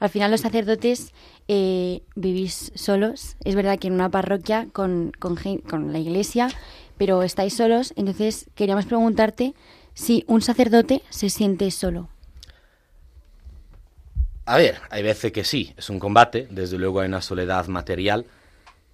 al 0.00 0.08
final 0.08 0.30
los 0.30 0.40
sacerdotes 0.40 1.12
eh, 1.48 2.02
vivís 2.14 2.72
solos. 2.74 3.36
Es 3.44 3.54
verdad 3.54 3.78
que 3.78 3.88
en 3.88 3.94
una 3.94 4.10
parroquia 4.10 4.68
con, 4.72 5.12
con, 5.18 5.92
la 5.92 5.98
iglesia, 5.98 6.48
pero 6.96 7.22
estáis 7.22 7.54
solos. 7.54 7.92
Entonces 7.94 8.46
queríamos 8.54 8.86
preguntarte 8.86 9.54
si 9.92 10.24
un 10.28 10.40
sacerdote 10.40 11.02
se 11.10 11.28
siente 11.28 11.70
solo. 11.70 12.08
A 14.46 14.56
ver, 14.56 14.80
hay 14.88 15.02
veces 15.02 15.30
que 15.30 15.44
sí, 15.44 15.74
es 15.76 15.90
un 15.90 15.98
combate, 15.98 16.48
desde 16.50 16.78
luego 16.78 17.00
hay 17.00 17.08
una 17.08 17.20
soledad 17.20 17.66
material, 17.66 18.24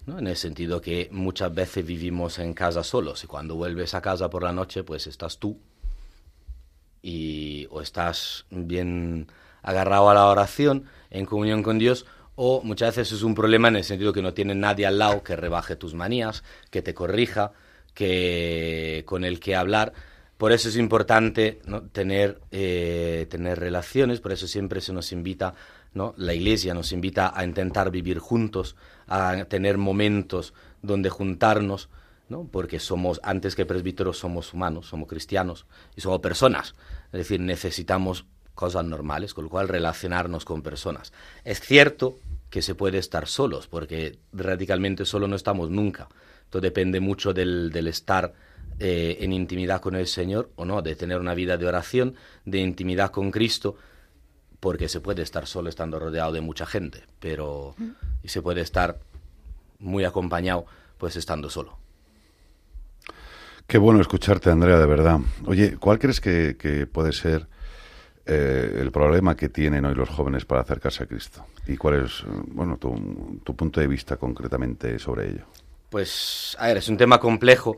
¿no? 0.05 0.19
en 0.19 0.27
el 0.27 0.35
sentido 0.35 0.81
que 0.81 1.07
muchas 1.13 1.55
veces 1.55 1.85
vivimos 1.85 2.39
en 2.39 2.53
casa 2.53 2.83
solos 2.83 3.23
y 3.23 3.27
cuando 3.27 3.55
vuelves 3.55 3.93
a 3.93 4.01
casa 4.01 4.29
por 4.29 4.43
la 4.43 4.51
noche 4.51 4.83
pues 4.83 5.07
estás 5.07 5.37
tú 5.37 5.57
y 7.05 7.67
o 7.69 7.81
estás 7.81 8.47
bien 8.49 9.27
agarrado 9.61 10.09
a 10.09 10.15
la 10.15 10.25
oración, 10.25 10.85
en 11.11 11.27
comunión 11.27 11.61
con 11.61 11.77
Dios, 11.77 12.07
o 12.33 12.63
muchas 12.63 12.95
veces 12.95 13.19
es 13.19 13.21
un 13.21 13.35
problema 13.35 13.67
en 13.67 13.75
el 13.75 13.83
sentido 13.83 14.11
que 14.11 14.23
no 14.23 14.33
tiene 14.33 14.55
nadie 14.55 14.87
al 14.87 14.97
lado 14.97 15.21
que 15.21 15.35
rebaje 15.35 15.75
tus 15.75 15.93
manías, 15.93 16.43
que 16.71 16.81
te 16.81 16.95
corrija, 16.95 17.51
que 17.93 19.03
con 19.05 19.23
el 19.23 19.39
que 19.39 19.55
hablar. 19.55 19.93
Por 20.39 20.51
eso 20.51 20.67
es 20.67 20.77
importante 20.77 21.59
¿no? 21.67 21.83
tener, 21.83 22.41
eh, 22.51 23.27
tener 23.29 23.59
relaciones, 23.59 24.19
por 24.19 24.31
eso 24.31 24.47
siempre 24.47 24.81
se 24.81 24.91
nos 24.91 25.11
invita, 25.11 25.53
¿no? 25.93 26.15
la 26.17 26.33
Iglesia 26.33 26.73
nos 26.73 26.91
invita 26.91 27.31
a 27.35 27.45
intentar 27.45 27.91
vivir 27.91 28.17
juntos, 28.17 28.75
a 29.07 29.45
tener 29.45 29.77
momentos 29.77 30.55
donde 30.81 31.11
juntarnos, 31.11 31.89
¿no? 32.29 32.49
porque 32.51 32.79
somos, 32.79 33.21
antes 33.23 33.55
que 33.55 33.67
presbíteros, 33.67 34.17
somos 34.17 34.53
humanos, 34.55 34.87
somos 34.87 35.07
cristianos 35.07 35.67
y 35.95 36.01
somos 36.01 36.19
personas. 36.19 36.73
Es 37.15 37.29
decir, 37.29 37.39
necesitamos 37.39 38.25
cosas 38.53 38.83
normales, 38.83 39.33
con 39.33 39.45
lo 39.45 39.49
cual 39.49 39.69
relacionarnos 39.69 40.43
con 40.43 40.61
personas. 40.61 41.13
Es 41.45 41.61
cierto 41.61 42.19
que 42.49 42.61
se 42.61 42.75
puede 42.75 42.97
estar 42.97 43.27
solos, 43.27 43.67
porque 43.67 44.19
radicalmente 44.33 45.05
solo 45.05 45.27
no 45.27 45.37
estamos 45.37 45.69
nunca. 45.69 46.09
Todo 46.49 46.61
depende 46.61 46.99
mucho 46.99 47.33
del, 47.33 47.71
del 47.71 47.87
estar 47.87 48.33
eh, 48.79 49.17
en 49.21 49.31
intimidad 49.31 49.79
con 49.79 49.95
el 49.95 50.07
Señor 50.07 50.51
o 50.57 50.65
no, 50.65 50.81
de 50.81 50.97
tener 50.97 51.19
una 51.21 51.33
vida 51.33 51.55
de 51.55 51.65
oración, 51.65 52.15
de 52.43 52.59
intimidad 52.59 53.11
con 53.11 53.31
Cristo, 53.31 53.77
porque 54.59 54.89
se 54.89 54.99
puede 54.99 55.21
estar 55.21 55.47
solo 55.47 55.69
estando 55.69 55.97
rodeado 55.97 56.33
de 56.33 56.41
mucha 56.41 56.65
gente, 56.65 57.03
pero 57.21 57.75
y 58.23 58.27
se 58.27 58.41
puede 58.41 58.59
estar 58.59 58.99
muy 59.79 60.03
acompañado 60.03 60.65
pues 60.97 61.15
estando 61.15 61.49
solo. 61.49 61.77
Qué 63.67 63.79
bueno 63.79 63.99
escucharte, 63.99 64.51
Andrea, 64.51 64.77
de 64.77 64.85
verdad. 64.85 65.19
Oye, 65.45 65.77
¿cuál 65.77 65.97
crees 65.97 66.21
que, 66.21 66.87
puede 66.91 67.11
ser 67.11 67.47
eh, 68.25 68.77
el 68.79 68.91
problema 68.91 69.35
que 69.35 69.49
tienen 69.49 69.85
hoy 69.85 69.95
los 69.95 70.09
jóvenes 70.09 70.45
para 70.45 70.61
acercarse 70.61 71.03
a 71.03 71.07
Cristo? 71.07 71.45
¿Y 71.65 71.75
cuál 71.75 72.05
es 72.05 72.23
bueno, 72.47 72.77
tu, 72.77 73.55
punto 73.55 73.79
de 73.79 73.87
vista 73.87 74.17
concretamente 74.17 74.99
sobre 74.99 75.29
ello? 75.29 75.45
Pues, 75.89 76.55
a 76.59 76.67
ver, 76.67 76.77
es 76.77 76.89
un 76.89 76.97
tema 76.97 77.19
complejo. 77.19 77.77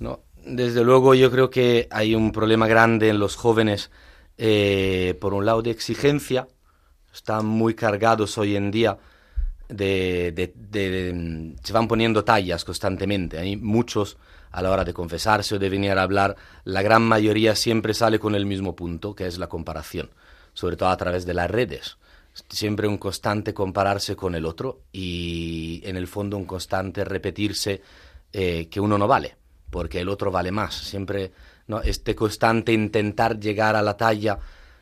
¿no? 0.00 0.20
Desde 0.44 0.82
luego 0.82 1.14
yo 1.14 1.30
creo 1.30 1.48
que 1.48 1.86
hay 1.92 2.16
un 2.16 2.32
problema 2.32 2.66
grande 2.66 3.08
en 3.08 3.20
los 3.20 3.36
jóvenes, 3.36 3.92
eh, 4.36 5.16
por 5.20 5.32
un 5.32 5.46
lado 5.46 5.62
de 5.62 5.70
exigencia, 5.70 6.48
están 7.14 7.46
muy 7.46 7.74
cargados 7.74 8.36
hoy 8.36 8.56
en 8.56 8.72
día, 8.72 8.98
de, 9.68 10.32
de, 10.34 10.52
de, 10.56 11.54
se 11.62 11.72
van 11.72 11.86
poniendo 11.86 12.24
tallas 12.24 12.64
constantemente. 12.64 13.38
Hay 13.38 13.56
muchos 13.56 14.18
a 14.50 14.62
la 14.62 14.70
hora 14.70 14.84
de 14.84 14.94
confesarse 14.94 15.54
o 15.54 15.58
de 15.58 15.68
venir 15.68 15.92
a 15.92 16.02
hablar, 16.02 16.36
la 16.64 16.82
gran 16.82 17.02
mayoría 17.02 17.54
siempre 17.54 17.94
sale 17.94 18.18
con 18.18 18.34
el 18.34 18.46
mismo 18.46 18.74
punto, 18.74 19.14
que 19.14 19.26
es 19.26 19.38
la 19.38 19.48
comparación, 19.48 20.10
sobre 20.52 20.76
todo 20.76 20.88
a 20.88 20.96
través 20.96 21.26
de 21.26 21.34
las 21.34 21.50
redes. 21.50 21.98
Siempre 22.48 22.88
un 22.88 22.98
constante 22.98 23.54
compararse 23.54 24.16
con 24.16 24.34
el 24.34 24.46
otro 24.46 24.82
y 24.92 25.82
en 25.84 25.96
el 25.96 26.06
fondo 26.06 26.36
un 26.36 26.44
constante 26.44 27.04
repetirse 27.04 27.82
eh, 28.32 28.68
que 28.70 28.80
uno 28.80 28.96
no 28.98 29.06
vale, 29.08 29.36
porque 29.70 30.00
el 30.00 30.08
otro 30.08 30.30
vale 30.30 30.50
más. 30.50 30.74
Siempre 30.74 31.32
¿no? 31.66 31.80
este 31.80 32.14
constante 32.14 32.72
intentar 32.72 33.38
llegar 33.38 33.76
a 33.76 33.82
la 33.82 33.96
talla, 33.96 34.38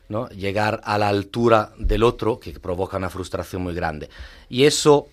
¿no? 0.09 0.27
llegar 0.29 0.81
a 0.83 0.97
la 0.97 1.09
altura 1.09 1.71
del 1.77 2.03
otro, 2.03 2.39
que 2.39 2.59
provoca 2.59 2.97
una 2.97 3.09
frustración 3.09 3.63
muy 3.63 3.73
grande. 3.73 4.09
Y 4.47 4.63
eso 4.65 5.07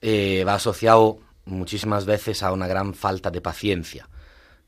eh, 0.00 0.44
va 0.46 0.54
asociado 0.54 1.18
muchísimas 1.48 2.04
veces 2.04 2.42
a 2.42 2.52
una 2.52 2.66
gran 2.66 2.94
falta 2.94 3.30
de 3.30 3.40
paciencia. 3.40 4.08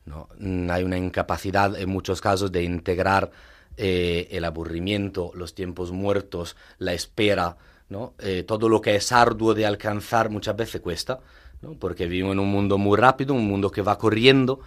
¿no? 0.06 0.28
Mm, 0.38 0.70
hay 0.70 0.82
una 0.82 0.98
incapacidad 0.98 1.78
en 1.78 1.88
muchos 1.88 2.20
casos 2.20 2.50
de 2.50 2.62
integrar 2.62 3.30
eh, 3.76 4.28
el 4.32 4.44
aburrimiento, 4.44 5.30
los 5.34 5.54
tiempos 5.54 5.92
muertos, 5.92 6.56
la 6.78 6.92
espera, 6.92 7.56
¿no? 7.88 8.14
Eh, 8.18 8.44
todo 8.46 8.68
lo 8.68 8.80
que 8.80 8.96
es 8.96 9.12
arduo 9.12 9.54
de 9.54 9.66
alcanzar 9.66 10.30
muchas 10.30 10.56
veces 10.56 10.80
cuesta, 10.80 11.20
¿no? 11.62 11.74
porque 11.74 12.06
vivimos 12.06 12.32
en 12.32 12.40
un 12.40 12.50
mundo 12.50 12.78
muy 12.78 12.96
rápido, 12.96 13.34
un 13.34 13.46
mundo 13.46 13.70
que 13.70 13.82
va 13.82 13.98
corriendo 13.98 14.60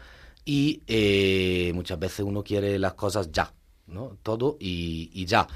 y 0.45 0.81
eh, 0.87 1.71
muchas 1.73 1.99
veces 1.99 2.25
uno 2.25 2.43
quiere 2.43 2.77
las 2.79 2.93
cosas 2.95 3.31
ya, 3.31 3.53
¿no? 3.87 4.17
todo 4.23 4.57
y, 4.59 5.09
y 5.13 5.25
ya. 5.25 5.47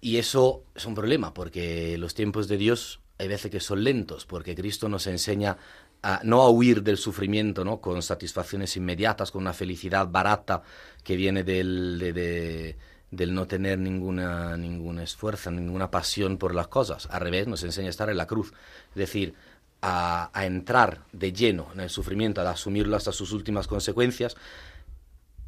Y 0.00 0.16
eso 0.16 0.62
es 0.74 0.86
un 0.86 0.94
problema 0.94 1.34
porque 1.34 1.98
los 1.98 2.14
tiempos 2.14 2.48
de 2.48 2.56
Dios 2.56 3.00
hay 3.18 3.28
veces 3.28 3.50
que 3.50 3.60
son 3.60 3.82
lentos, 3.82 4.24
porque 4.24 4.54
Cristo 4.54 4.88
nos 4.88 5.06
enseña 5.06 5.56
a, 6.02 6.20
no 6.22 6.42
a 6.42 6.50
huir 6.50 6.82
del 6.82 6.96
sufrimiento, 6.96 7.64
¿no? 7.64 7.80
Con 7.80 8.02
satisfacciones 8.02 8.76
inmediatas, 8.76 9.30
con 9.30 9.42
una 9.42 9.52
felicidad 9.52 10.06
barata 10.08 10.62
que 11.02 11.16
viene 11.16 11.42
del, 11.42 11.98
de, 11.98 12.76
del 13.10 13.34
no 13.34 13.46
tener 13.46 13.78
ninguna, 13.78 14.56
ningún 14.56 15.00
esfuerzo, 15.00 15.50
ninguna 15.50 15.90
pasión 15.90 16.38
por 16.38 16.54
las 16.54 16.68
cosas. 16.68 17.08
Al 17.10 17.20
revés, 17.20 17.48
nos 17.48 17.62
enseña 17.64 17.88
a 17.88 17.90
estar 17.90 18.08
en 18.08 18.16
la 18.16 18.26
cruz. 18.26 18.52
Es 18.90 18.96
decir, 18.96 19.34
a, 19.82 20.30
a 20.32 20.46
entrar 20.46 21.02
de 21.12 21.32
lleno 21.32 21.68
en 21.74 21.80
el 21.80 21.90
sufrimiento, 21.90 22.40
a 22.40 22.50
asumirlo 22.50 22.96
hasta 22.96 23.12
sus 23.12 23.32
últimas 23.32 23.66
consecuencias, 23.66 24.36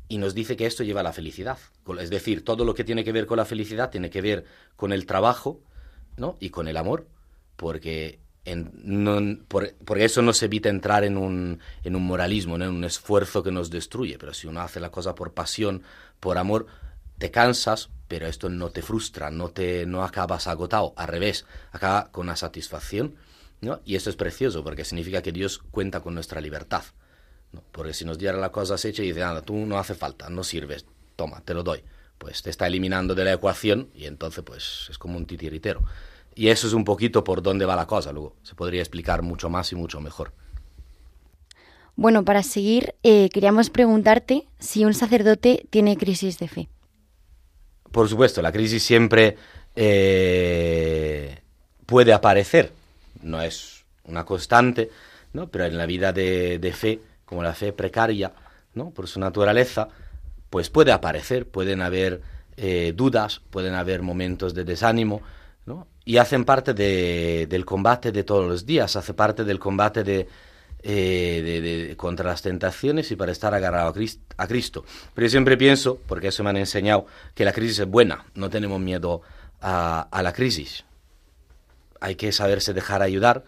y 0.09 0.19
nos 0.19 0.35
dice 0.35 0.57
que 0.57 0.67
esto 0.67 0.83
lleva 0.83 1.01
a 1.01 1.05
la 1.05 1.13
felicidad. 1.13 1.57
Es 2.01 2.11
decir, 2.11 2.45
todo 2.45 2.65
lo 2.65 2.75
que 2.75 2.83
tiene 2.83 3.05
que 3.05 3.13
ver 3.13 3.27
con 3.27 3.37
la 3.37 3.45
felicidad 3.45 3.91
tiene 3.91 4.11
que 4.11 4.21
ver 4.21 4.45
con 4.75 4.93
el 4.93 5.07
trabajo 5.07 5.61
¿no? 6.17 6.37
y 6.41 6.51
con 6.51 6.67
el 6.67 6.77
amor, 6.77 7.07
porque, 7.61 8.21
en, 8.47 8.73
no, 8.75 9.21
por, 9.47 9.75
porque 9.85 10.07
eso 10.07 10.23
nos 10.23 10.43
evita 10.43 10.71
entrar 10.71 11.05
en 11.05 11.19
un, 11.19 11.61
en 11.85 11.95
un 11.95 12.03
moralismo, 12.03 12.57
en 12.57 12.63
un 12.63 12.85
esfuerzo 12.85 13.43
que 13.43 13.51
nos 13.51 13.69
destruye. 13.69 14.17
Pero 14.17 14.33
si 14.33 14.47
uno 14.47 14.63
hace 14.63 14.81
la 14.81 14.91
cosa 14.91 15.15
por 15.15 15.35
pasión, 15.35 15.83
por 16.21 16.39
amor, 16.39 16.67
te 17.19 17.31
cansas, 17.31 17.91
pero 18.09 18.27
esto 18.27 18.49
no 18.49 18.71
te 18.71 18.81
frustra, 18.81 19.31
no, 19.31 19.51
te, 19.51 19.85
no 19.85 20.03
acabas 20.03 20.47
agotado, 20.47 20.95
al 20.97 21.09
revés, 21.09 21.45
acaba 21.71 22.11
con 22.11 22.29
una 22.29 22.37
satisfacción. 22.37 23.17
¿no? 23.61 23.81
Y 23.85 23.97
esto 23.97 24.09
es 24.09 24.17
precioso 24.17 24.65
porque 24.65 24.87
significa 24.87 25.21
que 25.21 25.33
Dios 25.33 25.59
cuenta 25.71 26.01
con 26.01 26.15
nuestra 26.15 26.41
libertad. 26.41 26.85
¿no? 27.53 27.63
Porque 27.73 27.93
si 27.93 28.07
nos 28.07 28.17
diera 28.17 28.39
la 28.39 28.53
cosa 28.53 28.77
hecha 28.77 29.03
y 29.03 29.09
dice, 29.09 29.21
nada, 29.21 29.43
tú 29.43 29.55
no 29.55 29.79
hace 29.79 29.95
falta, 29.95 30.31
no 30.31 30.45
sirves, 30.45 30.87
toma, 31.15 31.43
te 31.43 31.53
lo 31.53 31.63
doy, 31.63 31.85
pues 32.17 32.41
te 32.41 32.49
está 32.49 32.69
eliminando 32.69 33.15
de 33.15 33.25
la 33.25 33.35
ecuación 33.35 33.91
y 33.95 34.07
entonces 34.07 34.43
pues 34.45 34.87
es 34.89 34.97
como 34.97 35.19
un 35.19 35.27
titiritero. 35.27 35.83
Y 36.35 36.49
eso 36.49 36.67
es 36.67 36.73
un 36.73 36.85
poquito 36.85 37.25
por 37.25 37.43
dónde 37.43 37.67
va 37.67 37.77
la 37.77 37.87
cosa, 37.87 38.13
luego 38.13 38.37
se 38.43 38.55
podría 38.55 38.81
explicar 38.81 39.23
mucho 39.23 39.51
más 39.51 39.73
y 39.73 39.77
mucho 39.77 40.01
mejor. 40.01 40.33
Bueno, 41.97 42.25
para 42.25 42.43
seguir, 42.43 42.95
eh, 43.03 43.29
queríamos 43.31 43.69
preguntarte 43.69 44.47
si 44.59 44.85
un 44.85 44.95
sacerdote 44.95 45.67
tiene 45.71 45.97
crisis 45.97 46.39
de 46.39 46.49
fe. 46.49 46.69
Por 47.93 48.09
supuesto, 48.09 48.41
la 48.41 48.53
crisis 48.53 48.83
siempre 48.83 49.37
eh, 49.77 51.41
puede 51.87 52.13
aparecer, 52.13 52.73
no 53.23 53.43
es 53.43 53.85
una 54.05 54.25
constante, 54.25 54.91
¿no? 55.33 55.49
pero 55.49 55.67
en 55.67 55.77
la 55.77 55.87
vida 55.87 56.13
de, 56.13 56.59
de, 56.59 56.73
fe, 56.73 57.01
como 57.25 57.43
la 57.43 57.53
fe 57.53 57.73
precaria, 57.73 58.33
¿no? 58.75 58.91
por 58.91 59.09
su 59.09 59.21
naturaleza, 59.21 59.89
pues 60.51 60.71
puede 60.71 60.93
aparecer, 60.93 61.47
pueden 61.47 61.83
haber 61.83 62.23
eh, 62.57 62.93
dudas, 62.95 63.41
pueden 63.51 63.75
haber 63.75 64.03
momentos 64.03 64.53
de 64.53 64.65
desánimo. 64.65 65.23
Y 66.05 66.17
hacen 66.17 66.45
parte 66.45 66.75
de, 66.75 67.47
del 67.49 67.65
combate 67.65 68.13
de 68.13 68.25
todos 68.25 68.49
los 68.49 68.67
días, 68.67 68.97
hace 68.97 69.15
parte 69.15 69.45
del 69.45 69.59
combate 69.59 70.03
de, 70.03 70.29
eh, 70.83 71.89
de, 71.89 71.97
contra 71.97 72.31
las 72.31 72.43
tentaciones 72.43 73.11
y 73.11 73.17
para 73.17 73.33
estar 73.33 73.55
agarrado 73.55 73.89
a 73.89 73.93
Cristo, 73.93 74.23
a 74.37 74.47
Cristo. 74.47 74.85
Pero 75.15 75.27
yo 75.27 75.31
siempre 75.31 75.57
pienso, 75.57 75.99
porque 76.07 76.29
eso 76.29 76.43
me 76.43 76.51
han 76.51 76.57
enseñado, 76.57 77.07
que 77.35 77.45
la 77.45 77.53
crisis 77.53 77.81
es 77.81 77.87
buena, 77.87 78.25
no 78.35 78.49
tenemos 78.49 78.81
miedo 78.81 79.23
a, 79.61 80.09
a 80.11 80.23
la 80.23 80.33
crisis. 80.33 80.85
Hay 82.01 82.15
que 82.15 82.33
saberse 82.33 82.73
dejar 82.73 83.03
ayudar, 83.03 83.45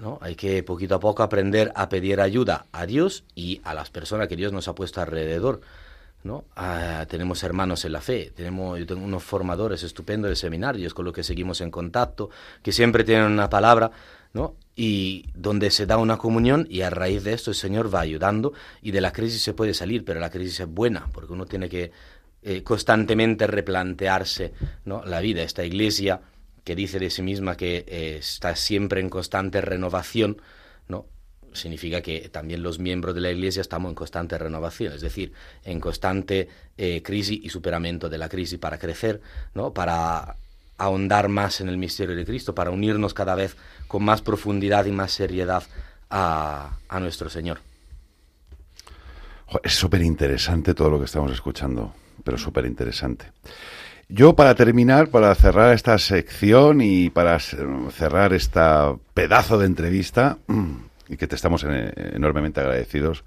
¿no? 0.00 0.18
hay 0.20 0.34
que 0.34 0.64
poquito 0.64 0.96
a 0.96 1.00
poco 1.00 1.22
aprender 1.22 1.72
a 1.76 1.88
pedir 1.88 2.20
ayuda 2.20 2.66
a 2.72 2.84
Dios 2.84 3.22
y 3.36 3.60
a 3.62 3.74
las 3.74 3.90
personas 3.90 4.26
que 4.26 4.34
Dios 4.34 4.52
nos 4.52 4.66
ha 4.66 4.74
puesto 4.74 5.00
alrededor. 5.00 5.60
¿No? 6.24 6.44
Ah, 6.56 7.06
tenemos 7.08 7.42
hermanos 7.42 7.84
en 7.84 7.92
la 7.92 8.00
fe, 8.00 8.32
tenemos, 8.34 8.78
yo 8.78 8.86
tengo 8.86 9.04
unos 9.04 9.22
formadores 9.22 9.82
estupendos 9.82 10.28
de 10.30 10.36
seminarios 10.36 10.94
con 10.94 11.04
los 11.04 11.14
que 11.14 11.22
seguimos 11.22 11.60
en 11.60 11.70
contacto, 11.70 12.30
que 12.62 12.72
siempre 12.72 13.04
tienen 13.04 13.26
una 13.26 13.50
palabra, 13.50 13.90
¿no? 14.32 14.54
y 14.74 15.26
donde 15.34 15.70
se 15.70 15.86
da 15.86 15.98
una 15.98 16.16
comunión 16.16 16.66
y 16.70 16.80
a 16.80 16.90
raíz 16.90 17.24
de 17.24 17.34
esto 17.34 17.50
el 17.50 17.56
Señor 17.56 17.94
va 17.94 18.00
ayudando 18.00 18.52
y 18.80 18.90
de 18.90 19.00
la 19.00 19.12
crisis 19.12 19.42
se 19.42 19.52
puede 19.52 19.74
salir, 19.74 20.04
pero 20.04 20.20
la 20.20 20.30
crisis 20.30 20.60
es 20.60 20.68
buena 20.68 21.08
porque 21.12 21.32
uno 21.32 21.44
tiene 21.44 21.68
que 21.68 21.92
eh, 22.42 22.62
constantemente 22.62 23.46
replantearse 23.46 24.52
¿no? 24.84 25.04
la 25.04 25.20
vida. 25.20 25.42
Esta 25.42 25.64
iglesia 25.64 26.20
que 26.64 26.74
dice 26.74 26.98
de 26.98 27.10
sí 27.10 27.22
misma 27.22 27.56
que 27.56 27.84
eh, 27.86 28.16
está 28.18 28.56
siempre 28.56 29.00
en 29.00 29.10
constante 29.10 29.60
renovación, 29.60 30.40
¿no? 30.88 31.06
Significa 31.54 32.00
que 32.00 32.28
también 32.28 32.62
los 32.62 32.78
miembros 32.78 33.14
de 33.14 33.20
la 33.20 33.30
Iglesia 33.30 33.60
estamos 33.60 33.90
en 33.90 33.94
constante 33.94 34.38
renovación, 34.38 34.92
es 34.92 35.00
decir, 35.00 35.32
en 35.64 35.80
constante 35.80 36.48
eh, 36.76 37.02
crisis 37.02 37.38
y 37.42 37.48
superamiento 37.48 38.08
de 38.08 38.18
la 38.18 38.28
crisis 38.28 38.58
para 38.58 38.78
crecer, 38.78 39.20
¿no? 39.54 39.72
para 39.72 40.36
ahondar 40.78 41.28
más 41.28 41.60
en 41.60 41.68
el 41.68 41.78
misterio 41.78 42.16
de 42.16 42.24
Cristo, 42.24 42.54
para 42.54 42.70
unirnos 42.70 43.14
cada 43.14 43.34
vez 43.34 43.56
con 43.86 44.04
más 44.04 44.22
profundidad 44.22 44.86
y 44.86 44.92
más 44.92 45.12
seriedad 45.12 45.62
a, 46.10 46.78
a 46.88 47.00
nuestro 47.00 47.30
Señor. 47.30 47.60
Es 49.62 49.74
súper 49.74 50.02
interesante 50.02 50.74
todo 50.74 50.90
lo 50.90 50.98
que 50.98 51.04
estamos 51.04 51.30
escuchando, 51.30 51.92
pero 52.24 52.38
súper 52.38 52.64
interesante. 52.64 53.26
Yo 54.08 54.34
para 54.34 54.54
terminar, 54.54 55.08
para 55.08 55.34
cerrar 55.34 55.72
esta 55.72 55.96
sección 55.96 56.82
y 56.82 57.08
para 57.08 57.38
cerrar 57.38 58.34
esta 58.34 58.94
pedazo 59.14 59.58
de 59.58 59.66
entrevista, 59.66 60.36
y 61.08 61.16
que 61.16 61.26
te 61.26 61.36
estamos 61.36 61.64
enormemente 61.64 62.60
agradecidos, 62.60 63.24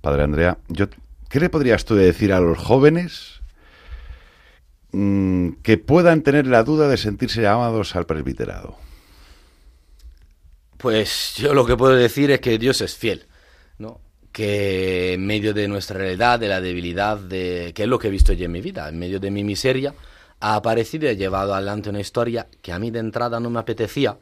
Padre 0.00 0.22
Andrea, 0.22 0.58
yo, 0.68 0.86
¿qué 1.28 1.40
le 1.40 1.50
podrías 1.50 1.84
tú 1.84 1.94
decir 1.94 2.32
a 2.32 2.40
los 2.40 2.58
jóvenes 2.58 3.40
mmm, 4.92 5.50
que 5.62 5.78
puedan 5.78 6.22
tener 6.22 6.46
la 6.46 6.62
duda 6.62 6.88
de 6.88 6.96
sentirse 6.96 7.42
llamados 7.42 7.96
al 7.96 8.06
presbiterado? 8.06 8.76
Pues 10.76 11.34
yo 11.36 11.54
lo 11.54 11.66
que 11.66 11.76
puedo 11.76 11.94
decir 11.94 12.30
es 12.30 12.40
que 12.40 12.56
Dios 12.56 12.80
es 12.80 12.96
fiel, 12.96 13.26
¿no? 13.78 14.00
Que 14.30 15.14
en 15.14 15.26
medio 15.26 15.52
de 15.52 15.66
nuestra 15.66 15.98
realidad, 15.98 16.38
de 16.38 16.46
la 16.46 16.60
debilidad, 16.60 17.18
de 17.18 17.72
que 17.74 17.82
es 17.82 17.88
lo 17.88 17.98
que 17.98 18.06
he 18.06 18.12
visto 18.12 18.32
yo 18.32 18.44
en 18.44 18.52
mi 18.52 18.60
vida, 18.60 18.88
en 18.88 18.96
medio 18.96 19.18
de 19.18 19.32
mi 19.32 19.42
miseria, 19.42 19.94
ha 20.38 20.54
aparecido 20.54 21.06
y 21.06 21.08
ha 21.08 21.12
llevado 21.14 21.52
adelante 21.52 21.90
una 21.90 22.00
historia 22.00 22.46
que 22.62 22.72
a 22.72 22.78
mí 22.78 22.92
de 22.92 23.00
entrada 23.00 23.40
no 23.40 23.50
me 23.50 23.58
apetecía, 23.58 24.16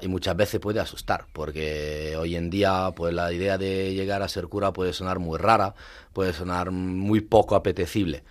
Y 0.00 0.08
muchas 0.08 0.34
veces 0.34 0.60
puede 0.60 0.80
asustar, 0.80 1.26
porque 1.32 2.16
hoy 2.18 2.36
en 2.36 2.48
día 2.48 2.90
pues 2.96 3.12
la 3.12 3.32
idea 3.32 3.58
de 3.58 3.92
llegar 3.92 4.22
a 4.22 4.28
ser 4.28 4.48
cura 4.48 4.72
puede 4.72 4.94
sonar 4.94 5.18
muy 5.18 5.38
rara, 5.38 5.74
puede 6.14 6.32
sonar 6.32 6.70
muy 6.70 7.20
poco 7.20 7.54
apetecible. 7.54 8.24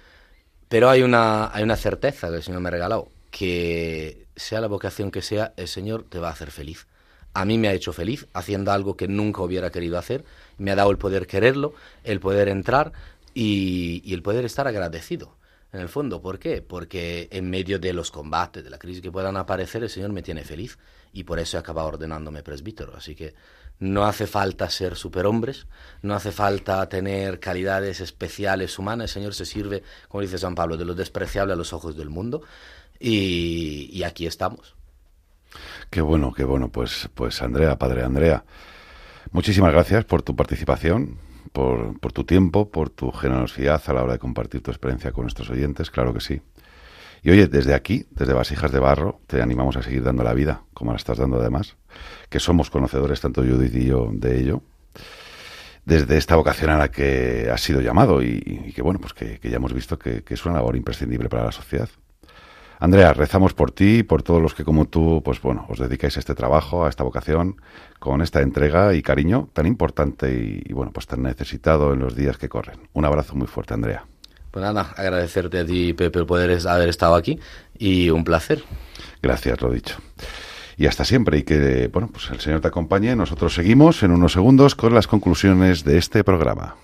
Pero 0.67 0.89
hay 0.89 1.03
una, 1.03 1.53
hay 1.53 1.63
una 1.63 1.75
certeza 1.75 2.29
que 2.29 2.37
el 2.37 2.43
Señor 2.43 2.61
me 2.61 2.69
ha 2.69 2.71
regalado, 2.71 3.11
que 3.29 4.25
sea 4.35 4.61
la 4.61 4.67
vocación 4.67 5.11
que 5.11 5.21
sea, 5.21 5.53
el 5.55 5.67
Señor 5.67 6.05
te 6.09 6.17
va 6.17 6.29
a 6.29 6.31
hacer 6.31 6.49
feliz. 6.49 6.87
A 7.35 7.45
mí 7.45 7.59
me 7.59 7.67
ha 7.67 7.73
hecho 7.73 7.93
feliz 7.93 8.27
haciendo 8.33 8.71
algo 8.71 8.97
que 8.97 9.07
nunca 9.07 9.43
hubiera 9.43 9.69
querido 9.71 9.99
hacer, 9.99 10.25
me 10.57 10.71
ha 10.71 10.75
dado 10.75 10.89
el 10.89 10.97
poder 10.97 11.27
quererlo, 11.27 11.73
el 12.03 12.19
poder 12.19 12.47
entrar 12.49 12.93
y 13.35 14.11
el 14.11 14.23
poder 14.23 14.45
estar 14.45 14.67
agradecido 14.67 15.35
en 15.73 15.81
el 15.81 15.89
fondo. 15.89 16.21
¿Por 16.21 16.39
qué? 16.39 16.61
Porque 16.61 17.27
en 17.31 17.49
medio 17.49 17.79
de 17.79 17.93
los 17.93 18.11
combates, 18.11 18.63
de 18.63 18.69
la 18.69 18.77
crisis 18.77 19.01
que 19.01 19.11
puedan 19.11 19.35
aparecer, 19.35 19.83
el 19.83 19.89
Señor 19.89 20.11
me 20.11 20.21
tiene 20.21 20.43
feliz 20.43 20.77
y 21.11 21.23
por 21.23 21.39
eso 21.39 21.57
he 21.57 21.59
acabado 21.59 21.87
ordenándome 21.89 22.43
presbítero. 22.43 22.95
Así 22.95 23.15
que 23.15 23.33
no 23.79 24.05
hace 24.05 24.27
falta 24.27 24.69
ser 24.69 24.95
superhombres, 24.95 25.67
no 26.01 26.13
hace 26.13 26.31
falta 26.31 26.87
tener 26.87 27.39
calidades 27.39 27.99
especiales 27.99 28.77
humanas. 28.77 29.09
El 29.09 29.13
Señor 29.13 29.33
se 29.33 29.45
sirve, 29.45 29.83
como 30.07 30.21
dice 30.21 30.37
San 30.37 30.55
Pablo, 30.55 30.77
de 30.77 30.85
lo 30.85 30.93
despreciable 30.93 31.53
a 31.53 31.57
los 31.57 31.73
ojos 31.73 31.97
del 31.97 32.09
mundo 32.09 32.43
y, 32.99 33.89
y 33.91 34.03
aquí 34.03 34.27
estamos. 34.27 34.75
Qué 35.89 36.01
bueno, 36.01 36.33
qué 36.33 36.43
bueno. 36.43 36.69
Pues, 36.69 37.09
pues 37.15 37.41
Andrea, 37.41 37.77
padre 37.77 38.03
Andrea, 38.03 38.45
muchísimas 39.31 39.71
gracias 39.71 40.05
por 40.05 40.21
tu 40.21 40.35
participación, 40.35 41.17
por, 41.53 41.99
por, 41.99 42.11
tu 42.11 42.25
tiempo, 42.25 42.69
por 42.69 42.89
tu 42.89 43.11
generosidad 43.11 43.81
a 43.85 43.93
la 43.93 44.03
hora 44.03 44.13
de 44.13 44.19
compartir 44.19 44.61
tu 44.61 44.71
experiencia 44.71 45.11
con 45.11 45.23
nuestros 45.23 45.49
oyentes, 45.49 45.89
claro 45.89 46.13
que 46.13 46.19
sí. 46.19 46.41
Y 47.21 47.31
oye, 47.31 47.47
desde 47.47 47.73
aquí, 47.73 48.05
desde 48.11 48.33
Vasijas 48.33 48.71
de 48.71 48.79
Barro, 48.79 49.21
te 49.27 49.41
animamos 49.41 49.77
a 49.77 49.83
seguir 49.83 50.03
dando 50.03 50.23
la 50.23 50.33
vida, 50.33 50.63
como 50.73 50.91
la 50.91 50.97
estás 50.97 51.17
dando 51.17 51.39
además, 51.39 51.77
que 52.29 52.41
somos 52.41 52.69
conocedores, 52.69 53.21
tanto 53.21 53.43
Judith 53.43 53.75
y 53.75 53.85
yo, 53.85 54.09
de 54.11 54.41
ello, 54.41 54.61
desde 55.85 56.17
esta 56.17 56.35
vocación 56.35 56.71
a 56.71 56.77
la 56.77 56.91
que 56.91 57.49
has 57.49 57.61
sido 57.61 57.79
llamado 57.79 58.21
y, 58.21 58.73
que, 58.75 58.81
bueno, 58.81 58.99
pues 58.99 59.13
que, 59.13 59.39
ya 59.41 59.55
hemos 59.55 59.73
visto 59.73 59.97
que 59.97 60.23
es 60.27 60.45
una 60.45 60.55
labor 60.55 60.75
imprescindible 60.75 61.29
para 61.29 61.45
la 61.45 61.51
sociedad. 61.53 61.89
Andrea, 62.83 63.13
rezamos 63.13 63.53
por 63.53 63.71
ti 63.71 63.99
y 63.99 64.03
por 64.03 64.23
todos 64.23 64.41
los 64.41 64.53
que 64.53 64.65
como 64.65 64.83
tú, 64.83 65.21
pues 65.23 65.41
bueno, 65.41 65.65
os 65.69 65.79
dedicáis 65.79 66.17
a 66.17 66.19
este 66.19 66.35
trabajo, 66.35 66.85
a 66.85 66.89
esta 66.89 67.05
vocación, 67.05 67.55
con 67.97 68.21
esta 68.21 68.41
entrega 68.41 68.93
y 68.93 69.01
cariño 69.01 69.47
tan 69.53 69.67
importante 69.67 70.33
y, 70.33 70.69
y, 70.69 70.73
bueno, 70.73 70.91
pues 70.91 71.07
tan 71.07 71.23
necesitado 71.23 71.93
en 71.93 71.99
los 71.99 72.13
días 72.13 72.37
que 72.37 72.49
corren. 72.49 72.75
Un 72.91 73.05
abrazo 73.05 73.35
muy 73.35 73.47
fuerte, 73.47 73.73
Andrea. 73.73 74.05
Pues 74.51 74.65
nada, 74.65 74.93
agradecerte 74.97 75.59
a 75.59 75.65
ti, 75.65 75.93
Pepe, 75.93 76.19
el 76.19 76.25
poder 76.25 76.59
haber 76.67 76.89
estado 76.89 77.15
aquí 77.15 77.39
y 77.79 78.09
un 78.09 78.25
placer. 78.25 78.65
Gracias, 79.21 79.61
lo 79.61 79.71
dicho. 79.71 79.95
Y 80.75 80.87
hasta 80.87 81.05
siempre, 81.05 81.37
y 81.37 81.43
que, 81.43 81.87
bueno, 81.87 82.09
pues 82.11 82.29
el 82.31 82.41
Señor 82.41 82.59
te 82.59 82.67
acompañe. 82.67 83.15
Nosotros 83.15 83.53
seguimos 83.53 84.03
en 84.03 84.11
unos 84.11 84.33
segundos 84.33 84.75
con 84.75 84.93
las 84.93 85.07
conclusiones 85.07 85.85
de 85.85 85.97
este 85.97 86.25
programa. 86.25 86.75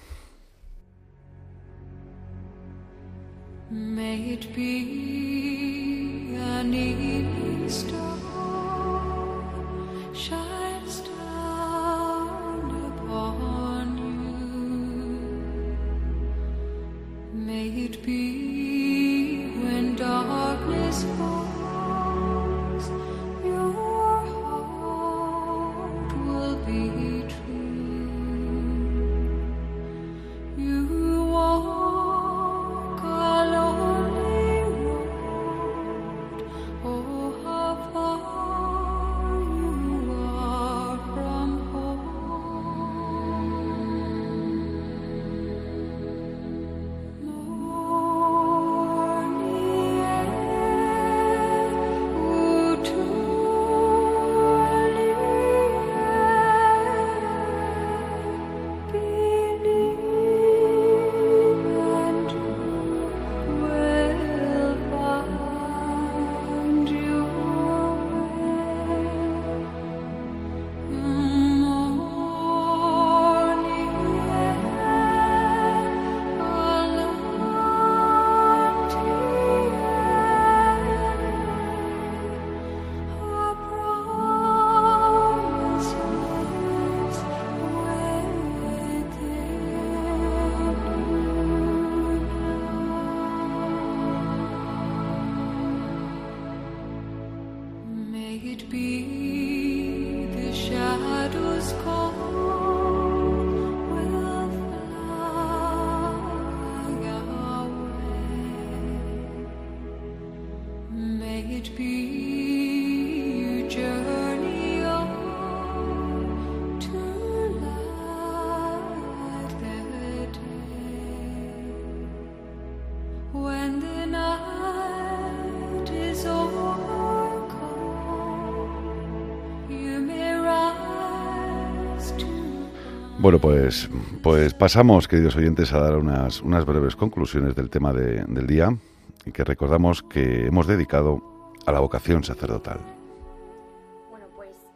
Bueno, 133.30 133.42
pues, 133.42 133.88
pues 134.24 134.56
pasamos, 134.56 135.08
queridos 135.08 135.36
oyentes, 135.36 135.72
a 135.72 135.80
dar 135.80 135.98
unas, 135.98 136.42
unas 136.42 136.66
breves 136.66 136.96
conclusiones 136.96 137.54
del 137.54 137.70
tema 137.70 137.94
de- 137.94 138.24
del 138.28 138.48
día 138.48 138.76
y 139.24 139.32
que 139.32 139.44
recordamos 139.44 140.02
que 140.02 140.48
hemos 140.48 140.66
dedicado 140.66 141.22
a 141.68 141.72
la 141.72 141.80
vocación 141.80 142.24
sacerdotal. 142.24 142.80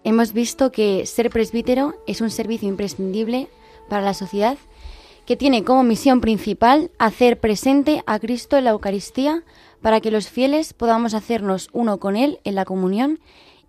Hemos 0.03 0.33
visto 0.33 0.71
que 0.71 1.07
ser 1.07 1.31
presbítero 1.31 1.95
es 2.05 2.21
un 2.21 2.29
servicio 2.29 2.69
imprescindible 2.69 3.47
para 3.89 4.03
la 4.03 4.13
sociedad 4.13 4.59
que 5.25 5.35
tiene 5.35 5.63
como 5.63 5.81
misión 5.81 6.21
principal 6.21 6.91
hacer 6.99 7.39
presente 7.39 8.03
a 8.05 8.19
Cristo 8.19 8.55
en 8.55 8.65
la 8.65 8.69
Eucaristía 8.69 9.41
para 9.81 9.99
que 9.99 10.11
los 10.11 10.27
fieles 10.29 10.73
podamos 10.73 11.15
hacernos 11.15 11.69
uno 11.73 11.97
con 11.97 12.15
Él 12.15 12.37
en 12.43 12.53
la 12.53 12.65
comunión 12.65 13.19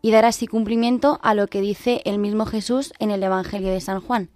y 0.02 0.10
dar 0.10 0.26
así 0.26 0.46
cumplimiento 0.46 1.20
a 1.22 1.32
lo 1.32 1.46
que 1.46 1.62
dice 1.62 2.02
el 2.04 2.18
mismo 2.18 2.44
Jesús 2.44 2.92
en 2.98 3.10
el 3.10 3.22
Evangelio 3.22 3.70
de 3.72 3.80
San 3.80 4.02
Juan. 4.02 4.28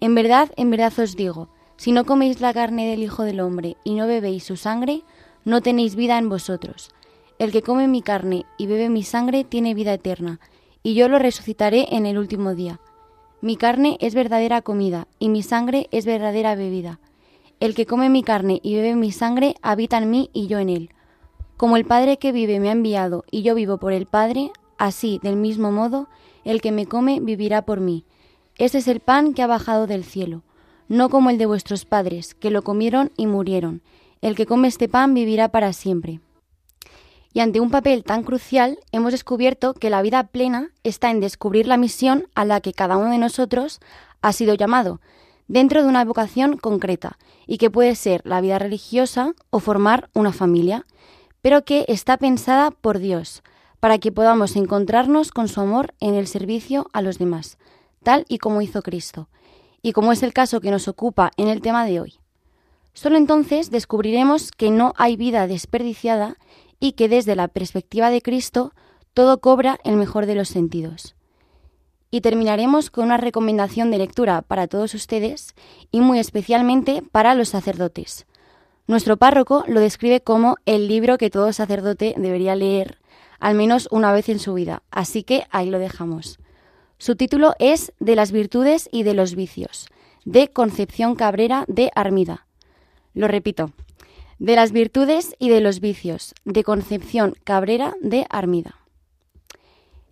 En 0.00 0.14
verdad, 0.14 0.50
en 0.56 0.70
verdad 0.70 0.92
os 0.98 1.16
digo, 1.16 1.48
si 1.76 1.90
no 1.90 2.04
coméis 2.04 2.40
la 2.40 2.54
carne 2.54 2.88
del 2.88 3.02
Hijo 3.02 3.24
del 3.24 3.40
Hombre 3.40 3.76
y 3.82 3.94
no 3.94 4.06
bebéis 4.06 4.44
su 4.44 4.56
sangre, 4.56 5.02
no 5.44 5.60
tenéis 5.60 5.96
vida 5.96 6.18
en 6.18 6.28
vosotros. 6.28 6.90
El 7.38 7.50
que 7.50 7.62
come 7.62 7.88
mi 7.88 8.02
carne 8.02 8.46
y 8.58 8.66
bebe 8.66 8.88
mi 8.88 9.02
sangre 9.02 9.44
tiene 9.44 9.74
vida 9.74 9.94
eterna, 9.94 10.40
y 10.82 10.94
yo 10.94 11.08
lo 11.08 11.18
resucitaré 11.18 11.88
en 11.90 12.06
el 12.06 12.18
último 12.18 12.54
día. 12.54 12.80
Mi 13.40 13.56
carne 13.56 13.96
es 14.00 14.14
verdadera 14.14 14.62
comida, 14.62 15.08
y 15.18 15.28
mi 15.28 15.42
sangre 15.42 15.88
es 15.90 16.06
verdadera 16.06 16.54
bebida. 16.54 17.00
El 17.60 17.74
que 17.74 17.86
come 17.86 18.08
mi 18.08 18.22
carne 18.22 18.60
y 18.62 18.74
bebe 18.74 18.94
mi 18.94 19.10
sangre 19.10 19.56
habita 19.62 19.98
en 19.98 20.10
mí 20.10 20.30
y 20.32 20.46
yo 20.46 20.58
en 20.58 20.68
él. 20.68 20.90
Como 21.56 21.76
el 21.76 21.84
Padre 21.84 22.18
que 22.18 22.30
vive 22.30 22.60
me 22.60 22.68
ha 22.68 22.72
enviado 22.72 23.24
y 23.32 23.42
yo 23.42 23.56
vivo 23.56 23.78
por 23.78 23.92
el 23.92 24.06
Padre, 24.06 24.52
así, 24.76 25.18
del 25.24 25.34
mismo 25.34 25.72
modo, 25.72 26.08
el 26.44 26.60
que 26.60 26.70
me 26.70 26.86
come 26.86 27.18
vivirá 27.20 27.62
por 27.62 27.80
mí. 27.80 28.04
Este 28.58 28.78
es 28.78 28.88
el 28.88 28.98
pan 28.98 29.34
que 29.34 29.42
ha 29.42 29.46
bajado 29.46 29.86
del 29.86 30.04
cielo, 30.04 30.42
no 30.88 31.10
como 31.10 31.30
el 31.30 31.38
de 31.38 31.46
vuestros 31.46 31.84
padres, 31.84 32.34
que 32.34 32.50
lo 32.50 32.62
comieron 32.62 33.12
y 33.16 33.28
murieron. 33.28 33.82
El 34.20 34.34
que 34.34 34.46
come 34.46 34.66
este 34.66 34.88
pan 34.88 35.14
vivirá 35.14 35.48
para 35.48 35.72
siempre. 35.72 36.20
Y 37.32 37.38
ante 37.38 37.60
un 37.60 37.70
papel 37.70 38.02
tan 38.02 38.24
crucial, 38.24 38.80
hemos 38.90 39.12
descubierto 39.12 39.74
que 39.74 39.90
la 39.90 40.02
vida 40.02 40.24
plena 40.24 40.72
está 40.82 41.10
en 41.12 41.20
descubrir 41.20 41.68
la 41.68 41.76
misión 41.76 42.26
a 42.34 42.44
la 42.44 42.60
que 42.60 42.72
cada 42.72 42.96
uno 42.96 43.10
de 43.10 43.18
nosotros 43.18 43.78
ha 44.22 44.32
sido 44.32 44.54
llamado, 44.54 45.00
dentro 45.46 45.80
de 45.80 45.88
una 45.88 46.04
vocación 46.04 46.56
concreta, 46.56 47.16
y 47.46 47.58
que 47.58 47.70
puede 47.70 47.94
ser 47.94 48.22
la 48.24 48.40
vida 48.40 48.58
religiosa 48.58 49.34
o 49.50 49.60
formar 49.60 50.10
una 50.14 50.32
familia, 50.32 50.84
pero 51.42 51.64
que 51.64 51.84
está 51.86 52.16
pensada 52.16 52.72
por 52.72 52.98
Dios, 52.98 53.44
para 53.78 53.98
que 53.98 54.10
podamos 54.10 54.56
encontrarnos 54.56 55.30
con 55.30 55.46
su 55.46 55.60
amor 55.60 55.94
en 56.00 56.14
el 56.14 56.26
servicio 56.26 56.88
a 56.92 57.02
los 57.02 57.18
demás, 57.18 57.56
y 58.28 58.38
como 58.38 58.62
hizo 58.62 58.82
Cristo, 58.82 59.28
y 59.82 59.92
como 59.92 60.12
es 60.12 60.22
el 60.22 60.32
caso 60.32 60.60
que 60.60 60.70
nos 60.70 60.88
ocupa 60.88 61.30
en 61.36 61.48
el 61.48 61.60
tema 61.60 61.84
de 61.84 62.00
hoy. 62.00 62.14
Solo 62.94 63.16
entonces 63.16 63.70
descubriremos 63.70 64.50
que 64.50 64.70
no 64.70 64.92
hay 64.96 65.16
vida 65.16 65.46
desperdiciada 65.46 66.36
y 66.80 66.92
que 66.92 67.08
desde 67.08 67.36
la 67.36 67.48
perspectiva 67.48 68.10
de 68.10 68.22
Cristo 68.22 68.72
todo 69.14 69.40
cobra 69.40 69.78
el 69.84 69.96
mejor 69.96 70.26
de 70.26 70.34
los 70.34 70.48
sentidos. 70.48 71.14
Y 72.10 72.22
terminaremos 72.22 72.90
con 72.90 73.04
una 73.04 73.18
recomendación 73.18 73.90
de 73.90 73.98
lectura 73.98 74.42
para 74.42 74.66
todos 74.66 74.94
ustedes 74.94 75.54
y 75.90 76.00
muy 76.00 76.18
especialmente 76.18 77.02
para 77.12 77.34
los 77.34 77.50
sacerdotes. 77.50 78.26
Nuestro 78.86 79.18
párroco 79.18 79.64
lo 79.68 79.80
describe 79.80 80.22
como 80.22 80.56
el 80.64 80.88
libro 80.88 81.18
que 81.18 81.30
todo 81.30 81.52
sacerdote 81.52 82.14
debería 82.16 82.56
leer 82.56 82.98
al 83.38 83.54
menos 83.54 83.88
una 83.90 84.12
vez 84.12 84.28
en 84.28 84.38
su 84.38 84.54
vida, 84.54 84.82
así 84.90 85.22
que 85.22 85.46
ahí 85.50 85.70
lo 85.70 85.78
dejamos. 85.78 86.38
Su 86.98 87.14
título 87.14 87.54
es 87.60 87.92
De 88.00 88.16
las 88.16 88.32
virtudes 88.32 88.88
y 88.90 89.04
de 89.04 89.14
los 89.14 89.36
vicios, 89.36 89.86
de 90.24 90.48
Concepción 90.48 91.14
Cabrera 91.14 91.64
de 91.68 91.90
Armida. 91.94 92.46
Lo 93.14 93.28
repito, 93.28 93.72
de 94.40 94.56
las 94.56 94.72
virtudes 94.72 95.36
y 95.38 95.48
de 95.48 95.60
los 95.60 95.78
vicios, 95.78 96.34
de 96.44 96.64
Concepción 96.64 97.34
Cabrera 97.44 97.94
de 98.00 98.26
Armida. 98.30 98.80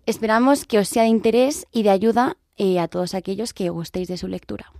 Esperamos 0.05 0.63
que 0.63 0.79
os 0.79 0.87
sea 0.87 1.03
de 1.03 1.09
interés 1.09 1.67
y 1.73 1.83
de 1.83 1.89
ayuda 1.89 2.37
eh, 2.55 2.79
a 2.79 2.87
todos 2.87 3.15
aquellos 3.15 3.53
que 3.53 3.69
gustéis 3.69 4.07
de 4.07 4.17
su 4.17 4.29
lectura. 4.29 4.71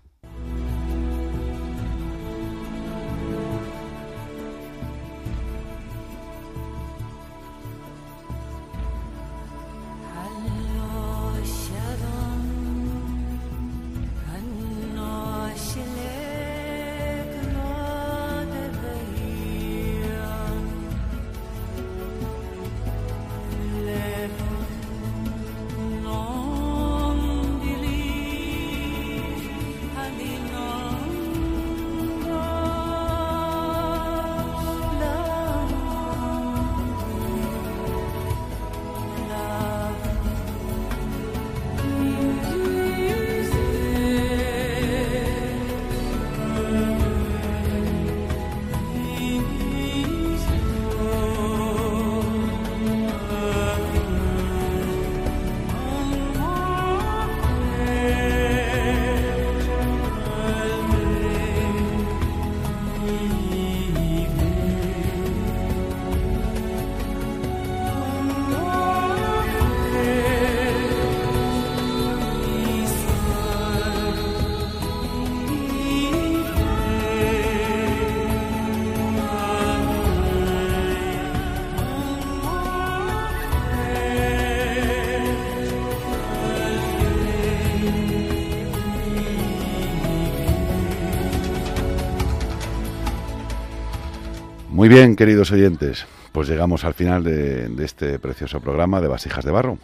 Muy 94.87 94.95
bien, 94.95 95.17
queridos 95.17 95.51
oyentes, 95.51 96.05
pues 96.31 96.47
llegamos 96.47 96.85
al 96.85 96.93
final 96.93 97.21
de, 97.21 97.69
este 97.83 98.19
precioso 98.19 98.61
programa 98.61 99.01
de 99.01 99.09
Vasijas 99.09 99.43
de 99.43 99.51
Barro, 99.51 99.79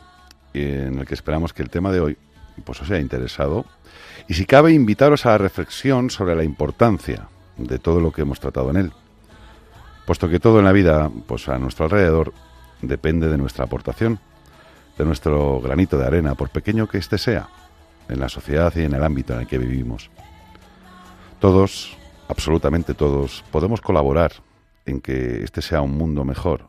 en 0.53 0.97
el 0.97 1.05
que 1.05 1.13
esperamos 1.13 1.51
que 1.51 1.61
el 1.61 1.69
tema 1.69 1.91
de 1.91 1.99
hoy 1.99 2.17
pues 2.63 2.81
os 2.81 2.89
haya 2.89 3.01
interesado 3.01 3.65
y 4.29 4.35
si 4.35 4.45
cabe 4.45 4.71
invitaros 4.71 5.25
a 5.25 5.31
la 5.31 5.39
reflexión 5.39 6.09
sobre 6.09 6.37
la 6.37 6.45
importancia 6.45 7.27
de 7.57 7.79
todo 7.79 7.99
lo 7.99 8.13
que 8.13 8.21
hemos 8.21 8.39
tratado 8.39 8.69
en 8.69 8.77
él, 8.77 8.93
puesto 10.05 10.29
que 10.29 10.39
todo 10.39 10.59
en 10.59 10.63
la 10.63 10.71
vida, 10.71 11.11
pues 11.27 11.49
a 11.49 11.59
nuestro 11.59 11.83
alrededor, 11.83 12.31
depende 12.81 13.27
de 13.27 13.37
nuestra 13.37 13.65
aportación, 13.65 14.19
de 14.97 15.03
nuestro 15.03 15.59
granito 15.59 15.97
de 15.97 16.07
arena, 16.07 16.35
por 16.35 16.47
pequeño 16.47 16.87
que 16.87 16.99
éste 16.99 17.17
sea, 17.17 17.49
en 18.07 18.21
la 18.21 18.29
sociedad 18.29 18.71
y 18.77 18.83
en 18.83 18.93
el 18.93 19.03
ámbito 19.03 19.33
en 19.33 19.41
el 19.41 19.47
que 19.47 19.57
vivimos. 19.57 20.11
Todos, 21.41 21.97
absolutamente 22.29 22.93
todos, 22.93 23.43
podemos 23.51 23.81
colaborar 23.81 24.31
en 24.85 25.01
que 25.01 25.43
este 25.43 25.61
sea 25.61 25.81
un 25.81 25.97
mundo 25.97 26.25
mejor, 26.25 26.67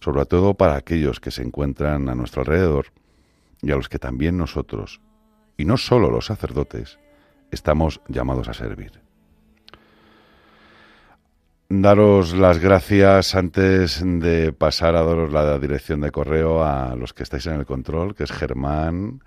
sobre 0.00 0.26
todo 0.26 0.54
para 0.54 0.76
aquellos 0.76 1.20
que 1.20 1.30
se 1.30 1.42
encuentran 1.42 2.08
a 2.08 2.14
nuestro 2.14 2.42
alrededor 2.42 2.86
y 3.62 3.70
a 3.72 3.76
los 3.76 3.88
que 3.88 3.98
también 3.98 4.36
nosotros, 4.36 5.00
y 5.56 5.64
no 5.64 5.76
solo 5.76 6.10
los 6.10 6.26
sacerdotes, 6.26 6.98
estamos 7.50 8.00
llamados 8.08 8.48
a 8.48 8.54
servir. 8.54 9.00
Daros 11.70 12.32
las 12.32 12.60
gracias 12.60 13.34
antes 13.34 14.00
de 14.02 14.54
pasar 14.54 14.96
a 14.96 15.02
daros 15.02 15.30
la 15.30 15.58
dirección 15.58 16.00
de 16.00 16.10
correo 16.10 16.64
a 16.64 16.96
los 16.96 17.12
que 17.12 17.22
estáis 17.22 17.46
en 17.46 17.60
el 17.60 17.66
control, 17.66 18.14
que 18.14 18.24
es 18.24 18.32
Germán, 18.32 19.20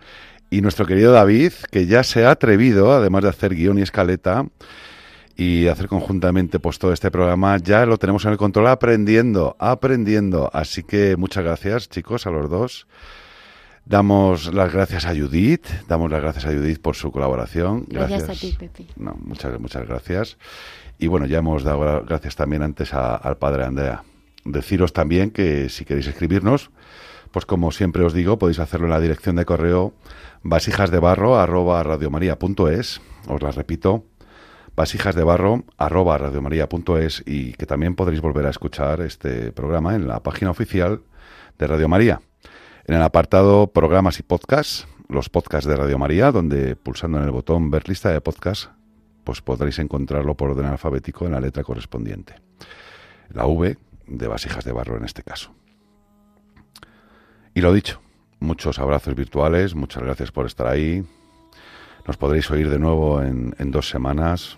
y 0.49 0.61
nuestro 0.61 0.87
querido 0.87 1.11
David, 1.11 1.53
que 1.69 1.85
ya 1.85 2.03
se 2.03 2.25
ha 2.25 2.31
atrevido, 2.31 2.93
además 2.93 3.23
de 3.23 3.29
hacer 3.29 3.53
guion 3.53 3.77
y 3.77 3.83
escaleta, 3.83 4.47
y 5.43 5.67
hacer 5.67 5.87
conjuntamente 5.87 6.59
pues 6.59 6.77
todo 6.77 6.93
este 6.93 7.09
programa, 7.09 7.57
ya 7.57 7.85
lo 7.87 7.97
tenemos 7.97 8.23
en 8.25 8.31
el 8.31 8.37
control 8.37 8.67
aprendiendo, 8.67 9.55
aprendiendo. 9.59 10.49
Así 10.53 10.83
que 10.83 11.15
muchas 11.17 11.43
gracias, 11.43 11.89
chicos, 11.89 12.27
a 12.27 12.31
los 12.31 12.47
dos. 12.49 12.85
Damos 13.85 14.53
las 14.53 14.71
gracias 14.71 15.05
a 15.05 15.15
Judith, 15.15 15.65
damos 15.87 16.11
las 16.11 16.21
gracias 16.21 16.45
a 16.45 16.49
Judith 16.49 16.79
por 16.79 16.95
su 16.95 17.11
colaboración. 17.11 17.85
Gracias, 17.89 18.29
a 18.29 18.33
ti, 18.33 18.55
Pepe. 18.57 18.85
No, 18.97 19.15
muchas, 19.19 19.59
muchas 19.59 19.87
gracias. 19.87 20.37
Y 20.99 21.07
bueno, 21.07 21.25
ya 21.25 21.39
hemos 21.39 21.63
dado 21.63 22.03
gracias 22.05 22.35
también 22.35 22.61
antes 22.61 22.93
a- 22.93 23.15
al 23.15 23.37
padre 23.37 23.63
Andrea. 23.65 24.03
Deciros 24.45 24.93
también 24.93 25.31
que 25.31 25.69
si 25.69 25.85
queréis 25.85 26.05
escribirnos, 26.05 26.69
pues 27.31 27.47
como 27.47 27.71
siempre 27.71 28.03
os 28.03 28.13
digo, 28.13 28.37
podéis 28.37 28.59
hacerlo 28.59 28.85
en 28.85 28.91
la 28.91 28.99
dirección 28.99 29.35
de 29.37 29.45
correo 29.45 29.93
vasijasdebarro 30.43 31.39
arroba 31.39 31.81
radiomaria.es. 31.81 33.01
Os 33.27 33.41
la 33.41 33.51
repito, 33.51 34.03
vasijasdebarro 34.75 35.65
arroba 35.77 36.17
radiomaria.es 36.17 37.23
y 37.25 37.53
que 37.53 37.65
también 37.65 37.95
podréis 37.95 38.21
volver 38.21 38.45
a 38.45 38.49
escuchar 38.49 39.01
este 39.01 39.51
programa 39.51 39.95
en 39.95 40.07
la 40.07 40.21
página 40.21 40.51
oficial 40.51 41.01
de 41.57 41.67
Radio 41.67 41.87
María. 41.87 42.21
En 42.85 42.95
el 42.95 43.01
apartado 43.01 43.67
programas 43.67 44.19
y 44.19 44.23
podcasts, 44.23 44.87
los 45.07 45.29
podcasts 45.29 45.69
de 45.69 45.75
Radio 45.75 45.97
María, 45.97 46.31
donde 46.31 46.75
pulsando 46.75 47.19
en 47.19 47.25
el 47.25 47.31
botón 47.31 47.69
ver 47.69 47.87
lista 47.87 48.09
de 48.09 48.21
podcasts, 48.21 48.69
pues 49.23 49.41
podréis 49.41 49.79
encontrarlo 49.79 50.35
por 50.35 50.51
orden 50.51 50.65
alfabético 50.65 51.25
en 51.25 51.33
la 51.33 51.39
letra 51.39 51.63
correspondiente. 51.63 52.35
La 53.29 53.45
V 53.45 53.77
de 54.07 54.27
vasijas 54.27 54.65
de 54.65 54.71
barro 54.71 54.97
en 54.97 55.05
este 55.05 55.23
caso. 55.23 55.53
Y 57.53 57.61
lo 57.61 57.73
dicho, 57.73 58.01
muchos 58.39 58.79
abrazos 58.79 59.15
virtuales, 59.15 59.75
muchas 59.75 60.03
gracias 60.03 60.31
por 60.31 60.45
estar 60.45 60.67
ahí. 60.67 61.03
Nos 62.07 62.17
podréis 62.17 62.49
oír 62.51 62.69
de 62.69 62.79
nuevo 62.79 63.21
en, 63.21 63.55
en 63.59 63.71
dos 63.71 63.89
semanas. 63.89 64.57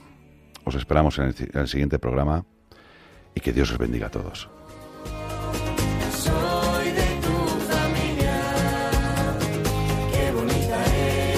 Os 0.65 0.75
esperamos 0.75 1.19
en 1.19 1.25
el, 1.25 1.35
en 1.53 1.59
el 1.61 1.67
siguiente 1.67 1.99
programa 1.99 2.45
y 3.35 3.41
que 3.41 3.51
Dios 3.51 3.71
os 3.71 3.77
bendiga 3.77 4.07
a 4.07 4.11
todos. 4.11 4.49
Soy 6.11 6.85
de 6.91 7.19
tu 7.21 7.35
familia, 7.71 8.41
qué 10.11 10.31
bonita 10.31 10.85
es. 10.85 11.31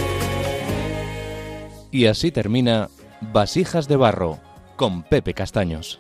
Y 1.92 2.06
así 2.08 2.32
termina 2.32 2.90
Vasijas 3.22 3.88
de 3.88 3.96
Barro 3.96 4.40
con 4.76 5.04
Pepe 5.04 5.34
Castaños. 5.34 6.00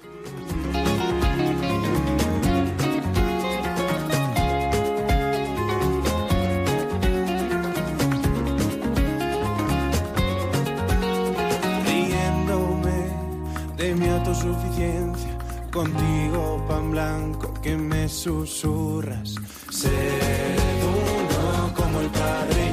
Susurras. 18.11 19.35
Ser 19.69 20.57
uno 20.81 21.73
como 21.75 22.01
el 22.01 22.09
padre 22.09 22.71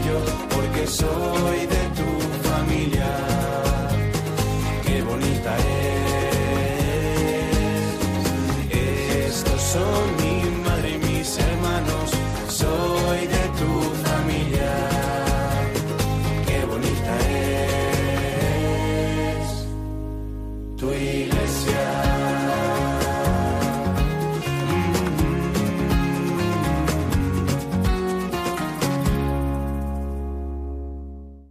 porque 0.54 0.86
soy 0.86 1.66
de 1.66 1.91